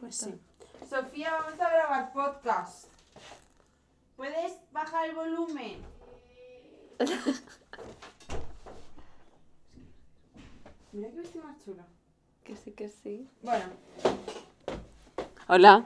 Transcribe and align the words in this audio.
Pues 0.00 0.16
Sí. 0.16 0.34
Sofía, 0.88 1.32
vamos 1.34 1.60
a 1.60 1.68
grabar 1.68 2.10
podcast. 2.14 2.86
¿Puedes 4.16 4.58
bajar 4.72 5.10
el 5.10 5.14
volumen? 5.14 5.76
Mira 10.92 11.10
que 11.10 11.16
vestido 11.16 11.44
más 11.44 11.62
chula. 11.62 11.84
Que 12.42 12.56
sí, 12.56 12.72
que 12.72 12.88
sí. 12.88 13.28
Bueno, 13.42 13.66
Hola. 15.48 15.84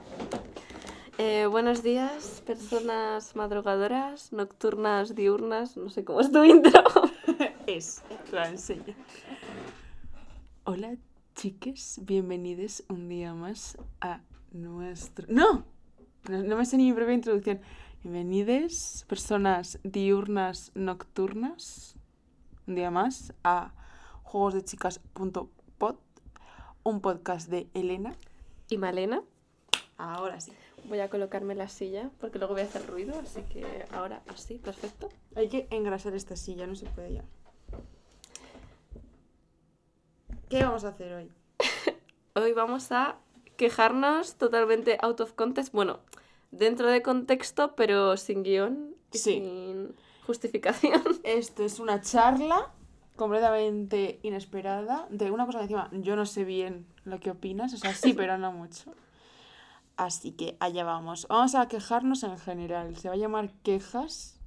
Eh, 1.18 1.46
buenos 1.46 1.82
días, 1.82 2.40
personas 2.46 3.34
madrugadoras, 3.34 4.32
nocturnas, 4.32 5.16
diurnas, 5.16 5.76
no 5.76 5.90
sé 5.90 6.04
cómo 6.04 6.20
es 6.20 6.30
tu 6.30 6.44
intro. 6.44 6.84
es, 7.66 8.00
te 8.30 8.36
la 8.36 8.48
enseño. 8.48 8.94
Hola, 10.64 10.96
chiques, 11.44 12.00
bienvenidos 12.00 12.84
un 12.88 13.06
día 13.06 13.34
más 13.34 13.76
a 14.00 14.22
nuestro... 14.52 15.26
¡No! 15.28 15.66
No, 16.26 16.42
no 16.42 16.56
me 16.56 16.64
sé 16.64 16.78
ni 16.78 16.84
mi 16.84 16.94
propia 16.94 17.12
introducción. 17.12 17.60
Bienvenidos, 18.02 19.04
personas 19.10 19.78
diurnas, 19.82 20.72
nocturnas, 20.74 21.96
un 22.66 22.76
día 22.76 22.90
más 22.90 23.34
a 23.44 23.74
juegosdechicas.pod, 24.22 25.96
un 26.82 27.00
podcast 27.02 27.50
de 27.50 27.68
Elena. 27.74 28.16
Y 28.70 28.78
Malena, 28.78 29.22
Ahora 29.98 30.40
sí. 30.40 30.50
voy 30.88 31.00
a 31.00 31.10
colocarme 31.10 31.54
la 31.54 31.68
silla 31.68 32.10
porque 32.20 32.38
luego 32.38 32.54
voy 32.54 32.62
a 32.62 32.64
hacer 32.64 32.86
ruido, 32.86 33.20
así 33.20 33.42
que 33.42 33.84
ahora 33.92 34.22
así, 34.28 34.54
perfecto. 34.54 35.10
Hay 35.36 35.50
que 35.50 35.66
engrasar 35.68 36.14
esta 36.14 36.36
silla, 36.36 36.66
no 36.66 36.74
se 36.74 36.86
puede 36.86 37.12
ya. 37.12 37.24
¿Qué 40.54 40.62
vamos 40.62 40.84
a 40.84 40.90
hacer 40.90 41.12
hoy? 41.12 41.32
Hoy 42.36 42.52
vamos 42.52 42.92
a 42.92 43.16
quejarnos 43.56 44.36
totalmente 44.36 44.98
out 45.02 45.20
of 45.20 45.32
context, 45.32 45.72
bueno, 45.72 45.98
dentro 46.52 46.86
de 46.86 47.02
contexto, 47.02 47.74
pero 47.74 48.16
sin 48.16 48.44
guion 48.44 48.94
y 49.10 49.18
Sí. 49.18 49.34
sin 49.34 49.96
justificación. 50.24 51.02
Esto 51.24 51.64
es 51.64 51.80
una 51.80 52.00
charla 52.02 52.70
completamente 53.16 54.20
inesperada 54.22 55.08
de 55.10 55.32
una 55.32 55.44
cosa 55.44 55.58
que 55.58 55.64
encima 55.64 55.90
yo 55.90 56.14
no 56.14 56.24
sé 56.24 56.44
bien 56.44 56.86
lo 57.04 57.18
que 57.18 57.32
opinas, 57.32 57.74
o 57.74 57.76
sea, 57.76 57.92
sí, 57.92 58.12
pero 58.16 58.38
no 58.38 58.52
mucho. 58.52 58.94
Así 59.96 60.30
que 60.30 60.56
allá 60.60 60.84
vamos. 60.84 61.26
Vamos 61.28 61.56
a 61.56 61.66
quejarnos 61.66 62.22
en 62.22 62.38
general. 62.38 62.96
Se 62.96 63.08
va 63.08 63.14
a 63.14 63.18
llamar 63.18 63.50
quejas. 63.64 64.38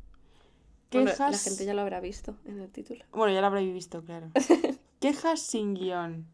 Bueno, 0.89 1.11
Quejas. 1.11 1.31
la 1.33 1.37
gente 1.37 1.65
ya 1.65 1.73
lo 1.73 1.81
habrá 1.81 1.99
visto 1.99 2.33
en 2.45 2.61
el 2.61 2.71
título. 2.71 3.03
Bueno, 3.11 3.33
ya 3.33 3.41
lo 3.41 3.47
habréis 3.47 3.73
visto, 3.73 4.01
claro. 4.05 4.29
Quejas 4.99 5.41
sin 5.41 5.73
guion. 5.73 6.25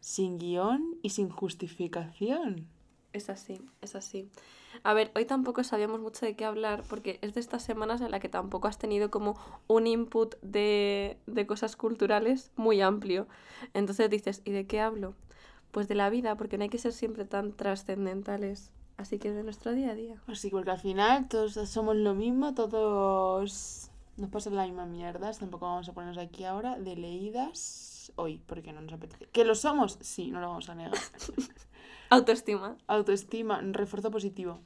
Sin 0.00 0.38
guion 0.38 0.96
y 1.02 1.10
sin 1.10 1.28
justificación. 1.28 2.68
Es 3.12 3.30
así, 3.30 3.60
es 3.80 3.94
así. 3.94 4.28
A 4.82 4.94
ver, 4.94 5.10
hoy 5.16 5.24
tampoco 5.24 5.64
sabíamos 5.64 6.00
mucho 6.00 6.24
de 6.26 6.36
qué 6.36 6.44
hablar 6.44 6.84
porque 6.88 7.18
es 7.22 7.34
de 7.34 7.40
estas 7.40 7.62
semanas 7.62 8.00
en 8.00 8.10
la 8.10 8.20
que 8.20 8.28
tampoco 8.28 8.68
has 8.68 8.78
tenido 8.78 9.10
como 9.10 9.36
un 9.66 9.86
input 9.86 10.36
de, 10.42 11.18
de 11.26 11.46
cosas 11.46 11.74
culturales 11.74 12.52
muy 12.56 12.80
amplio. 12.80 13.26
Entonces 13.74 14.10
dices, 14.10 14.42
¿y 14.44 14.52
de 14.52 14.66
qué 14.66 14.80
hablo? 14.80 15.14
Pues 15.72 15.88
de 15.88 15.94
la 15.94 16.10
vida, 16.10 16.36
porque 16.36 16.58
no 16.58 16.64
hay 16.64 16.70
que 16.70 16.78
ser 16.78 16.92
siempre 16.92 17.24
tan 17.24 17.52
trascendentales. 17.52 18.70
Así 18.98 19.18
que 19.18 19.32
de 19.32 19.42
nuestro 19.42 19.72
día 19.72 19.90
a 19.90 19.94
día. 19.94 20.22
Pues 20.26 20.40
sí, 20.40 20.50
porque 20.50 20.70
al 20.70 20.80
final 20.80 21.28
todos 21.28 21.52
somos 21.68 21.96
lo 21.96 22.14
mismo, 22.14 22.54
todos 22.54 23.90
nos 24.16 24.30
pasan 24.30 24.56
la 24.56 24.64
misma 24.64 24.86
mierda. 24.86 25.32
Tampoco 25.32 25.66
vamos 25.66 25.88
a 25.88 25.92
ponernos 25.92 26.18
aquí 26.18 26.44
ahora 26.44 26.78
de 26.78 26.96
leídas 26.96 27.97
hoy, 28.16 28.42
porque 28.46 28.72
no 28.72 28.80
nos 28.80 28.92
apetece. 28.92 29.26
¿Que 29.26 29.44
lo 29.44 29.54
somos? 29.54 29.98
Sí, 30.00 30.30
no 30.30 30.40
lo 30.40 30.48
vamos 30.48 30.68
a 30.68 30.74
negar. 30.74 30.92
Autoestima. 32.10 32.76
Autoestima, 32.86 33.60
refuerzo 33.62 34.10
positivo. 34.10 34.60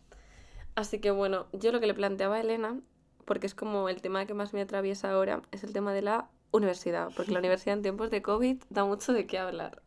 Así 0.74 1.00
que 1.00 1.10
bueno, 1.10 1.46
yo 1.52 1.72
lo 1.72 1.80
que 1.80 1.86
le 1.86 1.94
planteaba 1.94 2.36
a 2.36 2.40
Elena, 2.40 2.80
porque 3.24 3.46
es 3.46 3.54
como 3.54 3.88
el 3.88 4.00
tema 4.00 4.26
que 4.26 4.34
más 4.34 4.52
me 4.52 4.62
atraviesa 4.62 5.12
ahora, 5.12 5.42
es 5.50 5.64
el 5.64 5.72
tema 5.72 5.92
de 5.92 6.02
la 6.02 6.28
universidad, 6.50 7.10
porque 7.16 7.32
la 7.32 7.38
universidad 7.40 7.76
en 7.76 7.82
tiempos 7.82 8.10
de 8.10 8.22
COVID 8.22 8.62
da 8.70 8.84
mucho 8.84 9.12
de 9.12 9.26
qué 9.26 9.38
hablar. 9.38 9.82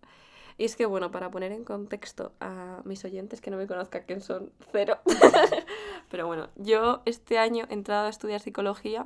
Y 0.58 0.66
es 0.66 0.76
que 0.76 0.86
bueno, 0.86 1.12
para 1.12 1.32
poner 1.32 1.52
en 1.52 1.66
contexto 1.66 2.32
a 2.40 2.82
mis 2.86 3.04
oyentes 3.04 3.42
que 3.42 3.52
no 3.52 3.58
me 3.58 3.68
conozcan 3.68 4.04
quién 4.08 4.22
son, 4.22 4.52
cero. 4.72 5.00
Pero 6.10 6.28
bueno, 6.28 6.50
yo 6.56 7.02
este 7.06 7.38
año 7.38 7.66
he 7.70 7.74
entrado 7.74 8.08
a 8.08 8.10
estudiar 8.10 8.40
psicología 8.40 9.06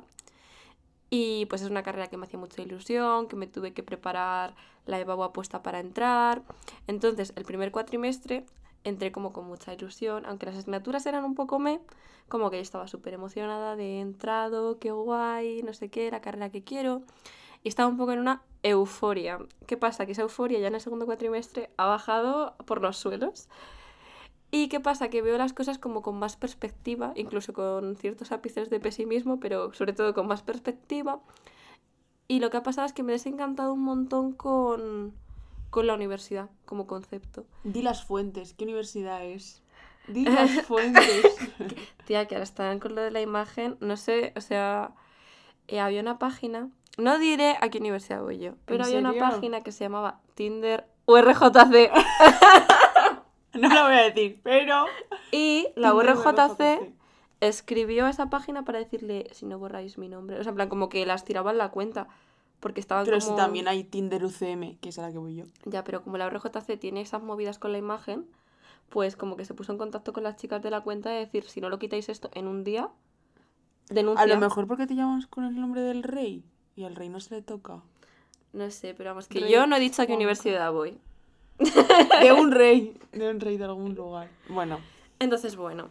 y 1.10 1.46
pues 1.46 1.62
es 1.62 1.70
una 1.70 1.82
carrera 1.82 2.06
que 2.06 2.16
me 2.16 2.26
hacía 2.26 2.38
mucha 2.38 2.62
ilusión, 2.62 3.26
que 3.26 3.36
me 3.36 3.48
tuve 3.48 3.72
que 3.72 3.82
preparar 3.82 4.54
la 4.86 4.98
EBAU 5.00 5.32
puesta 5.32 5.62
para 5.62 5.80
entrar. 5.80 6.42
Entonces, 6.86 7.32
el 7.36 7.44
primer 7.44 7.72
cuatrimestre 7.72 8.46
entré 8.84 9.12
como 9.12 9.32
con 9.32 9.46
mucha 9.46 9.74
ilusión, 9.74 10.24
aunque 10.24 10.46
las 10.46 10.56
asignaturas 10.56 11.04
eran 11.06 11.24
un 11.24 11.34
poco 11.34 11.58
me, 11.58 11.80
como 12.28 12.50
que 12.50 12.56
yo 12.58 12.62
estaba 12.62 12.86
súper 12.86 13.14
emocionada 13.14 13.76
de 13.76 14.00
entrado, 14.00 14.78
qué 14.78 14.92
guay, 14.92 15.62
no 15.64 15.74
sé 15.74 15.90
qué, 15.90 16.10
la 16.10 16.20
carrera 16.20 16.50
que 16.50 16.62
quiero. 16.62 17.02
Y 17.62 17.68
estaba 17.68 17.88
un 17.88 17.98
poco 17.98 18.12
en 18.12 18.20
una 18.20 18.42
euforia. 18.62 19.38
¿Qué 19.66 19.76
pasa? 19.76 20.06
Que 20.06 20.12
esa 20.12 20.22
euforia 20.22 20.60
ya 20.60 20.68
en 20.68 20.76
el 20.76 20.80
segundo 20.80 21.06
cuatrimestre 21.06 21.70
ha 21.76 21.86
bajado 21.86 22.54
por 22.66 22.80
los 22.80 22.96
suelos. 22.96 23.48
¿Y 24.50 24.68
qué 24.68 24.80
pasa? 24.80 25.08
Que 25.08 25.22
veo 25.22 25.38
las 25.38 25.52
cosas 25.52 25.78
como 25.78 26.02
con 26.02 26.18
más 26.18 26.36
perspectiva, 26.36 27.12
incluso 27.14 27.52
con 27.52 27.96
ciertos 27.96 28.32
ápices 28.32 28.68
de 28.68 28.80
pesimismo, 28.80 29.38
pero 29.38 29.72
sobre 29.74 29.92
todo 29.92 30.12
con 30.12 30.26
más 30.26 30.42
perspectiva. 30.42 31.20
Y 32.26 32.40
lo 32.40 32.50
que 32.50 32.56
ha 32.56 32.62
pasado 32.62 32.86
es 32.86 32.92
que 32.92 33.02
me 33.02 33.12
he 33.12 33.16
desencantado 33.16 33.72
un 33.72 33.82
montón 33.82 34.32
con, 34.32 35.14
con 35.70 35.86
la 35.86 35.94
universidad 35.94 36.48
como 36.64 36.86
concepto. 36.86 37.44
Di 37.64 37.82
las 37.82 38.04
fuentes, 38.04 38.54
¿qué 38.54 38.64
universidad 38.64 39.24
es? 39.24 39.62
Di 40.08 40.24
las 40.24 40.50
fuentes. 40.66 41.24
Tía, 42.06 42.26
que 42.26 42.34
ahora 42.34 42.44
están 42.44 42.80
con 42.80 42.94
lo 42.96 43.02
de 43.02 43.10
la 43.12 43.20
imagen, 43.20 43.76
no 43.80 43.96
sé, 43.96 44.32
o 44.36 44.40
sea, 44.40 44.92
eh, 45.68 45.78
había 45.78 46.00
una 46.00 46.18
página, 46.18 46.70
no 46.98 47.18
diré 47.18 47.56
a 47.60 47.68
qué 47.68 47.78
universidad 47.78 48.20
voy 48.22 48.38
yo, 48.38 48.54
pero 48.64 48.84
había 48.84 48.98
una 48.98 49.12
serio? 49.12 49.28
página 49.28 49.60
que 49.60 49.70
se 49.70 49.84
llamaba 49.84 50.20
Tinder 50.34 50.86
URJC 51.06 51.90
no 53.54 53.68
lo 53.68 53.84
voy 53.84 53.94
a 53.94 54.02
decir, 54.02 54.40
pero... 54.42 54.86
y 55.32 55.68
la 55.76 55.94
URJC 55.94 56.92
escribió 57.40 58.06
a 58.06 58.10
esa 58.10 58.30
página 58.30 58.64
para 58.64 58.78
decirle 58.78 59.28
si 59.32 59.46
no 59.46 59.58
borráis 59.58 59.98
mi 59.98 60.08
nombre, 60.08 60.38
o 60.38 60.42
sea, 60.42 60.50
en 60.50 60.56
plan 60.56 60.68
como 60.68 60.88
que 60.88 61.04
las 61.06 61.24
tiraban 61.24 61.58
la 61.58 61.70
cuenta, 61.70 62.08
porque 62.60 62.80
estaban 62.80 63.04
Pero 63.04 63.18
como... 63.18 63.30
si 63.30 63.36
también 63.36 63.68
hay 63.68 63.84
Tinder 63.84 64.24
UCM, 64.24 64.76
que 64.78 64.90
es 64.90 64.98
a 64.98 65.02
la 65.02 65.12
que 65.12 65.18
voy 65.18 65.34
yo. 65.34 65.44
Ya, 65.64 65.82
pero 65.84 66.02
como 66.02 66.18
la 66.18 66.26
URJC 66.26 66.78
tiene 66.78 67.00
esas 67.00 67.22
movidas 67.22 67.58
con 67.58 67.72
la 67.72 67.78
imagen, 67.78 68.26
pues 68.90 69.16
como 69.16 69.36
que 69.36 69.44
se 69.44 69.54
puso 69.54 69.72
en 69.72 69.78
contacto 69.78 70.12
con 70.12 70.24
las 70.24 70.36
chicas 70.36 70.62
de 70.62 70.70
la 70.70 70.82
cuenta 70.82 71.10
de 71.10 71.20
decir, 71.20 71.44
si 71.44 71.60
no 71.60 71.70
lo 71.70 71.78
quitáis 71.78 72.08
esto 72.08 72.30
en 72.34 72.46
un 72.46 72.64
día, 72.64 72.90
denuncia. 73.88 74.22
A 74.22 74.26
lo 74.26 74.36
mejor 74.36 74.66
porque 74.66 74.86
te 74.86 74.94
llamas 74.94 75.26
con 75.26 75.44
el 75.44 75.58
nombre 75.58 75.80
del 75.80 76.02
rey 76.02 76.44
y 76.76 76.84
al 76.84 76.96
rey 76.96 77.08
no 77.08 77.20
se 77.20 77.36
le 77.36 77.42
toca. 77.42 77.82
No 78.52 78.70
sé, 78.70 78.94
pero 78.94 79.10
vamos, 79.10 79.28
que 79.28 79.40
Rey 79.40 79.52
yo 79.52 79.66
no 79.66 79.76
he 79.76 79.80
dicho 79.80 80.02
a 80.02 80.06
qué 80.06 80.12
universidad 80.12 80.72
voy. 80.72 80.98
De 81.60 82.32
un 82.32 82.50
rey, 82.52 82.96
de 83.12 83.30
un 83.30 83.40
rey 83.40 83.56
de 83.56 83.64
algún 83.64 83.94
lugar. 83.94 84.28
Bueno, 84.48 84.80
Entonces, 85.18 85.56
bueno, 85.56 85.90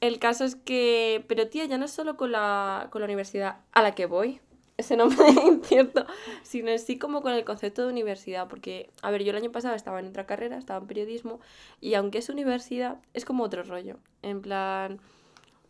el 0.00 0.18
caso 0.18 0.44
es 0.44 0.56
que, 0.56 1.24
pero 1.28 1.48
tía, 1.48 1.64
ya 1.64 1.78
no 1.78 1.84
es 1.84 1.92
solo 1.92 2.16
con 2.16 2.32
la, 2.32 2.88
con 2.90 3.00
la 3.00 3.06
universidad 3.06 3.58
a 3.72 3.82
la 3.82 3.94
que 3.94 4.06
voy, 4.06 4.40
ese 4.76 4.96
nombre 4.96 5.26
incierto, 5.46 6.06
sino 6.42 6.70
en 6.70 6.78
sí 6.78 6.98
como 6.98 7.22
con 7.22 7.32
el 7.32 7.44
concepto 7.44 7.82
de 7.82 7.92
universidad, 7.92 8.48
porque, 8.48 8.90
a 9.02 9.10
ver, 9.10 9.22
yo 9.22 9.30
el 9.30 9.36
año 9.36 9.52
pasado 9.52 9.74
estaba 9.74 10.00
en 10.00 10.08
otra 10.08 10.26
carrera, 10.26 10.58
estaba 10.58 10.80
en 10.80 10.86
periodismo, 10.86 11.40
y 11.80 11.94
aunque 11.94 12.18
es 12.18 12.28
universidad, 12.28 12.98
es 13.14 13.24
como 13.24 13.44
otro 13.44 13.62
rollo, 13.62 13.96
en 14.22 14.42
plan, 14.42 15.00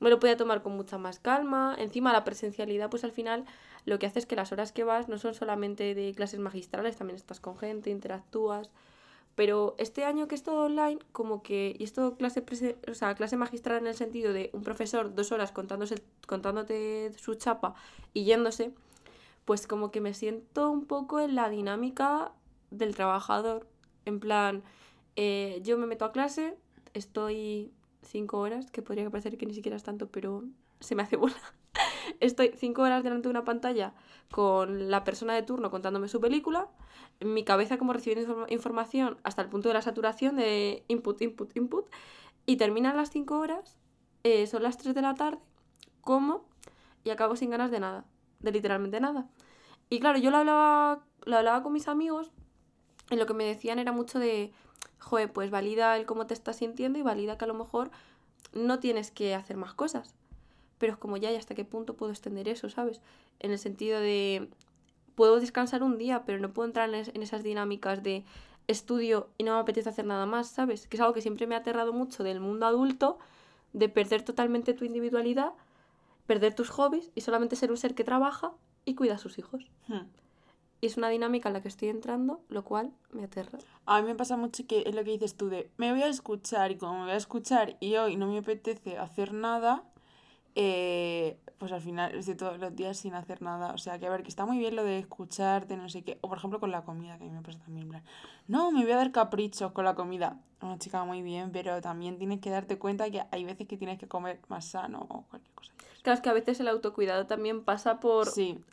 me 0.00 0.10
lo 0.10 0.18
podía 0.18 0.36
tomar 0.36 0.62
con 0.62 0.76
mucha 0.76 0.98
más 0.98 1.18
calma, 1.20 1.76
encima 1.78 2.12
la 2.12 2.24
presencialidad, 2.24 2.90
pues 2.90 3.04
al 3.04 3.12
final 3.12 3.44
lo 3.84 3.98
que 3.98 4.06
hace 4.06 4.18
es 4.18 4.26
que 4.26 4.34
las 4.34 4.50
horas 4.50 4.72
que 4.72 4.82
vas 4.82 5.08
no 5.08 5.18
son 5.18 5.34
solamente 5.34 5.94
de 5.94 6.12
clases 6.14 6.40
magistrales, 6.40 6.96
también 6.96 7.16
estás 7.16 7.38
con 7.38 7.56
gente, 7.56 7.90
interactúas, 7.90 8.70
pero 9.36 9.76
este 9.78 10.04
año 10.04 10.26
que 10.26 10.34
es 10.34 10.42
todo 10.42 10.64
online, 10.64 10.98
como 11.12 11.42
que, 11.42 11.76
y 11.78 11.84
esto 11.84 12.16
clase, 12.16 12.42
o 12.90 12.94
sea, 12.94 13.14
clase 13.14 13.36
magistral 13.36 13.78
en 13.78 13.86
el 13.86 13.94
sentido 13.94 14.32
de 14.32 14.50
un 14.54 14.62
profesor 14.62 15.14
dos 15.14 15.30
horas 15.30 15.52
contándose, 15.52 16.02
contándote 16.26 17.12
su 17.18 17.34
chapa 17.34 17.74
y 18.14 18.24
yéndose, 18.24 18.72
pues 19.44 19.66
como 19.66 19.90
que 19.90 20.00
me 20.00 20.14
siento 20.14 20.70
un 20.70 20.86
poco 20.86 21.20
en 21.20 21.34
la 21.34 21.50
dinámica 21.50 22.32
del 22.70 22.94
trabajador. 22.94 23.68
En 24.06 24.20
plan, 24.20 24.62
eh, 25.16 25.60
yo 25.62 25.76
me 25.76 25.86
meto 25.86 26.06
a 26.06 26.12
clase, 26.12 26.56
estoy 26.94 27.70
cinco 28.02 28.38
horas, 28.38 28.70
que 28.70 28.80
podría 28.80 29.08
parecer 29.10 29.36
que 29.36 29.46
ni 29.46 29.52
siquiera 29.52 29.76
es 29.76 29.82
tanto, 29.82 30.08
pero 30.08 30.44
se 30.80 30.94
me 30.94 31.02
hace 31.02 31.16
bola. 31.16 31.36
Estoy 32.20 32.52
cinco 32.56 32.82
horas 32.82 33.02
delante 33.02 33.28
de 33.28 33.30
una 33.30 33.44
pantalla 33.44 33.94
con 34.30 34.90
la 34.90 35.04
persona 35.04 35.34
de 35.34 35.42
turno 35.42 35.70
contándome 35.70 36.08
su 36.08 36.20
película, 36.20 36.68
mi 37.20 37.44
cabeza 37.44 37.78
como 37.78 37.92
recibiendo 37.92 38.32
informa- 38.32 38.46
información 38.50 39.18
hasta 39.22 39.42
el 39.42 39.48
punto 39.48 39.68
de 39.68 39.74
la 39.74 39.82
saturación 39.82 40.36
de 40.36 40.84
input, 40.88 41.20
input, 41.22 41.56
input, 41.56 41.86
y 42.44 42.56
terminan 42.56 42.96
las 42.96 43.10
cinco 43.10 43.38
horas, 43.38 43.78
eh, 44.24 44.46
son 44.46 44.62
las 44.62 44.78
3 44.78 44.94
de 44.94 45.02
la 45.02 45.14
tarde, 45.14 45.38
como 46.00 46.44
y 47.04 47.10
acabo 47.10 47.36
sin 47.36 47.50
ganas 47.50 47.70
de 47.70 47.80
nada, 47.80 48.04
de 48.40 48.52
literalmente 48.52 49.00
nada. 49.00 49.28
Y 49.90 50.00
claro, 50.00 50.18
yo 50.18 50.30
lo 50.30 50.38
hablaba, 50.38 51.04
lo 51.24 51.36
hablaba 51.36 51.62
con 51.62 51.72
mis 51.72 51.88
amigos 51.88 52.30
y 53.10 53.16
lo 53.16 53.26
que 53.26 53.34
me 53.34 53.44
decían 53.44 53.78
era 53.78 53.92
mucho 53.92 54.18
de, 54.18 54.52
joder, 54.98 55.32
pues 55.32 55.50
valida 55.50 55.96
el 55.96 56.06
cómo 56.06 56.26
te 56.26 56.34
estás 56.34 56.56
sintiendo 56.56 56.98
y 56.98 57.02
valida 57.02 57.38
que 57.38 57.44
a 57.44 57.48
lo 57.48 57.54
mejor 57.54 57.90
no 58.52 58.80
tienes 58.80 59.10
que 59.10 59.34
hacer 59.34 59.56
más 59.56 59.74
cosas. 59.74 60.14
Pero 60.78 60.92
es 60.92 60.98
como 60.98 61.16
ya, 61.16 61.32
¿y 61.32 61.36
hasta 61.36 61.54
qué 61.54 61.64
punto 61.64 61.94
puedo 61.94 62.12
extender 62.12 62.48
eso, 62.48 62.68
sabes? 62.68 63.00
En 63.38 63.50
el 63.50 63.58
sentido 63.58 64.00
de, 64.00 64.48
puedo 65.16 65.40
descansar 65.40 65.82
un 65.82 65.98
día, 65.98 66.24
pero 66.24 66.38
no 66.38 66.52
puedo 66.52 66.68
entrar 66.68 66.92
en, 66.94 67.22
esas 67.22 67.42
dinámicas 67.42 68.02
de 68.02 68.24
estudio 68.68 69.28
y 69.38 69.44
no 69.44 69.54
me 69.54 69.60
apetece 69.60 69.88
hacer 69.88 70.04
nada 70.04 70.26
más, 70.26 70.48
¿sabes? 70.48 70.86
Que 70.86 70.96
es 70.96 71.00
algo 71.00 71.14
que 71.14 71.22
siempre 71.22 71.46
me 71.46 71.56
ha 71.56 71.58
aterrado 71.58 71.92
mucho 71.92 72.22
del 72.22 72.40
mundo 72.40 72.66
adulto, 72.66 73.18
de 73.72 73.88
perder 73.88 74.22
totalmente 74.22 74.74
tu 74.74 74.84
individualidad, 74.84 75.52
perder 76.26 76.54
tus 76.54 76.70
hobbies 76.70 77.10
y 77.14 77.22
solamente 77.22 77.56
ser 77.56 77.70
un 77.70 77.76
ser 77.76 77.94
que 77.94 78.04
trabaja 78.04 78.52
y 78.84 78.94
cuida 78.94 79.14
a 79.14 79.18
sus 79.18 79.38
hijos. 79.38 79.70
Hmm. 79.88 80.06
Y 80.80 80.86
es 80.86 80.98
una 80.98 81.08
dinámica 81.08 81.48
en 81.48 81.54
la 81.54 81.62
que 81.62 81.68
estoy 81.68 81.88
entrando, 81.88 82.42
lo 82.48 82.64
cual 82.64 82.92
me 83.10 83.24
aterra. 83.24 83.58
A 83.86 84.02
mí 84.02 84.08
me 84.08 84.14
pasa 84.14 84.36
mucho 84.36 84.66
que 84.66 84.82
es 84.86 84.94
lo 84.94 85.02
que 85.04 85.12
dices 85.12 85.36
tú 85.36 85.48
de, 85.48 85.70
me 85.78 85.90
voy 85.92 86.02
a 86.02 86.08
escuchar 86.08 86.70
y 86.70 86.76
como 86.76 86.94
me 86.94 87.04
voy 87.04 87.12
a 87.12 87.16
escuchar 87.16 87.76
y 87.80 87.96
hoy 87.96 88.16
no 88.16 88.26
me 88.26 88.38
apetece 88.38 88.98
hacer 88.98 89.32
nada, 89.32 89.84
eh, 90.58 91.38
pues 91.58 91.70
al 91.70 91.82
final 91.82 92.14
estoy 92.14 92.34
todos 92.34 92.58
los 92.58 92.74
días 92.74 92.96
sin 92.96 93.14
hacer 93.14 93.42
nada. 93.42 93.72
O 93.72 93.78
sea, 93.78 93.98
que 93.98 94.06
a 94.06 94.10
ver, 94.10 94.22
que 94.22 94.28
está 94.28 94.46
muy 94.46 94.58
bien 94.58 94.74
lo 94.74 94.84
de 94.84 94.98
escucharte, 94.98 95.76
no 95.76 95.88
sé 95.90 96.02
qué. 96.02 96.18
O 96.22 96.28
por 96.28 96.38
ejemplo 96.38 96.58
con 96.58 96.70
la 96.70 96.82
comida, 96.82 97.18
que 97.18 97.24
a 97.24 97.26
mí 97.26 97.32
me 97.32 97.42
pasa 97.42 97.58
también. 97.60 97.90
no, 98.48 98.72
me 98.72 98.82
voy 98.82 98.92
a 98.92 98.96
dar 98.96 99.12
caprichos 99.12 99.72
con 99.72 99.84
la 99.84 99.94
comida. 99.94 100.40
Una 100.62 100.78
chica 100.78 101.04
muy 101.04 101.22
bien, 101.22 101.52
pero 101.52 101.80
también 101.82 102.18
tienes 102.18 102.40
que 102.40 102.48
darte 102.50 102.78
cuenta 102.78 103.10
que 103.10 103.22
hay 103.30 103.44
veces 103.44 103.68
que 103.68 103.76
tienes 103.76 103.98
que 103.98 104.08
comer 104.08 104.40
más 104.48 104.64
sano 104.64 105.06
o 105.10 105.22
cualquier 105.24 105.54
cosa. 105.54 105.72
Claro, 106.02 106.14
es 106.16 106.22
que 106.22 106.30
a 106.30 106.34
veces 106.34 106.58
el 106.60 106.68
autocuidado 106.68 107.26
también 107.26 107.62
pasa 107.62 108.00
por, 108.00 108.28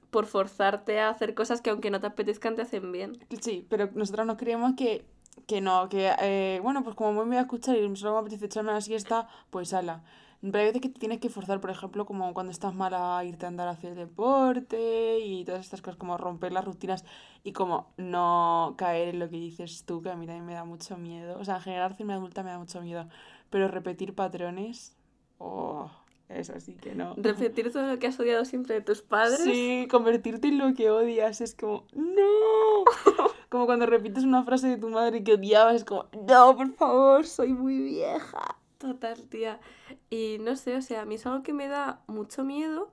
por 0.09 0.25
forzarte 0.25 0.99
a 0.99 1.09
hacer 1.09 1.33
cosas 1.33 1.61
que 1.61 1.69
aunque 1.69 1.91
no 1.91 1.99
te 1.99 2.07
apetezcan 2.07 2.55
te 2.55 2.61
hacen 2.61 2.91
bien. 2.91 3.17
Sí, 3.41 3.65
pero 3.69 3.89
nosotros 3.93 4.25
nos 4.25 4.37
creemos 4.37 4.73
que, 4.77 5.03
que 5.47 5.61
no, 5.61 5.89
que 5.89 6.11
eh, 6.21 6.59
bueno, 6.63 6.83
pues 6.83 6.95
como 6.95 7.13
me 7.13 7.23
voy 7.25 7.37
a 7.37 7.41
escuchar 7.41 7.77
y 7.77 7.95
solo 7.95 8.13
me 8.13 8.19
apetece 8.19 8.45
echarme 8.45 8.71
la 8.73 8.81
siesta, 8.81 9.27
pues 9.49 9.73
ala. 9.73 10.03
Pero 10.41 10.57
hay 10.59 10.65
veces 10.65 10.81
que 10.81 10.89
te 10.89 10.99
tienes 10.99 11.19
que 11.19 11.29
forzar, 11.29 11.61
por 11.61 11.69
ejemplo, 11.69 12.05
como 12.05 12.33
cuando 12.33 12.51
estás 12.51 12.75
mal 12.75 12.93
a 12.93 13.23
irte 13.23 13.45
a 13.45 13.47
andar 13.47 13.69
a 13.69 13.71
hacer 13.71 13.95
deporte 13.95 15.19
y 15.19 15.45
todas 15.45 15.61
estas 15.61 15.81
cosas, 15.81 15.97
como 15.97 16.17
romper 16.17 16.51
las 16.51 16.65
rutinas 16.65 17.05
y 17.45 17.53
como 17.53 17.93
no 17.95 18.75
caer 18.77 19.09
en 19.09 19.19
lo 19.19 19.29
que 19.29 19.37
dices 19.37 19.85
tú, 19.85 20.01
que 20.01 20.09
a 20.09 20.17
mí 20.17 20.25
también 20.25 20.45
me 20.45 20.53
da 20.53 20.65
mucho 20.65 20.97
miedo. 20.97 21.39
O 21.39 21.45
sea, 21.45 21.55
en 21.55 21.61
general 21.61 21.95
adulta 22.09 22.43
me 22.43 22.49
da 22.51 22.59
mucho 22.59 22.81
miedo. 22.81 23.07
Pero 23.49 23.69
repetir 23.69 24.15
patrones, 24.15 24.97
oh, 25.37 25.89
eso 26.37 26.59
sí 26.59 26.73
que 26.75 26.95
no. 26.95 27.15
Repetir 27.17 27.71
todo 27.71 27.87
lo 27.87 27.99
que 27.99 28.07
has 28.07 28.19
odiado 28.19 28.45
siempre 28.45 28.75
de 28.75 28.81
tus 28.81 29.01
padres. 29.01 29.39
Sí, 29.43 29.87
convertirte 29.89 30.47
en 30.47 30.57
lo 30.57 30.73
que 30.73 30.89
odias 30.89 31.41
es 31.41 31.55
como, 31.55 31.85
no. 31.93 32.83
como 33.49 33.65
cuando 33.65 33.85
repites 33.85 34.23
una 34.23 34.43
frase 34.43 34.67
de 34.67 34.77
tu 34.77 34.89
madre 34.89 35.23
que 35.23 35.33
odiabas, 35.33 35.75
es 35.75 35.83
como, 35.83 36.05
no, 36.27 36.55
por 36.55 36.71
favor, 36.73 37.25
soy 37.25 37.53
muy 37.53 37.77
vieja. 37.77 38.57
Total, 38.77 39.21
tía. 39.29 39.59
Y 40.09 40.37
no 40.41 40.55
sé, 40.55 40.75
o 40.75 40.81
sea, 40.81 41.01
a 41.01 41.05
mí 41.05 41.15
es 41.15 41.25
algo 41.25 41.43
que 41.43 41.53
me 41.53 41.67
da 41.67 42.01
mucho 42.07 42.43
miedo, 42.43 42.91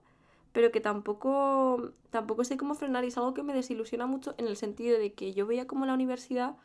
pero 0.53 0.71
que 0.71 0.81
tampoco, 0.81 1.93
tampoco 2.11 2.45
sé 2.45 2.57
cómo 2.57 2.75
frenar 2.75 3.05
y 3.05 3.09
es 3.09 3.19
algo 3.19 3.35
que 3.35 3.43
me 3.43 3.55
desilusiona 3.55 4.07
mucho 4.07 4.35
en 4.39 4.47
el 4.47 4.57
sentido 4.57 4.99
de 4.99 5.13
que 5.13 5.33
yo 5.33 5.47
veía 5.47 5.67
como 5.67 5.87
la 5.87 5.95
universidad 5.95 6.57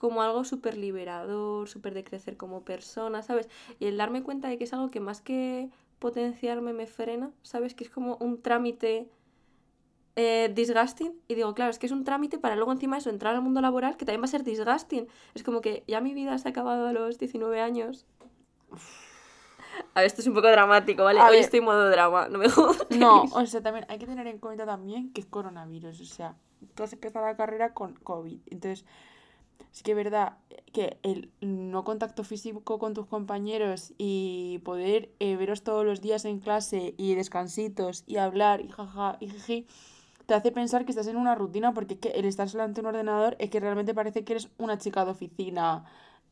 como 0.00 0.22
algo 0.22 0.44
súper 0.44 0.78
liberador, 0.78 1.68
súper 1.68 1.92
de 1.92 2.04
crecer 2.04 2.38
como 2.38 2.64
persona, 2.64 3.22
¿sabes? 3.22 3.50
Y 3.78 3.84
el 3.84 3.98
darme 3.98 4.22
cuenta 4.22 4.48
de 4.48 4.56
que 4.56 4.64
es 4.64 4.72
algo 4.72 4.90
que 4.90 4.98
más 4.98 5.20
que 5.20 5.68
potenciarme 6.00 6.72
me 6.72 6.88
frena, 6.88 7.30
¿sabes? 7.42 7.74
Que 7.74 7.84
es 7.84 7.90
como 7.90 8.16
un 8.16 8.42
trámite 8.42 9.08
eh, 10.16 10.50
disgusting. 10.52 11.14
Y 11.28 11.36
digo, 11.36 11.54
claro, 11.54 11.70
es 11.70 11.78
que 11.78 11.86
es 11.86 11.92
un 11.92 12.02
trámite 12.02 12.38
para 12.38 12.56
luego 12.56 12.72
encima 12.72 12.98
eso 12.98 13.10
entrar 13.10 13.36
al 13.36 13.42
mundo 13.42 13.60
laboral 13.60 13.96
que 13.96 14.04
también 14.04 14.22
va 14.22 14.24
a 14.24 14.28
ser 14.28 14.42
disgusting. 14.42 15.06
Es 15.34 15.44
como 15.44 15.60
que 15.60 15.84
ya 15.86 16.00
mi 16.00 16.12
vida 16.12 16.36
se 16.38 16.48
ha 16.48 16.50
acabado 16.50 16.88
a 16.88 16.92
los 16.92 17.18
19 17.18 17.60
años 17.60 18.06
a 19.94 20.00
ver, 20.00 20.06
esto 20.06 20.20
es 20.20 20.26
un 20.26 20.34
poco 20.34 20.48
dramático, 20.48 21.04
¿vale? 21.04 21.20
Hoy 21.20 21.38
estoy 21.38 21.58
en 21.58 21.64
modo 21.64 21.88
drama, 21.90 22.28
no 22.28 22.38
me 22.38 22.48
jodas. 22.48 22.86
No, 22.90 23.22
o 23.22 23.46
sea, 23.46 23.62
también 23.62 23.86
hay 23.88 23.98
que 23.98 24.06
tener 24.06 24.26
en 24.26 24.38
cuenta 24.38 24.66
también 24.66 25.12
que 25.12 25.20
es 25.20 25.26
coronavirus, 25.26 26.00
o 26.00 26.04
sea, 26.04 26.36
tú 26.74 26.82
has 26.82 26.92
empezado 26.92 27.26
la 27.26 27.36
carrera 27.36 27.72
con 27.72 27.94
COVID, 27.94 28.40
entonces 28.46 28.84
sí 29.72 29.82
que 29.82 29.92
es 29.92 29.96
verdad 29.96 30.38
que 30.72 30.98
el 31.02 31.30
no 31.40 31.84
contacto 31.84 32.24
físico 32.24 32.78
con 32.78 32.94
tus 32.94 33.06
compañeros 33.06 33.92
y 33.98 34.60
poder 34.64 35.10
eh, 35.18 35.36
veros 35.36 35.62
todos 35.62 35.84
los 35.84 36.00
días 36.00 36.24
en 36.24 36.38
clase 36.40 36.94
y 36.96 37.14
descansitos 37.14 38.04
y 38.06 38.16
hablar 38.16 38.60
y 38.60 38.68
jaja 38.68 39.16
y 39.20 39.28
jiji, 39.28 39.66
te 40.26 40.34
hace 40.34 40.52
pensar 40.52 40.84
que 40.84 40.92
estás 40.92 41.08
en 41.08 41.16
una 41.16 41.34
rutina 41.34 41.74
porque 41.74 41.94
es 41.94 42.00
que 42.00 42.10
el 42.10 42.24
estar 42.24 42.48
delante 42.48 42.80
de 42.80 42.86
un 42.86 42.94
ordenador 42.94 43.36
es 43.40 43.50
que 43.50 43.58
realmente 43.58 43.94
parece 43.94 44.24
que 44.24 44.34
eres 44.34 44.48
una 44.58 44.78
chica 44.78 45.04
de 45.04 45.10
oficina 45.10 45.84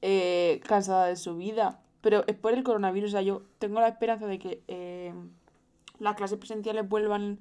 eh, 0.02 0.60
cansada 0.64 1.06
de 1.06 1.16
su 1.16 1.36
vida. 1.36 1.80
Pero 2.00 2.24
es 2.28 2.36
por 2.36 2.54
el 2.54 2.62
coronavirus. 2.62 3.10
O 3.10 3.12
sea, 3.12 3.22
yo 3.22 3.42
tengo 3.58 3.80
la 3.80 3.88
esperanza 3.88 4.26
de 4.26 4.38
que 4.38 4.62
eh, 4.68 5.12
las 5.98 6.14
clases 6.14 6.38
presenciales 6.38 6.88
vuelvan 6.88 7.40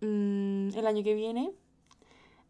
mm, 0.00 0.68
el 0.76 0.86
año 0.86 1.02
que 1.02 1.14
viene. 1.14 1.52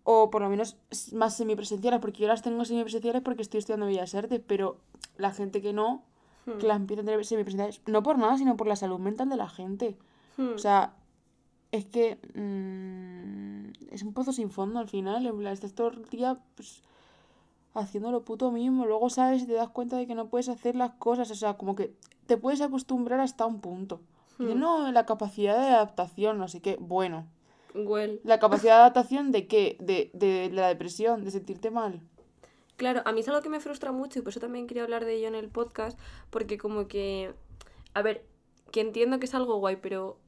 O 0.05 0.31
por 0.31 0.43
lo 0.43 0.49
menos 0.49 0.77
más 1.13 1.37
semipresenciales. 1.37 2.01
Porque 2.01 2.23
yo 2.23 2.29
las 2.29 2.43
tengo 2.43 2.65
semipresenciales 2.65 3.23
porque 3.23 3.43
estoy 3.43 3.59
estudiando 3.59 3.87
Bellas 3.87 4.15
Artes. 4.15 4.41
Pero 4.47 4.79
la 5.17 5.33
gente 5.33 5.63
que 5.63 5.73
no, 5.73 6.03
hmm. 6.47 6.59
que 6.59 6.67
las 6.67 6.77
empieza 6.77 7.03
a 7.03 7.05
tener 7.05 7.25
semipresenciales. 7.25 7.81
No 7.87 8.03
por 8.03 8.19
nada, 8.19 8.37
sino 8.39 8.57
por 8.57 8.67
la 8.67 8.77
salud 8.77 8.99
mental 8.99 9.29
de 9.29 9.37
la 9.37 9.49
gente. 9.49 9.97
Hmm. 10.37 10.55
O 10.55 10.59
sea, 10.59 10.95
es 11.73 11.87
que 11.87 12.19
mm, 12.35 13.93
es 13.93 14.03
un 14.03 14.13
pozo 14.13 14.33
sin 14.33 14.51
fondo 14.51 14.79
al 14.79 14.89
final. 14.89 15.27
En 15.27 15.39
plan, 15.39 15.53
estás 15.53 15.73
todo 15.73 15.89
el 15.89 16.05
día 16.07 16.39
pues, 16.55 16.83
haciendo 17.75 18.13
lo 18.13 18.25
puto 18.25 18.51
mismo. 18.51 18.87
Luego 18.87 19.11
sabes 19.11 19.43
y 19.43 19.47
te 19.47 19.55
das 19.55 19.71
cuenta 19.71 19.97
de 19.97 20.07
que 20.07 20.15
no 20.15 20.29
puedes 20.29 20.49
hacer 20.49 20.77
las 20.77 20.93
cosas. 20.93 21.31
O 21.31 21.35
sea, 21.35 21.55
como 21.55 21.75
que 21.75 21.95
te 22.27 22.37
puedes 22.37 22.61
acostumbrar 22.61 23.21
hasta 23.21 23.47
un 23.47 23.61
punto. 23.61 24.01
Y 24.39 24.45
hmm. 24.45 24.59
no, 24.59 24.93
la 24.93 25.07
capacidad 25.07 25.59
de 25.59 25.69
adaptación, 25.69 26.39
no 26.39 26.49
sé 26.49 26.61
qué. 26.61 26.77
Bueno. 26.81 27.27
¿La 28.25 28.39
capacidad 28.39 28.75
de 28.75 28.81
adaptación 28.81 29.33
de 29.33 29.47
qué? 29.47 29.77
De, 29.81 30.11
de, 30.15 30.51
la 30.53 30.69
depresión, 30.69 31.25
de 31.25 31.31
sentirte 31.31 31.71
mal. 31.71 32.01
Claro, 32.77 33.03
a 33.05 33.13
mí 33.13 33.21
es 33.21 33.29
algo 33.29 33.43
que 33.43 33.49
me 33.49 33.61
frustra 33.61 33.93
mucho 33.93 34.19
y 34.19 34.23
por 34.23 34.31
eso 34.31 34.41
también 34.41 34.67
quería 34.67 34.83
hablar 34.83 35.05
de 35.05 35.15
ello 35.15 35.29
en 35.29 35.35
el 35.35 35.49
podcast, 35.49 35.99
porque 36.31 36.59
como 36.59 36.89
que, 36.89 37.33
a 37.95 38.03
ver, 38.03 38.25
que 38.71 38.81
entiendo 38.81 39.19
que 39.19 39.27
es 39.27 39.35
algo 39.35 39.59
guay, 39.59 39.77
pero 39.77 40.19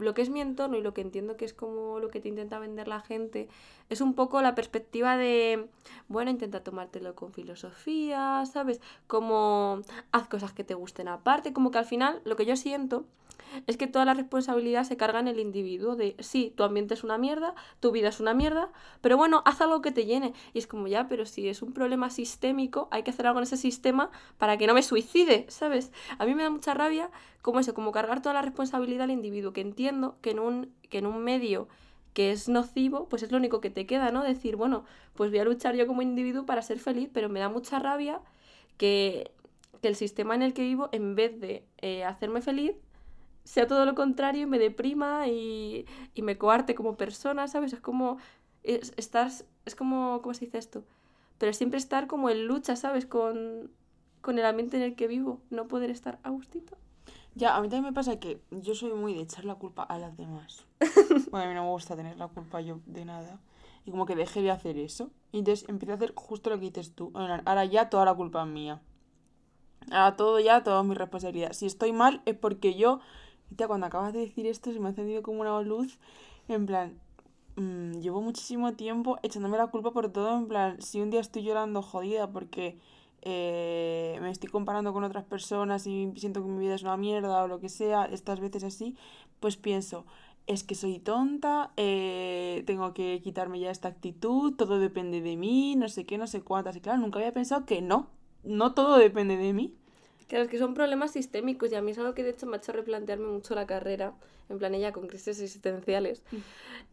lo 0.00 0.14
que 0.14 0.22
es 0.22 0.30
mi 0.30 0.40
entorno 0.40 0.76
y 0.76 0.82
lo 0.82 0.94
que 0.94 1.02
entiendo 1.02 1.36
que 1.36 1.44
es 1.44 1.52
como 1.52 2.00
lo 2.00 2.08
que 2.08 2.20
te 2.20 2.28
intenta 2.28 2.58
vender 2.58 2.88
la 2.88 3.00
gente, 3.00 3.48
es 3.88 4.00
un 4.00 4.14
poco 4.14 4.40
la 4.40 4.54
perspectiva 4.54 5.16
de, 5.16 5.68
bueno, 6.08 6.30
intenta 6.30 6.62
tomártelo 6.62 7.14
con 7.14 7.32
filosofía, 7.32 8.44
¿sabes? 8.50 8.80
Como 9.06 9.82
haz 10.12 10.28
cosas 10.28 10.52
que 10.52 10.64
te 10.64 10.74
gusten 10.74 11.08
aparte, 11.08 11.52
como 11.52 11.70
que 11.70 11.78
al 11.78 11.86
final 11.86 12.22
lo 12.24 12.36
que 12.36 12.46
yo 12.46 12.56
siento 12.56 13.04
es 13.66 13.76
que 13.76 13.86
toda 13.86 14.04
la 14.04 14.14
responsabilidad 14.14 14.84
se 14.84 14.96
carga 14.96 15.20
en 15.20 15.28
el 15.28 15.40
individuo 15.40 15.96
de, 15.96 16.16
sí, 16.18 16.52
tu 16.56 16.62
ambiente 16.62 16.94
es 16.94 17.04
una 17.04 17.18
mierda, 17.18 17.54
tu 17.80 17.92
vida 17.92 18.08
es 18.08 18.20
una 18.20 18.34
mierda, 18.34 18.70
pero 19.00 19.16
bueno, 19.16 19.42
haz 19.44 19.60
algo 19.60 19.80
que 19.82 19.92
te 19.92 20.06
llene. 20.06 20.34
Y 20.52 20.58
es 20.58 20.66
como, 20.66 20.86
ya, 20.86 21.08
pero 21.08 21.26
si 21.26 21.48
es 21.48 21.62
un 21.62 21.72
problema 21.72 22.10
sistémico, 22.10 22.88
hay 22.90 23.02
que 23.02 23.10
hacer 23.10 23.26
algo 23.26 23.40
en 23.40 23.44
ese 23.44 23.56
sistema 23.56 24.10
para 24.38 24.56
que 24.56 24.66
no 24.66 24.74
me 24.74 24.82
suicide, 24.82 25.46
¿sabes? 25.48 25.92
A 26.18 26.26
mí 26.26 26.34
me 26.34 26.42
da 26.42 26.50
mucha 26.50 26.74
rabia 26.74 27.10
como 27.42 27.60
eso, 27.60 27.74
como 27.74 27.92
cargar 27.92 28.22
toda 28.22 28.34
la 28.34 28.42
responsabilidad 28.42 29.04
al 29.04 29.10
individuo, 29.10 29.52
que 29.52 29.60
entiendo 29.60 30.16
que 30.20 30.30
en 30.30 30.38
un, 30.38 30.72
que 30.88 30.98
en 30.98 31.06
un 31.06 31.22
medio 31.22 31.68
que 32.14 32.32
es 32.32 32.48
nocivo, 32.48 33.08
pues 33.08 33.22
es 33.22 33.30
lo 33.30 33.38
único 33.38 33.60
que 33.60 33.70
te 33.70 33.86
queda, 33.86 34.10
¿no? 34.10 34.22
Decir, 34.24 34.56
bueno, 34.56 34.84
pues 35.14 35.30
voy 35.30 35.38
a 35.38 35.44
luchar 35.44 35.76
yo 35.76 35.86
como 35.86 36.02
individuo 36.02 36.44
para 36.44 36.62
ser 36.62 36.78
feliz, 36.78 37.08
pero 37.12 37.28
me 37.28 37.40
da 37.40 37.48
mucha 37.48 37.78
rabia 37.78 38.20
que, 38.76 39.30
el 39.82 39.96
sistema 39.96 40.34
en 40.34 40.42
el 40.42 40.52
que 40.52 40.62
vivo, 40.62 40.90
en 40.92 41.14
vez 41.14 41.40
de 41.40 41.64
eh, 41.78 42.04
hacerme 42.04 42.42
feliz, 42.42 42.72
sea 43.44 43.66
todo 43.66 43.84
lo 43.84 43.94
contrario 43.94 44.42
y 44.42 44.46
me 44.46 44.58
deprima 44.58 45.28
y, 45.28 45.86
me 46.16 46.38
coarte 46.38 46.74
como 46.74 46.96
persona, 46.96 47.48
¿sabes? 47.48 47.72
Es 47.72 47.80
como 47.80 48.18
es, 48.62 48.92
estar, 48.96 49.30
es 49.64 49.74
como, 49.74 50.20
¿cómo 50.22 50.34
se 50.34 50.44
dice 50.44 50.58
esto? 50.58 50.84
Pero 51.38 51.52
siempre 51.52 51.78
estar 51.78 52.06
como 52.06 52.30
en 52.30 52.46
lucha, 52.46 52.76
¿sabes? 52.76 53.06
Con, 53.06 53.70
con 54.20 54.38
el 54.38 54.44
ambiente 54.44 54.76
en 54.76 54.82
el 54.82 54.94
que 54.94 55.06
vivo, 55.06 55.40
no 55.50 55.68
poder 55.68 55.90
estar 55.90 56.18
a 56.22 56.30
gustito. 56.30 56.76
Ya, 57.34 57.56
a 57.56 57.60
mí 57.60 57.68
también 57.68 57.84
me 57.84 57.92
pasa 57.92 58.18
que 58.18 58.40
yo 58.50 58.74
soy 58.74 58.92
muy 58.92 59.14
de 59.14 59.22
echar 59.22 59.44
la 59.44 59.54
culpa 59.54 59.82
a 59.82 59.98
las 59.98 60.16
demás. 60.16 60.66
bueno, 61.30 61.46
a 61.46 61.48
mí 61.48 61.54
no 61.54 61.64
me 61.64 61.70
gusta 61.70 61.96
tener 61.96 62.16
la 62.16 62.28
culpa 62.28 62.60
yo 62.60 62.80
de 62.86 63.04
nada. 63.04 63.40
Y 63.86 63.90
como 63.90 64.04
que 64.04 64.16
dejé 64.16 64.42
de 64.42 64.50
hacer 64.50 64.76
eso. 64.76 65.10
Y 65.32 65.38
entonces 65.38 65.68
empecé 65.68 65.92
a 65.92 65.94
hacer 65.94 66.12
justo 66.14 66.50
lo 66.50 66.56
que 66.58 66.66
dices 66.66 66.94
tú. 66.94 67.12
Ahora 67.14 67.64
ya 67.64 67.88
toda 67.88 68.04
la 68.04 68.14
culpa 68.14 68.42
es 68.42 68.48
mía. 68.48 68.82
Ahora 69.90 70.16
todo 70.16 70.40
ya, 70.40 70.62
toda 70.62 70.82
mi 70.82 70.94
responsabilidad. 70.94 71.52
Si 71.52 71.66
estoy 71.66 71.92
mal 71.92 72.20
es 72.26 72.36
porque 72.36 72.74
yo 72.74 73.00
y 73.50 73.54
tía, 73.56 73.66
cuando 73.68 73.86
acabas 73.86 74.12
de 74.12 74.20
decir 74.20 74.46
esto, 74.46 74.72
se 74.72 74.80
me 74.80 74.86
ha 74.86 74.90
encendido 74.90 75.22
como 75.22 75.40
una 75.40 75.60
luz. 75.62 75.98
En 76.48 76.66
plan, 76.66 76.98
mm, 77.56 78.00
llevo 78.00 78.20
muchísimo 78.22 78.72
tiempo 78.74 79.18
echándome 79.22 79.58
la 79.58 79.68
culpa 79.68 79.92
por 79.92 80.10
todo. 80.10 80.36
En 80.36 80.48
plan, 80.48 80.80
si 80.80 81.00
un 81.00 81.10
día 81.10 81.20
estoy 81.20 81.42
llorando 81.42 81.82
jodida 81.82 82.30
porque 82.30 82.78
eh, 83.22 84.18
me 84.22 84.30
estoy 84.30 84.48
comparando 84.50 84.92
con 84.92 85.04
otras 85.04 85.24
personas 85.24 85.86
y 85.86 86.12
siento 86.16 86.42
que 86.42 86.48
mi 86.48 86.60
vida 86.60 86.74
es 86.74 86.82
una 86.82 86.96
mierda 86.96 87.42
o 87.42 87.48
lo 87.48 87.60
que 87.60 87.68
sea, 87.68 88.04
estas 88.06 88.40
veces 88.40 88.64
así, 88.64 88.96
pues 89.40 89.56
pienso, 89.56 90.06
es 90.46 90.64
que 90.64 90.74
soy 90.74 90.98
tonta, 90.98 91.72
eh, 91.76 92.62
tengo 92.66 92.94
que 92.94 93.20
quitarme 93.22 93.60
ya 93.60 93.70
esta 93.70 93.88
actitud, 93.88 94.54
todo 94.56 94.78
depende 94.78 95.20
de 95.20 95.36
mí, 95.36 95.76
no 95.76 95.88
sé 95.88 96.06
qué, 96.06 96.18
no 96.18 96.26
sé 96.26 96.42
cuántas. 96.42 96.76
Y 96.76 96.80
claro, 96.80 96.98
nunca 96.98 97.18
había 97.18 97.32
pensado 97.32 97.66
que 97.66 97.82
no, 97.82 98.08
no 98.42 98.74
todo 98.74 98.96
depende 98.98 99.36
de 99.36 99.52
mí. 99.52 99.74
Claro, 100.30 100.44
es 100.44 100.50
que 100.50 100.58
son 100.58 100.74
problemas 100.74 101.10
sistémicos 101.10 101.72
y 101.72 101.74
a 101.74 101.82
mí 101.82 101.90
es 101.90 101.98
algo 101.98 102.14
que 102.14 102.22
de 102.22 102.30
hecho 102.30 102.46
me 102.46 102.54
ha 102.54 102.58
hecho 102.58 102.70
replantearme 102.70 103.26
mucho 103.26 103.56
la 103.56 103.66
carrera, 103.66 104.14
en 104.48 104.58
plan 104.58 104.72
ella 104.76 104.92
con 104.92 105.08
crisis 105.08 105.40
existenciales, 105.40 106.22
Mm. 106.30 106.36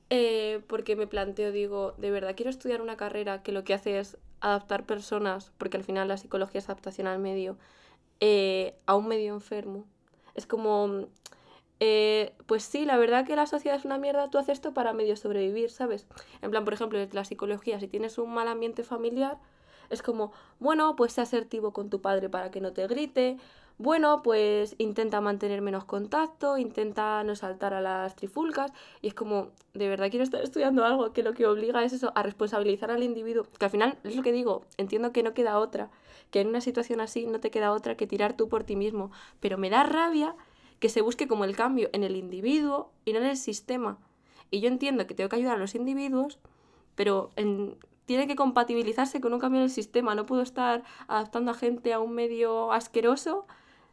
eh, 0.09 0.61
porque 0.65 0.95
me 0.95 1.05
planteo, 1.05 1.51
digo, 1.51 1.93
de 1.99 2.09
verdad 2.09 2.33
quiero 2.35 2.49
estudiar 2.49 2.81
una 2.81 2.97
carrera 2.97 3.43
que 3.43 3.51
lo 3.51 3.63
que 3.63 3.75
hace 3.75 3.99
es 3.99 4.17
adaptar 4.41 4.87
personas, 4.87 5.51
porque 5.59 5.77
al 5.77 5.83
final 5.83 6.07
la 6.07 6.17
psicología 6.17 6.57
es 6.57 6.65
adaptación 6.67 7.05
al 7.05 7.19
medio, 7.19 7.57
eh, 8.21 8.73
a 8.87 8.95
un 8.95 9.07
medio 9.07 9.35
enfermo. 9.35 9.85
Es 10.33 10.47
como, 10.47 11.05
eh, 11.79 12.33
pues 12.47 12.63
sí, 12.63 12.85
la 12.85 12.97
verdad 12.97 13.23
que 13.23 13.35
la 13.35 13.45
sociedad 13.45 13.77
es 13.77 13.85
una 13.85 13.99
mierda, 13.99 14.31
tú 14.31 14.39
haces 14.39 14.53
esto 14.53 14.73
para 14.73 14.93
medio 14.93 15.15
sobrevivir, 15.15 15.69
¿sabes? 15.69 16.07
En 16.41 16.49
plan, 16.49 16.65
por 16.65 16.73
ejemplo, 16.73 16.97
la 17.11 17.23
psicología, 17.23 17.79
si 17.79 17.87
tienes 17.87 18.17
un 18.17 18.33
mal 18.33 18.47
ambiente 18.47 18.83
familiar, 18.83 19.37
es 19.89 20.01
como, 20.01 20.31
bueno, 20.59 20.95
pues 20.95 21.13
sé 21.13 21.21
asertivo 21.21 21.71
con 21.73 21.89
tu 21.89 22.01
padre 22.01 22.29
para 22.29 22.51
que 22.51 22.61
no 22.61 22.73
te 22.73 22.87
grite. 22.87 23.37
Bueno, 23.79 24.23
pues 24.23 24.73
intenta 24.79 25.21
mantener 25.21 25.61
menos 25.61 25.85
contacto, 25.85 26.57
intenta 26.57 27.23
no 27.23 27.35
saltar 27.35 27.75
a 27.75 27.81
las 27.81 28.15
trifulcas. 28.15 28.71
Y 29.01 29.07
es 29.07 29.13
como, 29.13 29.49
de 29.75 29.87
verdad 29.87 30.09
quiero 30.09 30.23
estar 30.23 30.41
estudiando 30.41 30.83
algo 30.83 31.13
que 31.13 31.21
lo 31.21 31.33
que 31.33 31.45
obliga 31.45 31.83
es 31.83 31.93
eso, 31.93 32.11
a 32.15 32.23
responsabilizar 32.23 32.89
al 32.89 33.03
individuo. 33.03 33.45
Que 33.59 33.65
al 33.65 33.71
final 33.71 33.97
es 34.03 34.15
lo 34.15 34.23
que 34.23 34.31
digo, 34.31 34.65
entiendo 34.77 35.11
que 35.13 35.21
no 35.21 35.35
queda 35.35 35.59
otra, 35.59 35.91
que 36.31 36.41
en 36.41 36.47
una 36.47 36.61
situación 36.61 37.01
así 37.01 37.27
no 37.27 37.39
te 37.39 37.51
queda 37.51 37.71
otra 37.71 37.95
que 37.95 38.07
tirar 38.07 38.35
tú 38.35 38.49
por 38.49 38.63
ti 38.63 38.75
mismo. 38.75 39.11
Pero 39.39 39.59
me 39.59 39.69
da 39.69 39.83
rabia 39.83 40.35
que 40.79 40.89
se 40.89 41.01
busque 41.01 41.27
como 41.27 41.43
el 41.45 41.55
cambio 41.55 41.89
en 41.93 42.03
el 42.03 42.15
individuo 42.15 42.89
y 43.05 43.13
no 43.13 43.19
en 43.19 43.25
el 43.25 43.37
sistema. 43.37 43.99
Y 44.49 44.59
yo 44.59 44.69
entiendo 44.69 45.05
que 45.05 45.13
tengo 45.13 45.29
que 45.29 45.35
ayudar 45.35 45.57
a 45.57 45.59
los 45.59 45.75
individuos, 45.75 46.39
pero 46.95 47.29
en- 47.35 47.75
tiene 48.07 48.25
que 48.25 48.37
compatibilizarse 48.37 49.19
con 49.19 49.33
un 49.33 49.39
cambio 49.39 49.59
en 49.59 49.65
el 49.65 49.69
sistema. 49.69 50.15
No 50.15 50.25
puedo 50.25 50.41
estar 50.41 50.83
adaptando 51.09 51.51
a 51.51 51.53
gente 51.53 51.91
a 51.91 51.99
un 51.99 52.13
medio 52.13 52.71
asqueroso 52.71 53.45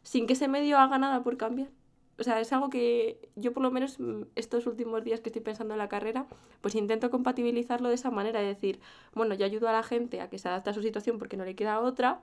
sin 0.03 0.25
que 0.25 0.33
ese 0.33 0.47
medio 0.47 0.79
haga 0.79 0.97
nada 0.97 1.21
por 1.21 1.35
cambiar. 1.35 1.69
O 2.17 2.23
sea, 2.23 2.39
es 2.39 2.53
algo 2.53 2.69
que 2.69 3.29
yo 3.35 3.51
por 3.51 3.61
lo 3.61 3.71
menos 3.71 3.99
mm, 3.99 4.23
estos 4.35 4.67
últimos 4.67 5.03
días 5.03 5.19
que 5.19 5.27
estoy 5.27 5.41
pensando 5.41 5.73
en 5.73 5.79
la 5.79 5.89
carrera, 5.89 6.27
pues 6.61 6.75
intento 6.75 7.09
compatibilizarlo 7.11 7.89
de 7.89 7.95
esa 7.95 8.09
manera, 8.09 8.39
de 8.39 8.47
decir, 8.47 8.79
bueno, 9.13 9.35
yo 9.35 9.45
ayudo 9.45 9.67
a 9.67 9.73
la 9.73 9.83
gente 9.83 10.21
a 10.21 10.29
que 10.29 10.39
se 10.39 10.47
adapte 10.47 10.69
a 10.69 10.73
su 10.73 10.81
situación 10.81 11.19
porque 11.19 11.35
no 11.35 11.43
le 11.43 11.57
queda 11.57 11.81
otra, 11.81 12.21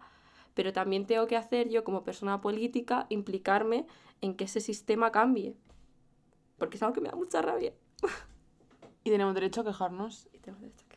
pero 0.54 0.72
también 0.72 1.06
tengo 1.06 1.26
que 1.26 1.37
hacer 1.37 1.68
yo 1.68 1.84
como 1.84 2.04
persona 2.04 2.40
política 2.40 3.04
implicarme 3.11 3.87
en 4.22 4.34
que 4.34 4.44
ese 4.44 4.61
sistema 4.61 5.12
cambie. 5.12 5.54
Porque 6.56 6.78
es 6.78 6.82
algo 6.82 6.94
que 6.94 7.02
me 7.02 7.11
da 7.11 7.16
mucha 7.16 7.42
rabia. 7.42 7.75
Y 9.04 9.11
tenemos 9.11 9.34
derecho 9.34 9.62
a 9.62 9.64
quejarnos. 9.64 10.28
Y 10.32 10.38
tengo 10.38 10.61
derecho 10.61 10.84
a 10.87 10.88
quejarnos. 10.88 10.91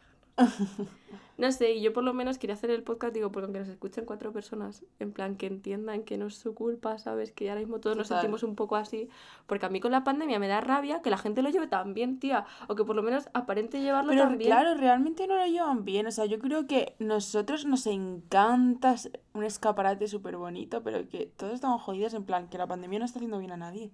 No 1.37 1.51
sé, 1.51 1.73
y 1.73 1.81
yo 1.81 1.93
por 1.93 2.03
lo 2.03 2.13
menos 2.13 2.37
quería 2.37 2.53
hacer 2.55 2.69
el 2.69 2.83
podcast, 2.83 3.13
digo, 3.13 3.31
porque 3.31 3.45
aunque 3.45 3.59
nos 3.59 3.67
escuchen 3.69 4.05
cuatro 4.05 4.31
personas, 4.31 4.83
en 4.99 5.11
plan 5.11 5.35
que 5.35 5.47
entiendan 5.47 6.03
que 6.03 6.17
no 6.17 6.27
es 6.27 6.35
su 6.35 6.53
culpa, 6.53 6.97
¿sabes? 6.97 7.31
Que 7.31 7.49
ahora 7.49 7.61
mismo 7.61 7.79
todos 7.79 7.95
nos 7.97 8.07
Total. 8.07 8.21
sentimos 8.21 8.43
un 8.43 8.55
poco 8.55 8.75
así. 8.75 9.09
Porque 9.47 9.65
a 9.65 9.69
mí 9.69 9.79
con 9.79 9.91
la 9.91 10.03
pandemia 10.03 10.39
me 10.39 10.47
da 10.47 10.61
rabia 10.61 11.01
que 11.01 11.09
la 11.09 11.17
gente 11.17 11.41
lo 11.41 11.49
lleve 11.49 11.67
tan 11.67 11.93
bien, 11.93 12.19
tía. 12.19 12.45
O 12.67 12.75
que 12.75 12.83
por 12.85 12.95
lo 12.95 13.03
menos 13.03 13.27
aparente 13.33 13.81
llevarlo 13.81 14.11
Pero 14.11 14.23
tan 14.23 14.37
bien. 14.37 14.49
claro, 14.49 14.75
realmente 14.75 15.27
no 15.27 15.35
lo 15.37 15.45
llevan 15.45 15.83
bien. 15.85 16.07
O 16.07 16.11
sea, 16.11 16.25
yo 16.25 16.39
creo 16.39 16.67
que 16.67 16.95
nosotros 16.99 17.65
nos 17.65 17.85
encanta 17.87 18.95
un 19.33 19.43
escaparate 19.43 20.07
súper 20.07 20.37
bonito, 20.37 20.83
pero 20.83 21.07
que 21.09 21.25
todos 21.37 21.53
estamos 21.53 21.81
jodidos 21.81 22.13
en 22.13 22.23
plan 22.23 22.47
que 22.49 22.57
la 22.57 22.67
pandemia 22.67 22.99
no 22.99 23.05
está 23.05 23.19
haciendo 23.19 23.39
bien 23.39 23.51
a 23.51 23.57
nadie. 23.57 23.91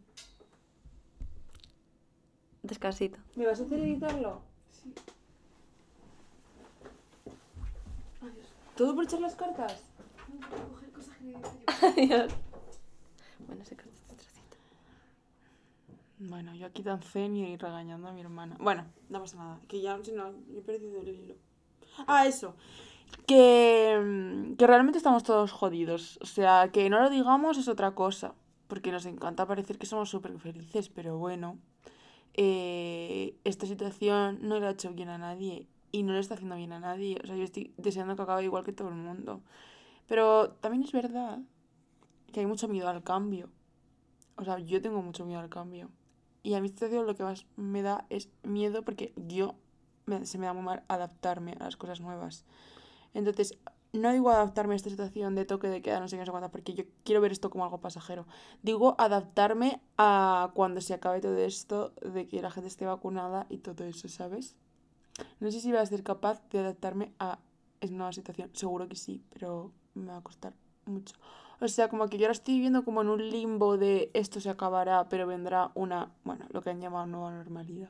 Descansito. 2.63 3.17
¿Me 3.35 3.47
vas 3.47 3.59
a 3.59 3.63
hacer 3.63 3.79
editarlo? 3.79 4.41
Sí. 4.71 4.93
¿Todo 8.81 8.95
por 8.95 9.03
echar 9.03 9.19
las 9.21 9.35
cartas? 9.35 9.83
Adiós. 11.83 12.31
Bueno, 13.45 13.63
se 13.63 13.75
corta 13.75 13.91
este 13.93 14.15
trocito. 14.15 14.57
Bueno, 16.17 16.55
yo 16.55 16.65
aquí 16.65 16.81
tan 16.81 16.99
zen 17.03 17.35
y 17.35 17.57
regañando 17.57 18.07
a 18.07 18.11
mi 18.11 18.21
hermana. 18.21 18.57
Bueno, 18.59 18.85
no 19.09 19.19
pasa 19.19 19.37
nada. 19.37 19.59
Que 19.67 19.81
ya 19.81 20.03
si 20.03 20.13
no, 20.13 20.33
he 20.57 20.61
perdido 20.61 20.99
el 21.01 21.09
hilo. 21.09 21.35
Ah, 22.07 22.25
eso. 22.25 22.55
Que, 23.27 24.01
mm, 24.03 24.55
que 24.55 24.65
realmente 24.65 24.97
estamos 24.97 25.21
todos 25.23 25.51
jodidos. 25.51 26.17
O 26.23 26.25
sea, 26.25 26.71
que 26.71 26.89
no 26.89 26.99
lo 27.01 27.11
digamos 27.11 27.59
es 27.59 27.67
otra 27.67 27.91
cosa. 27.93 28.33
Porque 28.67 28.91
nos 28.91 29.05
encanta 29.05 29.45
parecer 29.45 29.77
que 29.77 29.85
somos 29.85 30.09
súper 30.09 30.35
felices, 30.39 30.89
pero 30.89 31.19
bueno. 31.19 31.59
eh, 32.33 33.35
esta 33.43 33.67
situación 33.67 34.39
no 34.41 34.59
le 34.59 34.65
ha 34.65 34.71
hecho 34.71 34.91
bien 34.91 35.09
a 35.09 35.19
nadie. 35.19 35.67
Y 35.91 36.03
no 36.03 36.13
le 36.13 36.19
está 36.19 36.35
haciendo 36.35 36.55
bien 36.55 36.73
a 36.73 36.79
nadie. 36.79 37.19
O 37.23 37.27
sea, 37.27 37.35
yo 37.35 37.43
estoy 37.43 37.73
deseando 37.77 38.15
que 38.15 38.21
acabe 38.23 38.43
igual 38.43 38.63
que 38.65 38.73
todo 38.73 38.89
el 38.89 38.95
mundo. 38.95 39.41
Pero 40.07 40.51
también 40.61 40.83
es 40.83 40.91
verdad 40.91 41.39
que 42.33 42.41
hay 42.41 42.45
mucho 42.45 42.67
miedo 42.67 42.89
al 42.89 43.03
cambio. 43.03 43.49
O 44.37 44.43
sea, 44.45 44.59
yo 44.59 44.81
tengo 44.81 45.01
mucho 45.01 45.25
miedo 45.25 45.39
al 45.41 45.49
cambio. 45.49 45.89
Y 46.43 46.55
a 46.55 46.61
mi 46.61 46.69
situación 46.69 47.05
lo 47.07 47.15
que 47.15 47.23
más 47.23 47.45
me 47.55 47.81
da 47.81 48.05
es 48.09 48.29
miedo 48.43 48.83
porque 48.83 49.13
yo 49.17 49.55
me- 50.05 50.25
se 50.25 50.37
me 50.37 50.45
da 50.47 50.53
muy 50.53 50.63
mal 50.63 50.83
adaptarme 50.87 51.53
a 51.59 51.65
las 51.65 51.77
cosas 51.77 52.01
nuevas. 52.01 52.45
Entonces, 53.13 53.57
no 53.93 54.11
digo 54.13 54.29
adaptarme 54.31 54.73
a 54.73 54.77
esta 54.77 54.89
situación 54.89 55.35
de 55.35 55.45
toque 55.45 55.67
de 55.69 55.81
queda, 55.81 55.99
no 55.99 56.07
sé 56.07 56.17
qué, 56.17 56.25
no 56.25 56.41
sé 56.41 56.49
porque 56.49 56.73
yo 56.73 56.85
quiero 57.03 57.21
ver 57.21 57.31
esto 57.33 57.49
como 57.49 57.63
algo 57.65 57.81
pasajero. 57.81 58.25
Digo 58.63 58.95
adaptarme 58.99 59.81
a 59.97 60.51
cuando 60.55 60.81
se 60.81 60.93
acabe 60.93 61.21
todo 61.21 61.37
esto, 61.37 61.93
de 62.01 62.27
que 62.27 62.41
la 62.41 62.51
gente 62.51 62.69
esté 62.69 62.85
vacunada 62.85 63.47
y 63.49 63.59
todo 63.59 63.83
eso, 63.85 64.07
¿sabes? 64.09 64.55
No 65.39 65.51
sé 65.51 65.59
si 65.59 65.71
voy 65.71 65.79
a 65.79 65.85
ser 65.85 66.03
capaz 66.03 66.41
de 66.49 66.59
adaptarme 66.59 67.11
a 67.19 67.39
esa 67.79 67.93
nueva 67.93 68.13
situación. 68.13 68.49
Seguro 68.53 68.87
que 68.87 68.95
sí, 68.95 69.23
pero 69.33 69.71
me 69.93 70.11
va 70.11 70.17
a 70.17 70.21
costar 70.21 70.53
mucho. 70.85 71.15
O 71.59 71.67
sea, 71.67 71.89
como 71.89 72.07
que 72.07 72.17
yo 72.17 72.25
ahora 72.25 72.33
estoy 72.33 72.55
viviendo 72.55 72.83
como 72.83 73.01
en 73.01 73.09
un 73.09 73.29
limbo 73.29 73.77
de 73.77 74.09
esto 74.13 74.39
se 74.39 74.49
acabará, 74.49 75.07
pero 75.09 75.27
vendrá 75.27 75.71
una, 75.75 76.11
bueno, 76.23 76.45
lo 76.49 76.61
que 76.61 76.71
han 76.71 76.81
llamado 76.81 77.05
nueva 77.05 77.31
normalidad. 77.31 77.89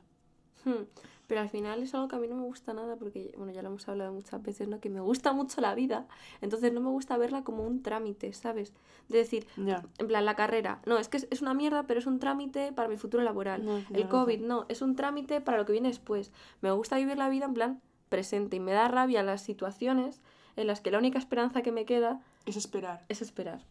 Hmm, 0.65 0.83
Pero 1.27 1.39
al 1.41 1.49
final 1.49 1.81
es 1.81 1.93
algo 1.95 2.09
que 2.09 2.17
a 2.17 2.19
mí 2.19 2.27
no 2.27 2.35
me 2.35 2.43
gusta 2.43 2.73
nada 2.73 2.97
porque, 2.97 3.33
bueno, 3.37 3.53
ya 3.53 3.61
lo 3.61 3.69
hemos 3.69 3.87
hablado 3.87 4.11
muchas 4.11 4.41
veces, 4.43 4.67
¿no? 4.67 4.81
Que 4.81 4.89
me 4.89 4.99
gusta 4.99 5.31
mucho 5.31 5.61
la 5.61 5.73
vida. 5.75 6.05
Entonces 6.41 6.73
no 6.73 6.81
me 6.81 6.89
gusta 6.89 7.15
verla 7.17 7.43
como 7.45 7.63
un 7.65 7.81
trámite, 7.81 8.33
¿sabes? 8.33 8.73
De 9.07 9.19
decir, 9.19 9.47
Ya. 9.55 9.81
en 9.97 10.07
plan, 10.07 10.25
la 10.25 10.35
carrera. 10.35 10.81
No, 10.85 10.97
es 10.97 11.07
que 11.07 11.25
es, 11.29 11.41
una 11.41 11.53
mierda, 11.53 11.83
pero 11.87 11.99
es 12.01 12.05
un 12.05 12.19
trámite 12.19 12.73
para 12.73 12.89
mi 12.89 12.97
futuro 12.97 13.23
laboral. 13.23 13.63
No, 13.63 13.77
El 13.93 14.09
COVID, 14.09 14.33
razón. 14.35 14.47
no, 14.49 14.65
es 14.67 14.81
un 14.81 14.95
trámite 14.97 15.39
para 15.39 15.57
lo 15.57 15.65
que 15.65 15.71
viene 15.71 15.87
después. 15.87 16.33
Me 16.59 16.69
gusta 16.71 16.97
vivir 16.97 17.17
la 17.17 17.29
vida 17.29 17.45
en 17.45 17.53
plan 17.53 17.81
presente 18.09 18.57
y 18.57 18.59
me 18.59 18.73
da 18.73 18.89
rabia 18.89 19.23
las 19.23 19.41
situaciones 19.41 20.19
en 20.57 20.67
las 20.67 20.81
que 20.81 20.91
la 20.91 20.97
única 20.97 21.17
esperanza 21.17 21.61
que 21.61 21.71
me 21.71 21.85
queda 21.85 22.19
Es 22.45 22.57
esperar. 22.57 23.05
es 23.07 23.21
esperar. 23.21 23.61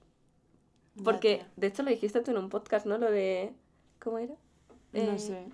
Porque, 1.04 1.44
de 1.56 1.66
hecho, 1.66 1.82
lo 1.82 1.90
dijiste 1.90 2.20
tú 2.20 2.30
en 2.30 2.38
un 2.38 2.48
podcast, 2.48 2.86
¿no? 2.86 2.96
Lo 2.98 3.10
de... 3.10 3.52
¿Cómo 4.02 4.18
era? 4.18 4.34
No 4.92 4.98
Eh, 5.00 5.18
sé. 5.18 5.44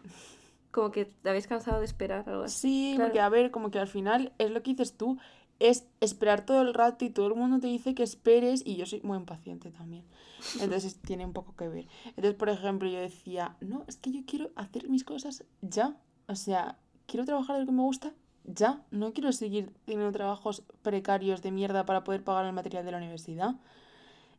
Como 0.76 0.90
que 0.90 1.06
te 1.06 1.30
habéis 1.30 1.46
cansado 1.46 1.78
de 1.78 1.86
esperar, 1.86 2.28
algo 2.28 2.42
así. 2.42 2.58
Sí, 2.60 2.92
claro. 2.96 3.08
porque 3.08 3.20
a 3.20 3.30
ver, 3.30 3.50
como 3.50 3.70
que 3.70 3.78
al 3.78 3.88
final 3.88 4.34
es 4.36 4.50
lo 4.50 4.62
que 4.62 4.72
dices 4.72 4.94
tú, 4.94 5.16
es 5.58 5.86
esperar 6.02 6.44
todo 6.44 6.60
el 6.60 6.74
rato 6.74 7.06
y 7.06 7.08
todo 7.08 7.28
el 7.28 7.34
mundo 7.34 7.60
te 7.60 7.66
dice 7.66 7.94
que 7.94 8.02
esperes 8.02 8.60
y 8.62 8.76
yo 8.76 8.84
soy 8.84 9.00
muy 9.00 9.16
impaciente 9.16 9.70
también. 9.70 10.04
Entonces 10.60 11.00
tiene 11.00 11.24
un 11.24 11.32
poco 11.32 11.56
que 11.56 11.66
ver. 11.66 11.86
Entonces, 12.08 12.34
por 12.34 12.50
ejemplo, 12.50 12.90
yo 12.90 13.00
decía, 13.00 13.56
no, 13.62 13.84
es 13.86 13.96
que 13.96 14.12
yo 14.12 14.20
quiero 14.26 14.50
hacer 14.54 14.90
mis 14.90 15.02
cosas 15.02 15.44
ya. 15.62 15.96
O 16.28 16.34
sea, 16.34 16.76
quiero 17.06 17.24
trabajar 17.24 17.56
de 17.56 17.60
lo 17.62 17.66
que 17.68 17.72
me 17.72 17.82
gusta 17.82 18.12
ya. 18.44 18.82
No 18.90 19.14
quiero 19.14 19.32
seguir 19.32 19.72
teniendo 19.86 20.12
trabajos 20.12 20.62
precarios 20.82 21.40
de 21.40 21.52
mierda 21.52 21.86
para 21.86 22.04
poder 22.04 22.22
pagar 22.22 22.44
el 22.44 22.52
material 22.52 22.84
de 22.84 22.90
la 22.90 22.98
universidad. 22.98 23.54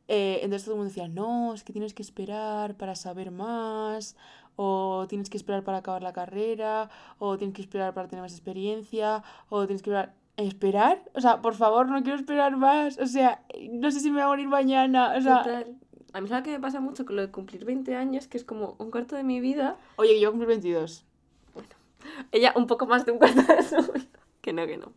Eh, 0.07 0.39
entonces 0.43 0.65
todo 0.65 0.75
el 0.75 0.79
mundo 0.81 0.93
decía, 0.93 1.07
no, 1.07 1.55
es 1.55 1.63
que 1.63 1.73
tienes 1.73 1.95
que 1.95 2.01
esperar 2.01 2.75
para 2.77 2.95
saber 2.95 3.31
más, 3.31 4.15
o 4.57 5.05
tienes 5.07 5.29
que 5.29 5.37
esperar 5.37 5.63
para 5.63 5.77
acabar 5.77 6.03
la 6.03 6.11
carrera, 6.11 6.89
o 7.19 7.37
tienes 7.37 7.55
que 7.55 7.61
esperar 7.61 7.93
para 7.93 8.09
tener 8.09 8.21
más 8.21 8.33
experiencia, 8.33 9.23
o 9.47 9.65
tienes 9.65 9.81
que 9.81 9.89
esperar... 9.91 10.13
¿Esperar? 10.35 11.01
O 11.15 11.21
sea, 11.21 11.41
por 11.41 11.55
favor, 11.55 11.89
no 11.89 12.03
quiero 12.03 12.19
esperar 12.19 12.57
más. 12.57 12.99
O 12.99 13.07
sea, 13.07 13.41
no 13.71 13.89
sé 13.89 14.01
si 14.01 14.11
me 14.11 14.17
voy 14.17 14.23
a 14.23 14.27
morir 14.27 14.47
mañana. 14.47 15.15
O 15.17 15.21
sea, 15.21 15.41
Total. 15.41 15.75
A 16.13 16.21
mí 16.21 16.27
es 16.27 16.31
algo 16.31 16.45
que 16.45 16.51
me 16.51 16.59
pasa 16.59 16.79
mucho 16.79 17.05
con 17.05 17.15
lo 17.15 17.21
de 17.21 17.31
cumplir 17.31 17.65
20 17.65 17.95
años, 17.95 18.27
que 18.27 18.37
es 18.37 18.43
como 18.43 18.75
un 18.79 18.91
cuarto 18.91 19.15
de 19.15 19.23
mi 19.23 19.39
vida. 19.39 19.77
oye, 19.97 20.19
yo 20.19 20.31
cumplo 20.31 20.47
22. 20.47 21.05
Ella 22.31 22.53
un 22.55 22.67
poco 22.67 22.85
más 22.85 23.05
de 23.05 23.11
un 23.11 23.17
cuarto 23.17 23.41
de 23.41 23.63
su 23.63 23.91
vida. 23.93 24.05
Que 24.41 24.53
no, 24.53 24.65
que 24.65 24.77
no. 24.77 24.93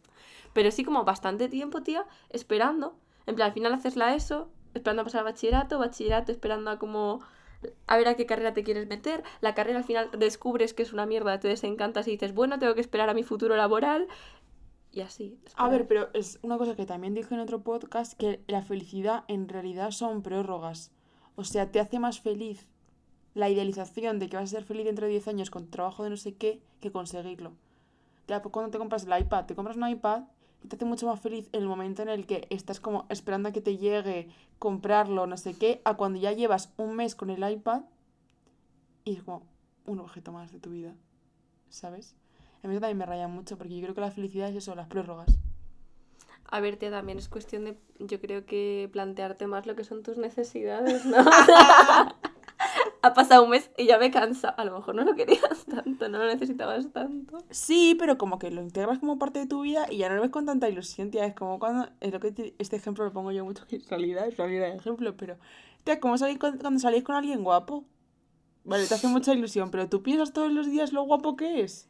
Pero 0.53 0.71
sí 0.71 0.85
como 0.85 1.05
bastante 1.05 1.49
tiempo, 1.49 1.83
tía, 1.83 2.07
esperando. 2.29 2.95
En 3.27 3.35
plan, 3.35 3.49
al 3.49 3.53
final 3.53 3.75
haces 3.75 3.97
la 3.97 4.15
ESO, 4.15 4.49
esperando 4.75 5.03
a 5.03 5.05
pasar 5.05 5.21
al 5.21 5.25
bachillerato, 5.25 5.79
bachillerato 5.79 6.31
esperando 6.31 6.71
a 6.71 6.79
como... 6.79 7.21
A 7.87 7.97
ver 7.97 8.09
a 8.09 8.15
qué 8.15 8.27
carrera 8.27 8.55
te 8.55 8.63
quieres 8.63 8.87
meter. 8.89 9.23
La 9.41 9.55
carrera 9.55 9.79
al 9.79 9.85
final 9.85 10.11
descubres 10.19 10.75
que 10.75 10.83
es 10.83 10.93
una 10.93 11.07
mierda, 11.07 11.41
te 11.41 11.49
desencantas 11.49 12.09
y 12.09 12.13
dices, 12.13 12.35
bueno, 12.35 12.59
tengo 12.59 12.75
que 12.75 12.81
esperar 12.81 13.09
a 13.09 13.15
mi 13.15 13.23
futuro 13.23 13.57
laboral. 13.57 14.09
Y 14.93 15.03
así. 15.03 15.39
A 15.57 15.69
ver, 15.69 15.87
pero 15.87 16.09
es 16.15 16.39
una 16.43 16.59
cosa 16.59 16.75
que 16.75 16.87
también 16.87 17.15
dije 17.15 17.35
en 17.35 17.41
otro 17.41 17.63
podcast, 17.63 18.15
que 18.15 18.43
la 18.47 18.63
felicidad 18.63 19.25
en 19.29 19.49
realidad 19.49 19.91
son 19.91 20.23
prórrogas. 20.23 20.91
O 21.37 21.45
sea, 21.45 21.71
te 21.71 21.81
hace 21.81 21.99
más 21.99 22.21
feliz 22.21 22.69
la 23.35 23.49
idealización 23.49 24.19
de 24.19 24.29
que 24.29 24.37
vas 24.37 24.53
a 24.53 24.57
ser 24.57 24.65
feliz 24.65 24.85
dentro 24.85 25.07
de 25.07 25.13
10 25.13 25.29
años 25.29 25.51
con 25.51 25.71
trabajo 25.71 26.03
de 26.03 26.11
no 26.11 26.17
sé 26.17 26.35
qué 26.35 26.61
que 26.81 26.91
conseguirlo. 26.91 27.53
Pues 28.27 28.53
cuando 28.53 28.71
te 28.71 28.79
compras 28.79 29.05
el 29.05 29.19
iPad, 29.19 29.47
te 29.47 29.55
compras 29.55 29.77
un 29.77 29.89
iPad 29.89 30.25
te 30.69 30.77
hace 30.77 30.85
mucho 30.85 31.07
más 31.07 31.21
feliz 31.21 31.49
en 31.53 31.63
el 31.63 31.69
momento 31.69 32.03
en 32.03 32.09
el 32.09 32.27
que 32.27 32.47
estás 32.51 32.81
como 32.81 33.07
esperando 33.09 33.49
a 33.49 33.53
que 33.53 33.61
te 33.61 33.77
llegue, 33.77 34.29
comprarlo, 34.59 35.27
no 35.27 35.37
sé 35.37 35.55
qué, 35.55 35.81
a 35.85 35.95
cuando 35.95 36.19
ya 36.19 36.33
llevas 36.33 36.73
un 36.77 36.97
mes 36.97 37.15
con 37.15 37.31
el 37.31 37.51
iPad 37.51 37.83
y 39.05 39.17
es 39.17 39.23
como 39.23 39.47
un 39.87 40.01
objeto 40.01 40.33
más 40.33 40.53
de 40.53 40.61
tu 40.61 40.71
vida, 40.71 40.95
¿sabes? 41.69 42.15
A 42.63 42.69
mí 42.69 42.75
eso 42.75 42.81
también 42.81 42.99
me 42.99 43.07
raya 43.07 43.27
mucho 43.27 43.57
porque 43.57 43.75
yo 43.75 43.83
creo 43.83 43.95
que 43.95 44.01
la 44.03 44.11
felicidad 44.11 44.51
es 44.51 44.57
eso, 44.57 44.75
las 44.75 44.89
prórrogas. 44.89 45.39
A 46.45 46.61
ver, 46.61 46.77
tía, 46.77 46.91
también 46.91 47.17
es 47.19 47.29
cuestión 47.29 47.65
de, 47.65 47.79
yo 48.01 48.21
creo 48.21 48.45
que 48.45 48.89
plantearte 48.93 49.47
más 49.47 49.67
lo 49.67 49.77
que 49.77 49.85
son 49.85 50.03
tus 50.03 50.19
necesidades, 50.19 51.05
¿no? 51.07 51.17
ha 53.03 53.15
pasado 53.15 53.45
un 53.45 53.51
mes 53.51 53.71
y 53.77 53.87
ya 53.87 53.99
me 53.99 54.11
cansa. 54.11 54.49
A 54.51 54.65
lo 54.65 54.75
mejor 54.77 54.95
no 54.95 55.05
lo 55.05 55.15
querías 55.15 55.65
tanto, 55.71 56.09
no 56.09 56.19
lo 56.19 56.27
necesitabas 56.27 56.93
tanto. 56.93 57.39
Sí, 57.51 57.97
pero 57.99 58.19
como 58.19 58.39
que 58.39 58.51
lo 58.51 58.61
integras 58.63 58.99
como 58.99 59.19
parte 59.19 59.39
de 59.41 59.47
tu 59.47 59.63
vida 59.63 59.87
y 59.91 59.99
ya 59.99 60.09
no 60.09 60.17
lo 60.17 60.23
ves 60.23 60.31
con 60.31 60.47
tanta 60.47 60.69
ilusión, 60.69 61.11
tía. 61.11 61.25
Es 61.27 61.35
como 61.35 61.59
cuando. 61.59 61.89
Es 62.01 62.13
lo 62.13 62.21
que 62.21 62.33
te- 62.33 62.55
este 62.59 62.77
ejemplo 62.77 63.05
lo 63.05 63.13
pongo 63.13 63.33
yo 63.33 63.45
mucho 63.45 63.65
en 63.71 63.85
realidad 63.89 64.27
es 64.29 64.37
realidad 64.37 64.69
de 64.71 64.77
ejemplo, 64.77 65.17
pero. 65.17 65.37
Tía, 65.85 65.99
como 66.01 66.19
salís 66.19 66.39
con- 66.39 66.59
cuando 66.59 66.79
salís 66.81 67.03
con 67.05 67.15
alguien 67.17 67.43
guapo. 67.43 67.85
Vale, 68.65 68.87
te 68.87 68.95
hace 68.95 69.07
mucha 69.09 69.33
ilusión, 69.33 69.71
pero 69.71 69.89
tú 69.89 70.03
piensas 70.03 70.33
todos 70.33 70.53
los 70.53 70.71
días 70.71 70.93
lo 70.93 71.03
guapo 71.05 71.37
que 71.37 71.63
es. 71.63 71.89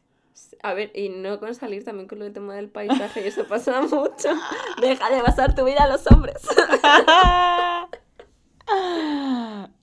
A 0.63 0.73
ver, 0.73 0.91
y 0.95 1.09
no 1.09 1.39
con 1.41 1.53
salir 1.53 1.83
también 1.83 2.07
con 2.07 2.17
lo 2.19 2.23
del 2.23 2.33
tema 2.33 2.55
del 2.55 2.69
paisaje, 2.69 3.21
y 3.21 3.27
eso 3.27 3.43
pasa 3.47 3.81
mucho. 3.81 4.29
Deja 4.79 5.09
de 5.09 5.21
basar 5.21 5.53
tu 5.53 5.65
vida 5.65 5.83
a 5.83 5.87
los 5.89 6.07
hombres. 6.09 6.41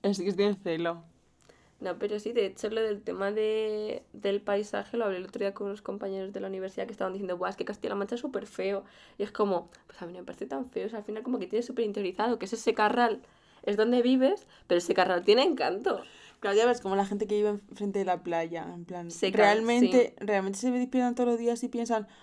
es 0.01 0.19
que 0.19 0.29
estoy 0.29 0.45
en 0.45 0.55
celo. 0.63 1.03
No, 1.81 1.97
pero 1.97 2.19
sí, 2.19 2.33
de 2.33 2.45
hecho 2.45 2.69
lo 2.69 2.81
del 2.81 3.01
tema 3.01 3.31
de, 3.31 4.03
del 4.11 4.41
paisaje 4.41 4.97
lo 4.97 5.05
hablé 5.05 5.17
el 5.17 5.25
otro 5.25 5.39
día 5.39 5.53
con 5.53 5.67
unos 5.67 5.81
compañeros 5.81 6.33
de 6.33 6.41
la 6.41 6.47
universidad 6.47 6.85
que 6.85 6.91
estaban 6.91 7.13
diciendo, 7.13 7.37
Buah, 7.37 7.51
es 7.51 7.55
que 7.55 7.63
Castilla-La 7.63 7.95
Mancha 7.95 8.15
es 8.15 8.21
súper 8.21 8.47
feo. 8.47 8.83
Y 9.17 9.23
es 9.23 9.31
como, 9.31 9.69
pues 9.87 10.01
a 10.01 10.05
mí 10.05 10.11
no 10.11 10.19
me 10.19 10.25
parece 10.25 10.45
tan 10.45 10.69
feo, 10.69 10.87
o 10.87 10.89
sea, 10.89 10.99
al 10.99 11.05
final 11.05 11.23
como 11.23 11.39
que 11.39 11.47
tienes 11.47 11.65
súper 11.65 11.85
interiorizado, 11.85 12.37
que 12.37 12.45
es 12.45 12.53
ese 12.53 12.73
carral, 12.73 13.21
es 13.63 13.77
donde 13.77 14.01
vives, 14.01 14.45
pero 14.67 14.79
ese 14.79 14.93
carral 14.93 15.23
tiene 15.23 15.43
encanto. 15.43 16.01
Claro, 16.41 16.55
ya 16.57 16.65
ves 16.65 16.81
como 16.81 16.95
la 16.95 17.05
gente 17.05 17.27
que 17.27 17.35
vive 17.35 17.49
enfrente 17.49 17.99
de 17.99 18.05
la 18.05 18.23
playa, 18.23 18.65
en 18.73 18.85
plan, 18.85 19.11
Seca, 19.11 19.37
realmente, 19.37 20.15
realmente 20.19 20.59
se 20.59 20.71
despiertan 20.71 21.15
todos 21.15 21.29
los 21.29 21.39
días 21.39 21.61
y 21.63 21.67
piensan, 21.69 22.07
"Ay, 22.07 22.13